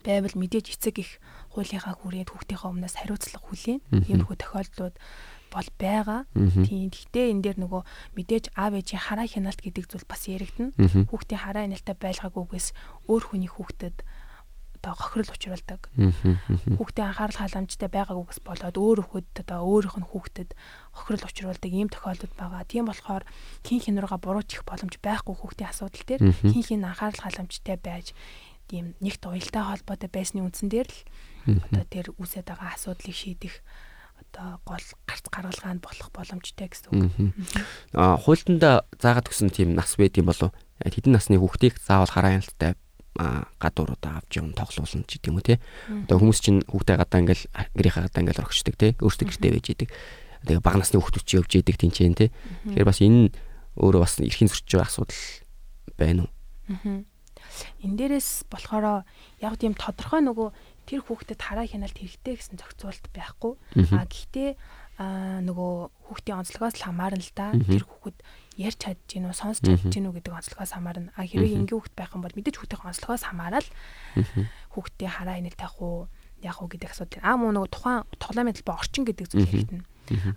байвал 0.05 0.35
мэдээж 0.35 0.79
эцэг 0.79 0.95
их 1.03 1.11
хуулийнхаа 1.51 1.95
хүрээд 1.99 2.31
хүүхдийнхээ 2.31 2.71
өмнөөс 2.71 2.95
хариуцлага 3.03 3.45
хүлээн. 3.51 3.79
Иймэрхүү 4.07 4.37
тохиолдлууд 4.37 4.95
бол 5.49 5.69
байгаа. 5.81 6.21
Тийм. 6.33 6.93
Гэхдээ 6.93 7.33
энэ 7.33 7.43
дээр 7.43 7.57
нөгөө 7.65 7.81
мэдээж 8.15 8.45
аав 8.53 8.73
ээжийн 8.77 9.01
хараа 9.01 9.27
хяналт 9.27 9.59
гэдэг 9.59 9.85
зүйл 9.89 10.05
бас 10.05 10.29
яригдана. 10.29 10.71
Хүүхдийн 11.09 11.41
хараа 11.41 11.65
хяналттай 11.65 11.97
байлгаагүйгээс 11.97 12.67
өөр 13.09 13.23
хүний 13.33 13.49
хүүхдэд 13.49 13.97
одоо 14.79 14.95
хохирол 14.95 15.35
учруулдаг. 15.35 15.91
Хүүхдийн 16.79 17.11
анхаарал 17.11 17.39
халамжтай 17.39 17.89
байгаагүйгээс 17.91 18.39
болоод 18.47 18.75
өөр 18.79 18.99
хүүхэд 19.03 19.43
одоо 19.43 19.59
өөрийнх 19.67 19.97
нь 19.99 20.07
хүүхдэд 20.07 20.49
хохирол 20.95 21.27
учруулдаг 21.27 21.71
ийм 21.71 21.91
тохиолдол 21.91 22.33
байгаа. 22.39 22.63
Тийм 22.63 22.87
болохоор 22.87 23.27
хин 23.67 23.83
хин 23.83 23.99
руугаа 23.99 24.23
буруучих 24.23 24.63
боломж 24.63 24.95
байхгүй 25.03 25.35
хүүхдийн 25.35 25.69
асуудал 25.69 26.03
дээр 26.07 26.21
хин 26.31 26.63
хин 26.63 26.87
анхаарал 26.87 27.19
халамжтай 27.19 27.75
байж 27.75 28.15
ийм 28.71 28.95
нэгт 29.03 29.27
уялдаа 29.27 29.75
холбоотой 29.75 30.09
байсны 30.09 30.39
үндсэн 30.45 30.71
дээр 30.71 30.87
л 30.87 30.99
одоо 31.67 31.83
тэр 31.89 32.07
үүсэт 32.15 32.47
байгаа 32.47 32.77
асуудлыг 32.77 33.15
шийдэх 33.15 33.55
одоо 34.19 34.61
гол 34.63 34.85
гарц 35.09 35.25
гаргалгаанд 35.27 35.81
болох 35.81 36.09
боломжтой 36.13 36.69
гэсэн 36.69 36.87
үг. 36.93 37.33
Аа 37.97 38.15
хуйлтанда 38.21 38.85
заагаад 39.01 39.27
өгсөн 39.27 39.49
тийм 39.49 39.73
нас 39.73 39.97
байд 39.97 40.15
юм 40.21 40.29
болов 40.29 40.53
хэдэн 40.85 41.17
насны 41.17 41.41
хүүхдийг 41.41 41.81
заавал 41.81 42.11
хараа 42.13 42.37
хяналттай 42.37 42.77
гадууруудаа 43.15 44.21
авч 44.21 44.39
явна 44.39 44.53
тоглуулна 44.53 45.05
ч 45.07 45.17
гэдэг 45.17 45.29
юм 45.29 45.37
уу 45.39 45.45
те. 45.45 45.59
Одоо 45.87 46.17
хүмүүс 46.21 46.39
чинь 46.39 46.61
хүүхдээ 46.67 46.97
гадаа 46.99 47.19
ингээл 47.23 47.45
гэрийнхаа 47.75 48.03
гадаа 48.07 48.21
ингээл 48.23 48.43
орхичдаг 48.45 48.75
те. 48.77 48.93
Өөрсдөө 49.01 49.27
гэртээ 49.27 49.51
байж 49.55 49.67
идэг. 49.73 49.89
Тэгээ 50.45 50.63
бага 50.63 50.79
насны 50.79 51.01
хүүхдүүд 51.01 51.25
чи 51.25 51.35
явж 51.37 51.51
идэг 51.57 51.75
тэнцэн 51.79 52.15
те. 52.15 52.31
Тэгэхээр 52.69 52.87
бас 52.87 52.99
энэ 53.01 53.33
өөрөө 53.79 54.01
бас 54.03 54.13
эрхийн 54.21 54.49
зөрчиж 54.51 54.71
байгаа 54.77 54.87
асуудал 54.87 55.21
байна 55.97 56.21
уу? 56.27 56.31
Аа 56.69 57.03
энэ 57.83 57.97
дээрээс 57.97 58.49
болохоор 58.51 59.03
яг 59.41 59.53
тийм 59.59 59.73
тодорхой 59.75 60.21
нөгөө 60.23 60.49
тэр 60.87 61.01
хүүхдэд 61.05 61.39
хараа 61.39 61.67
хяналт 61.67 61.95
хэрэгтэй 61.97 62.35
гэсэн 62.39 62.57
зохицуулт 62.59 63.05
байхгүй. 63.13 63.53
А 63.93 64.05
гэхдээ 64.05 64.49
а 64.99 65.39
нөгөө 65.47 65.73
хүүхдийн 66.11 66.43
онцлогоос 66.43 66.75
л 66.75 66.85
хамаарна 66.91 67.23
л 67.23 67.31
да. 67.31 67.55
Тэр 67.55 67.87
хүүхэд 67.87 68.17
ярьж 68.59 68.79
чадж 68.83 68.99
гинөө 69.07 69.31
сонсч 69.31 69.63
чадж 69.63 69.87
гинөө 69.87 70.19
гэдэг 70.19 70.35
онцлогоос 70.35 70.75
хамаарна. 70.75 71.15
А 71.15 71.23
хэрвээ 71.23 71.55
ингийн 71.55 71.79
хүүхэд 71.79 71.95
байх 71.95 72.11
юм 72.11 72.27
бол 72.27 72.35
мэдээж 72.35 72.59
хүүхдийн 72.59 72.83
онцлогоос 72.83 73.23
хамаарал 73.23 73.69
хүүхдийн 74.75 75.13
хараа 75.15 75.39
хяналт 75.39 75.55
тавих 75.55 75.79
уу 75.79 76.11
яг 76.43 76.59
уу 76.59 76.67
гэдэг 76.67 76.91
асуудал. 76.91 77.23
А 77.23 77.39
мөн 77.39 77.55
нөгөө 77.55 77.71
тухайн 77.71 78.03
тоглоомын 78.19 78.55
талбай 78.59 78.75
орчин 78.75 79.03
гэдэг 79.07 79.27
зүйл 79.31 79.47
хэрэгтэй. 79.47 79.81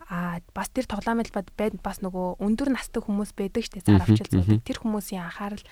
Аа 0.06 0.38
бас 0.54 0.68
тэр 0.70 0.86
тоглоомын 0.86 1.26
талбайд 1.26 1.82
бас 1.82 1.98
нөгөө 2.04 2.38
өндөр 2.38 2.70
настай 2.70 3.02
хүмүүс 3.02 3.34
байдаг 3.34 3.66
штэ 3.66 3.82
цаар 3.82 4.04
авчил 4.04 4.30
зүүдэг. 4.30 4.62
Тэр 4.62 4.78
хүмүүсийн 4.78 5.26
анхаарал 5.26 5.64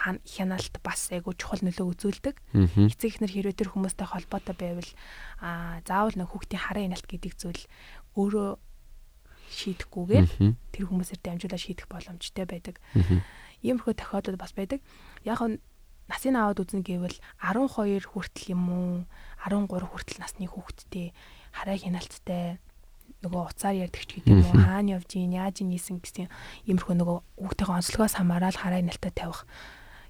хяналт 0.00 0.74
бас 0.82 1.10
айгу 1.10 1.34
чухал 1.34 1.60
нөлөө 1.66 1.86
үзүүлдэг. 1.92 2.36
Эцэг 2.88 3.20
эхнэр 3.20 3.32
хэрвээ 3.32 3.58
тэр 3.58 3.70
хүмүүстэй 3.74 4.06
холбоотой 4.06 4.56
байвал 4.56 4.90
аа 5.42 5.82
заавал 5.84 6.16
нэг 6.16 6.30
хүүхдийн 6.30 6.62
хараа 6.62 6.82
хяналт 6.88 7.06
гэдэг 7.10 7.32
зүйл 7.36 7.62
өөрөө 8.20 8.50
шийдэхгүйгээр 9.50 10.26
тэр 10.70 10.84
хүмүүсээр 10.86 11.20
дамжуулаад 11.24 11.64
шийдэх 11.64 11.86
боломжтой 11.90 12.46
байдаг. 12.46 12.76
Иймэрхүү 13.64 13.94
тохиолдол 13.96 14.38
бас 14.38 14.52
байдаг. 14.54 14.84
Яг 15.24 15.40
нь 15.42 15.58
насын 16.10 16.36
аваад 16.38 16.62
үзнэ 16.62 16.82
гэвэл 16.86 17.18
12 17.38 18.06
хүртэл 18.06 18.52
юм 18.54 18.62
уу 18.70 18.90
13 19.46 19.66
хүртэл 19.66 20.18
насны 20.22 20.46
хүүхэдтэй 20.50 21.14
хараа 21.54 21.76
хяналттай 21.78 22.58
нөгөө 23.22 23.42
уцаар 23.46 23.76
ярьдаг 23.84 24.04
ч 24.06 24.18
гэдэг 24.18 24.48
юм 24.48 24.64
хаана 24.64 24.96
явж 24.98 25.10
ийн 25.14 25.34
яаж 25.38 25.62
ийсэн 25.62 26.02
гэсэн 26.02 26.26
иймэрхүү 26.66 26.94
нөгөө 26.98 27.18
хүүхдийн 27.38 27.74
онцлогоос 27.78 28.14
хамаарал 28.16 28.58
хараа 28.58 28.80
хяналттай 28.80 29.12
тавих 29.12 29.44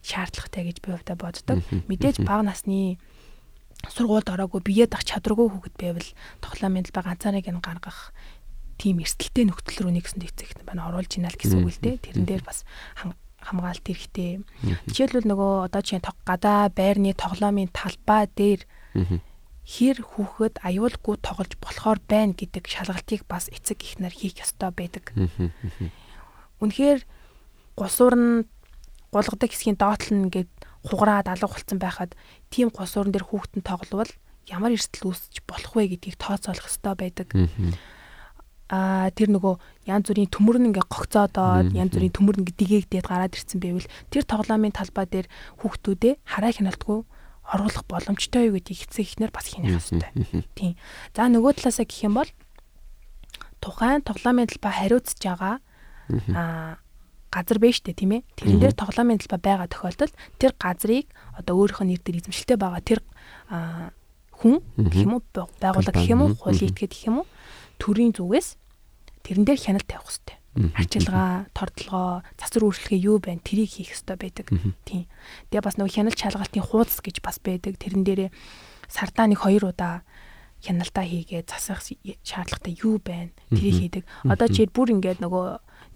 шаардлагатай 0.00 0.62
гэж 0.64 0.76
би 0.80 0.88
хувьдаа 0.94 1.16
боддог. 1.18 1.58
Мэдээж 1.90 2.24
бага 2.24 2.46
насны 2.48 2.96
сургуульд 3.88 4.28
ороогүй 4.28 4.60
бие 4.60 4.84
дах 4.84 5.04
чадваргүй 5.06 5.48
хүүхэд 5.48 5.76
байвал 5.80 6.08
тоглоомын 6.44 6.84
талбай 6.84 7.04
ганцаарыг 7.16 7.48
нь 7.48 7.64
гаргах 7.64 8.12
тийм 8.76 9.00
эрсдэлтэй 9.00 9.44
нөхцөл 9.48 9.88
рүү 9.88 9.92
нэгсэн 9.96 10.20
дэцэгт 10.20 10.64
байна. 10.64 10.88
Оруулж 10.88 11.12
ийна 11.16 11.28
л 11.28 11.36
гэсэн 11.36 11.64
үг 11.64 11.72
л 11.76 11.84
дээ. 11.84 11.96
Тэрэн 12.00 12.24
дээр 12.24 12.42
бас 12.44 12.64
хамгаалт 12.96 13.84
хэрэгтэй. 13.84 14.40
Жишээлбэл 14.88 15.28
нөгөө 15.28 15.52
одоо 15.68 15.82
чинь 15.84 16.00
гадаа 16.00 16.72
байрны 16.72 17.12
тоглоомын 17.12 17.72
талбай 17.72 18.28
дээр 18.32 18.64
хэр 19.64 19.96
хүүхэд 20.00 20.64
аюулгүй 20.64 21.16
тоглож 21.20 21.52
болохоор 21.60 22.00
байна 22.08 22.32
гэдэг 22.32 22.64
шалгалтыг 22.64 23.28
бас 23.28 23.52
эцэг 23.52 23.84
эхнэр 23.84 24.12
хийх 24.12 24.40
ёстой 24.40 24.72
байдаг. 24.72 25.12
Үнэхээр 26.60 27.04
гусуур 27.76 28.14
нь 28.16 28.32
гулгадаг 29.12 29.50
хэсгийн 29.52 29.78
доотлол 29.78 30.16
нь 30.16 30.24
ингээд 30.28 30.50
хугараад 30.84 31.28
алга 31.28 31.48
болцсон 31.48 31.78
байхад 31.78 32.16
тийм 32.48 32.72
госуурн 32.72 33.12
дээр 33.12 33.28
хүүхдэн 33.28 33.62
тогловол 33.64 34.12
ямар 34.48 34.74
эрсдэл 34.74 35.12
үүсэж 35.12 35.44
болох 35.44 35.72
вэ 35.76 35.96
гэдгийг 35.96 36.16
тооцоолох 36.16 36.64
хэрэгтэй 36.64 36.94
байдаг. 36.96 37.28
Аа 38.70 39.10
тэр 39.10 39.34
нөгөө 39.34 39.54
янз 39.90 40.06
бүрийн 40.06 40.30
төмөр 40.30 40.56
нь 40.62 40.68
ингээ 40.70 40.86
гогцоодоод 40.86 41.74
янз 41.74 41.90
бүрийн 41.90 42.14
төмөр 42.14 42.36
нь 42.38 42.46
дигээгдээд 42.54 43.06
гараад 43.06 43.34
ирсэн 43.34 43.58
байвал 43.58 43.88
тэр 44.14 44.22
тоглоомын 44.24 44.70
талбай 44.70 45.06
дээр 45.10 45.26
хүүхдүүдээ 45.58 46.14
хараа 46.22 46.52
хяналтгүй 46.54 46.98
оруулах 47.50 47.84
боломжтой 47.90 48.46
юу 48.46 48.54
гэдгийг 48.62 48.86
эцэг 48.86 49.06
эхнэр 49.10 49.34
бас 49.34 49.50
хийнэх 49.50 49.74
хэрэгтэй. 49.74 50.46
Тийм. 50.54 50.78
За 51.18 51.26
нөгөө 51.26 51.58
талаасаа 51.58 51.82
гэх 51.82 52.06
юм 52.06 52.14
бол 52.22 52.30
тухайн 53.58 54.06
тоглоомын 54.06 54.46
талбай 54.46 54.72
хариуцж 54.72 55.18
байгаа 55.18 55.58
аа 56.30 56.78
газар 57.30 57.58
байна 57.62 57.78
штэ 57.78 57.94
тийм 57.94 58.12
ээ. 58.18 58.26
Тэрэн 58.36 58.58
дээр 58.60 58.74
тоглоомын 58.74 59.22
талбай 59.22 59.40
байгаа 59.40 59.68
тохиолдолд 59.70 60.14
тэр 60.36 60.52
газрыг 60.58 61.06
одоо 61.38 61.54
өөрийнх 61.56 61.82
нь 61.86 61.90
нэр 61.94 62.02
дээр 62.02 62.20
эзэмшилтэй 62.26 62.58
байгаа 62.58 62.82
тэр 62.82 63.00
хүн 64.34 64.58
гэх 64.74 65.04
юм 65.06 65.14
уу 65.18 65.22
байгууллага 65.32 65.94
гэх 65.94 66.10
юм 66.10 66.22
уу 66.26 66.34
хуулийн 66.34 66.70
этгээд 66.74 66.92
гэх 66.92 67.06
юм 67.06 67.22
уу 67.22 67.26
төрийн 67.78 68.12
зүгээс 68.12 68.58
тэрэн 69.22 69.44
дээр 69.46 69.60
хяналт 69.62 69.86
тавих 69.86 70.10
хэрэгтэй. 70.10 70.36
Арчилгаа, 70.50 71.46
тордлогоо, 71.54 72.26
засвар 72.34 72.66
үйлчлэгээ 72.66 73.06
юу 73.06 73.22
байна 73.22 73.38
тэрийг 73.38 73.70
хийх 73.70 73.94
хэрэгтэй 73.94 74.18
байдаг. 74.18 74.46
Тийм. 74.82 75.06
Тэгээ 75.54 75.62
бас 75.62 75.78
нөгөө 75.78 75.94
хяналт 75.94 76.18
шалгалтын 76.18 76.66
хуудас 76.66 76.98
гэж 76.98 77.22
бас 77.22 77.38
байдаг. 77.38 77.78
Тэрэн 77.78 78.02
дээрээ 78.02 78.30
сардаа 78.90 79.30
нэг 79.30 79.38
хоёр 79.38 79.70
удаа 79.70 80.02
хяналтаа 80.58 81.06
хийгээд 81.06 81.46
засах 81.46 81.86
шаардлагатай 82.26 82.74
юу 82.82 82.98
байна 82.98 83.30
тэрийг 83.54 84.02
хийдэг. 84.02 84.04
Одоо 84.26 84.48
чи 84.50 84.66
бүр 84.66 84.98
ингээд 84.98 85.22
нөгөө 85.22 85.46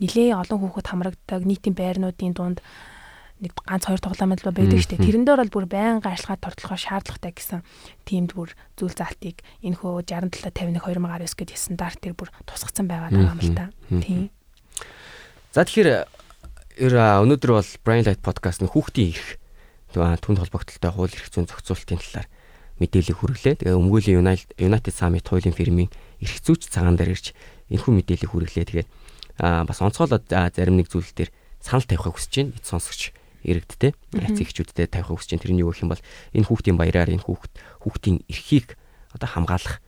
нилээ 0.01 0.35
олон 0.35 0.59
хүүхэд 0.59 0.89
хамрагддаг 0.91 1.43
нийтийн 1.47 1.75
байрнуудын 1.77 2.35
дунд 2.35 2.59
нэг 3.43 3.53
ганц 3.67 3.85
хоёр 3.85 4.01
тоглоомын 4.01 4.39
л 4.41 4.47
байдаг 4.51 4.79
шүү 4.79 4.95
дээ. 4.95 5.07
Тэрэн 5.07 5.25
дээр 5.27 5.41
бол 5.45 5.55
бүр 5.63 5.67
байнга 5.67 6.15
ажиллагаа 6.15 6.39
тортлохоо 6.39 6.79
шаардлагатай 6.79 7.33
гэсэн 7.35 7.61
тиймд 8.07 8.31
бүр 8.33 8.55
зүйл 8.79 8.95
заалтыг 8.95 9.43
энэ 9.61 9.79
хөө 9.79 10.07
67 10.07 10.55
51 10.55 10.79
2019 10.79 11.35
гэдэг 11.35 11.59
стандарт 11.59 11.99
тэр 11.99 12.15
бүр 12.15 12.31
тусгацсан 12.47 12.87
байгаа 12.87 13.11
юм 13.11 13.39
л 13.43 13.53
та. 13.59 13.75
Тийм. 13.91 14.31
За 15.51 15.67
тэгэхээр 15.67 16.07
өнөөдөр 16.79 17.51
бол 17.55 17.71
Brain 17.83 18.07
Light 18.07 18.23
podcast 18.23 18.63
нь 18.63 18.71
хүүхдийн 18.71 19.15
эрх 19.15 19.29
түн 19.95 20.39
холбогдлолтой 20.39 20.91
хууль 20.91 21.15
эрх 21.15 21.31
зүйн 21.31 21.47
зохицуулалтын 21.47 22.03
талаар 22.03 22.29
мэдээлэл 22.83 23.15
хүргэлээ. 23.15 23.55
Тэгээ 23.63 23.79
өмгөөлийн 23.79 24.19
United 24.59 24.95
Summit 24.95 25.27
хуулийн 25.31 25.55
фирмийн 25.55 25.91
эрх 26.19 26.39
зүйч 26.43 26.67
цагаан 26.67 26.99
дээр 26.99 27.15
ирж 27.15 27.31
энэхүү 27.71 27.93
мэдээлэл 27.95 28.31
хүргэлээ. 28.35 28.67
Тэгээд 28.67 28.89
бас 29.39 29.79
онцгойлоод 29.83 30.31
зарим 30.31 30.77
нэг 30.79 30.89
зүйл 30.91 31.11
дээр 31.15 31.31
санал 31.59 31.87
тавихыг 31.87 32.15
хүсэж 32.15 32.33
байна. 32.35 32.53
Эд 32.55 32.67
сонсогч 32.67 33.15
иргэдтэй, 33.45 33.93
яц 34.21 34.39
ихчүүдтэй 34.39 34.87
тавихыг 34.89 35.19
хүсэж 35.19 35.31
байна. 35.37 35.43
Тэр 35.45 35.53
нь 35.57 35.63
юу 35.65 35.73
гэх 35.73 35.83
юм 35.85 35.91
бол 35.93 36.03
энэ 36.33 36.47
хүүхдийн 36.49 36.79
баяраар 36.79 37.11
энэ 37.13 37.25
хүүхд 37.25 37.53
хүүхдийн 37.83 38.17
эрхийг 38.29 38.77
одоо 39.13 39.29
хамгаалах 39.29 39.81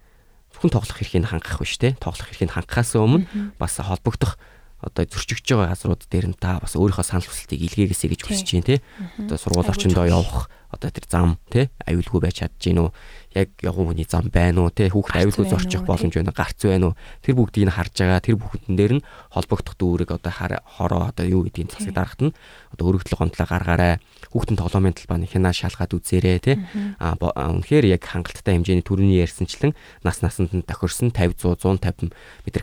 зөвхөн 0.56 0.72
тоглох 0.72 1.00
эрхийг 1.00 1.28
хангах 1.28 1.60
биш 1.60 1.76
те. 1.76 1.96
Тоглох 2.00 2.28
эрхийг 2.32 2.52
хангахаас 2.52 2.96
өмнө 2.96 3.28
бас 3.60 3.76
холбогдох 3.76 4.40
одоо 4.86 5.02
зөрчигдөж 5.02 5.50
байгаа 5.50 5.74
газрууд 5.74 6.02
дээр 6.06 6.26
нь 6.30 6.38
та 6.38 6.62
бас 6.62 6.78
өөрийнхөө 6.78 7.02
санал 7.02 7.26
хүсэлтийг 7.26 7.66
илгээгээсэй 7.66 8.08
гэж 8.14 8.20
хүсэж 8.22 8.48
байна 8.54 8.68
тий. 8.70 8.78
Одоо 9.18 9.36
сургууль 9.36 9.70
орчиндөө 9.74 10.06
явах 10.06 10.46
одоо 10.70 10.90
тэр 10.90 11.06
зам 11.08 11.38
тий 11.50 11.70
аюулгүй 11.86 12.20
байж 12.20 12.42
чадж 12.42 12.58
гин 12.58 12.82
үү 12.84 12.90
яг 13.38 13.50
ягуу 13.62 13.92
хүний 13.92 14.06
зам 14.08 14.28
байна 14.32 14.66
уу 14.66 14.70
те 14.74 14.90
хүүхд 14.90 15.14
аюулгүй 15.14 15.46
зорчих 15.46 15.82
боломж 15.86 16.14
байна 16.18 16.34
гарц 16.34 16.60
байна 16.66 16.92
уу 16.92 16.98
тэр 17.22 17.38
бүгдийг 17.38 17.70
нь 17.70 17.74
харж 17.74 17.94
байгаа 17.96 18.20
тэр 18.20 18.36
бүхэндэн 18.36 18.76
дээр 18.76 18.92
нь 18.98 19.06
холбогдох 19.30 19.76
дүүрэг 19.78 20.10
одоо 20.18 20.32
хороо 20.34 21.02
одоо 21.08 21.26
юу 21.26 21.46
гэдгийг 21.46 21.70
засаг 21.70 21.94
дарахт 21.94 22.20
нь 22.20 22.34
одоо 22.74 22.84
өргөдөл 22.90 23.14
гомдлоо 23.14 23.46
гаргаарай 23.46 24.02
хүүхдэн 24.34 24.58
тоглоомын 24.58 24.96
талбай 24.98 25.28
хянаа 25.30 25.54
шалгаад 25.54 25.94
үзээрэй 25.94 26.38
те 26.42 26.52
а 26.98 27.14
үнэхээр 27.16 27.86
яг 27.86 28.02
хангалттай 28.02 28.58
хэмжээний 28.58 28.82
төрөний 28.82 29.22
ярьсанчлан 29.22 29.72
нас 30.02 30.20
насанд 30.20 30.50
нь 30.50 30.66
тохирсон 30.66 31.14
50 31.14 31.40
100 31.40 31.78
150 31.78 32.10
м 32.10 32.12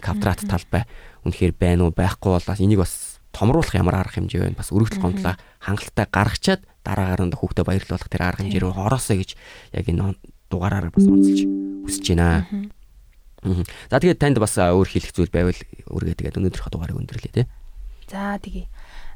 квадрат 0.04 0.44
талбай 0.44 0.84
үнэхээр 1.24 1.54
байна 1.58 1.88
уу 1.88 1.96
байхгүй 1.96 2.32
бол 2.36 2.64
энийг 2.64 2.80
бас 2.84 3.20
томруулах 3.34 3.74
ямар 3.74 3.98
арга 3.98 4.22
хэмжээ 4.22 4.46
байна 4.46 4.60
бас 4.60 4.70
өргөдөл 4.70 5.02
гомдлоо 5.02 5.36
хангалттай 5.60 6.08
гаргачаад 6.08 6.62
дараагаар 6.86 7.22
нь 7.26 7.34
хүүхдэд 7.34 7.66
баярлуулах 7.66 8.12
тэр 8.12 8.24
арга 8.30 8.46
хэмжээ 8.46 8.62
рүү 8.62 8.74
ороосоо 8.78 9.18
гэж 9.18 9.30
яг 9.74 9.86
энэ 9.90 10.14
дугаараараа 10.54 10.94
бас 10.94 11.06
онцолж 11.10 11.42
хүсэж 11.84 12.06
байна. 12.14 12.46
За 13.90 14.00
тэгээд 14.00 14.22
танд 14.22 14.38
бас 14.38 14.54
өөр 14.56 14.88
хэлэх 14.88 15.12
зүйл 15.12 15.34
байвал 15.34 15.58
өөргөө 15.90 16.16
тэгээд 16.16 16.38
өнөөдрийнхөө 16.40 16.72
дугаарыг 16.72 17.00
өндөрлөө 17.02 17.34
тий. 17.34 17.46
За 18.08 18.38
тэгье. 18.38 18.70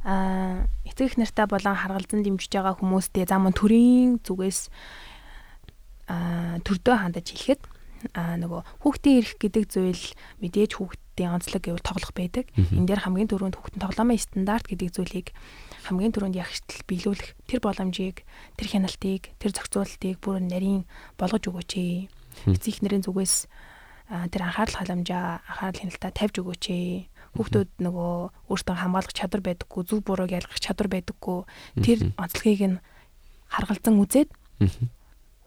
Аа 0.03 0.65
эцэг 0.83 1.13
их 1.13 1.17
нартай 1.21 1.47
болон 1.47 1.77
харгалзан 1.77 2.25
дэмжиж 2.25 2.51
байгаа 2.51 2.75
хүмүүстээ 2.81 3.29
зам 3.29 3.47
төрийн 3.53 4.19
зүгээс 4.25 4.59
аа 6.09 6.59
төрдөө 6.63 6.95
хандаж 6.95 7.27
хэлэхэд 7.31 7.61
аа 8.15 8.35
нөгөө 8.39 8.61
хүүхдийн 8.83 9.17
эрх 9.21 9.33
гэдэг 9.39 9.63
зүйл 9.67 10.03
мэдээж 10.43 10.71
хүүхдийн 11.17 11.33
онцлог 11.33 11.61
гэвэл 11.65 11.81
тоглох 11.81 12.13
байдаг. 12.13 12.45
Энд 12.53 12.85
дээр 12.85 13.01
хамгийн 13.01 13.29
түрүүнд 13.33 13.57
хүүхдийн 13.57 13.81
тоглоомын 13.81 14.21
стандарт 14.21 14.69
гэдэг 14.69 14.93
зүйлийг 14.93 15.27
хамгийн 15.89 16.13
түрүүнд 16.13 16.37
ягштал 16.37 16.85
биелүүлэх 16.85 17.33
тэр 17.49 17.59
боломжийг 17.65 18.21
тэр 18.53 18.67
хяналтыг 18.69 19.33
тэр 19.41 19.51
зохицуулалтыг 19.57 20.21
бүр 20.21 20.45
нарийн 20.45 20.85
болгож 21.17 21.43
өгөөч 21.49 21.71
ээ. 21.73 22.53
Эцэг 22.53 22.85
эхнэрийн 22.85 23.01
зүгээс 23.01 23.49
тэр 24.29 24.41
анхаарал 24.45 24.77
халамжаа 24.77 25.41
анхаарал 25.41 25.81
хяналтаа 25.81 26.11
тавьж 26.13 26.35
өгөөч 26.37 26.63
ээ. 26.69 27.09
Хүүхдүүд 27.33 27.71
нөгөө 27.81 28.13
өөртөө 28.53 28.75
хамгаалах 28.77 29.13
чадвар 29.17 29.41
байдаггүй, 29.41 29.81
зөв 29.89 29.99
бурууг 30.05 30.31
ялгах 30.37 30.61
чадвар 30.61 30.89
байдаггүй. 30.89 31.39
Тэр 31.81 32.13
онцлогийг 32.13 32.61
нь 32.77 32.81
харгалзан 33.49 33.97
үзээд 34.01 34.29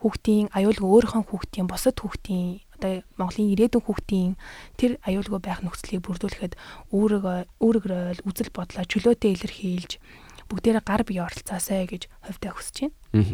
хүүхдийн 0.02 0.50
аюулгүй 0.54 0.88
өөрийнхөө 0.88 1.24
хүүхдийн 1.28 1.66
бусад 1.66 1.96
хүүхдийн 1.98 2.62
одоо 2.80 3.04
Монголын 3.20 3.52
ирээдүйн 3.52 3.84
хүүхдийн 3.84 4.32
тэр 4.80 4.96
аюулгүй 5.04 5.40
байх 5.44 5.60
нөхцөлийг 5.60 6.00
бүрдүүлэхэд 6.08 6.56
өөрийгөө 6.96 7.38
өөрөөрөө 7.60 8.24
үзэл 8.24 8.50
бодлоо 8.56 8.84
чөлөөтэй 8.88 9.36
илэрхийлж 9.36 10.00
бүгдээрээ 10.48 10.84
гар 10.88 11.04
бие 11.04 11.20
оролцоосай 11.20 11.84
гэж 11.84 12.08
хувьдаа 12.24 12.52
хүсэж 12.56 12.76
байна. 13.12 13.28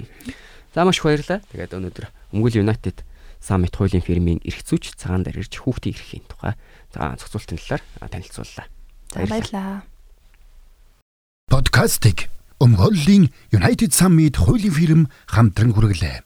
За 0.74 0.82
маш 0.82 0.99
баярлалаа. 0.99 1.40
Тэгээд 1.55 1.78
өнөөдөр 1.78 2.07
Өмгөл 2.34 2.61
United 2.66 3.07
Summit 3.38 3.72
хуулийн 3.78 4.03
фирмийн 4.03 4.42
эрх 4.42 4.66
зүйч 4.66 4.99
цагаан 4.99 5.22
дээр 5.22 5.47
ирж 5.47 5.62
хүүхдийн 5.62 5.94
эрхийн 5.94 6.26
тухай 6.26 6.59
за 6.90 7.14
зохицуултын 7.16 7.62
талаар 7.62 8.11
танилцууллаа. 8.11 8.66
За 9.14 9.22
баярлалаа. 9.22 9.86
Подкастик 11.47 12.28
Өмгөлийн 12.59 13.30
United 13.55 13.94
Summit 13.94 14.34
хуулийн 14.36 14.74
фирм 14.74 15.03
хамтран 15.30 15.72
хүргэлээ. 15.72 16.26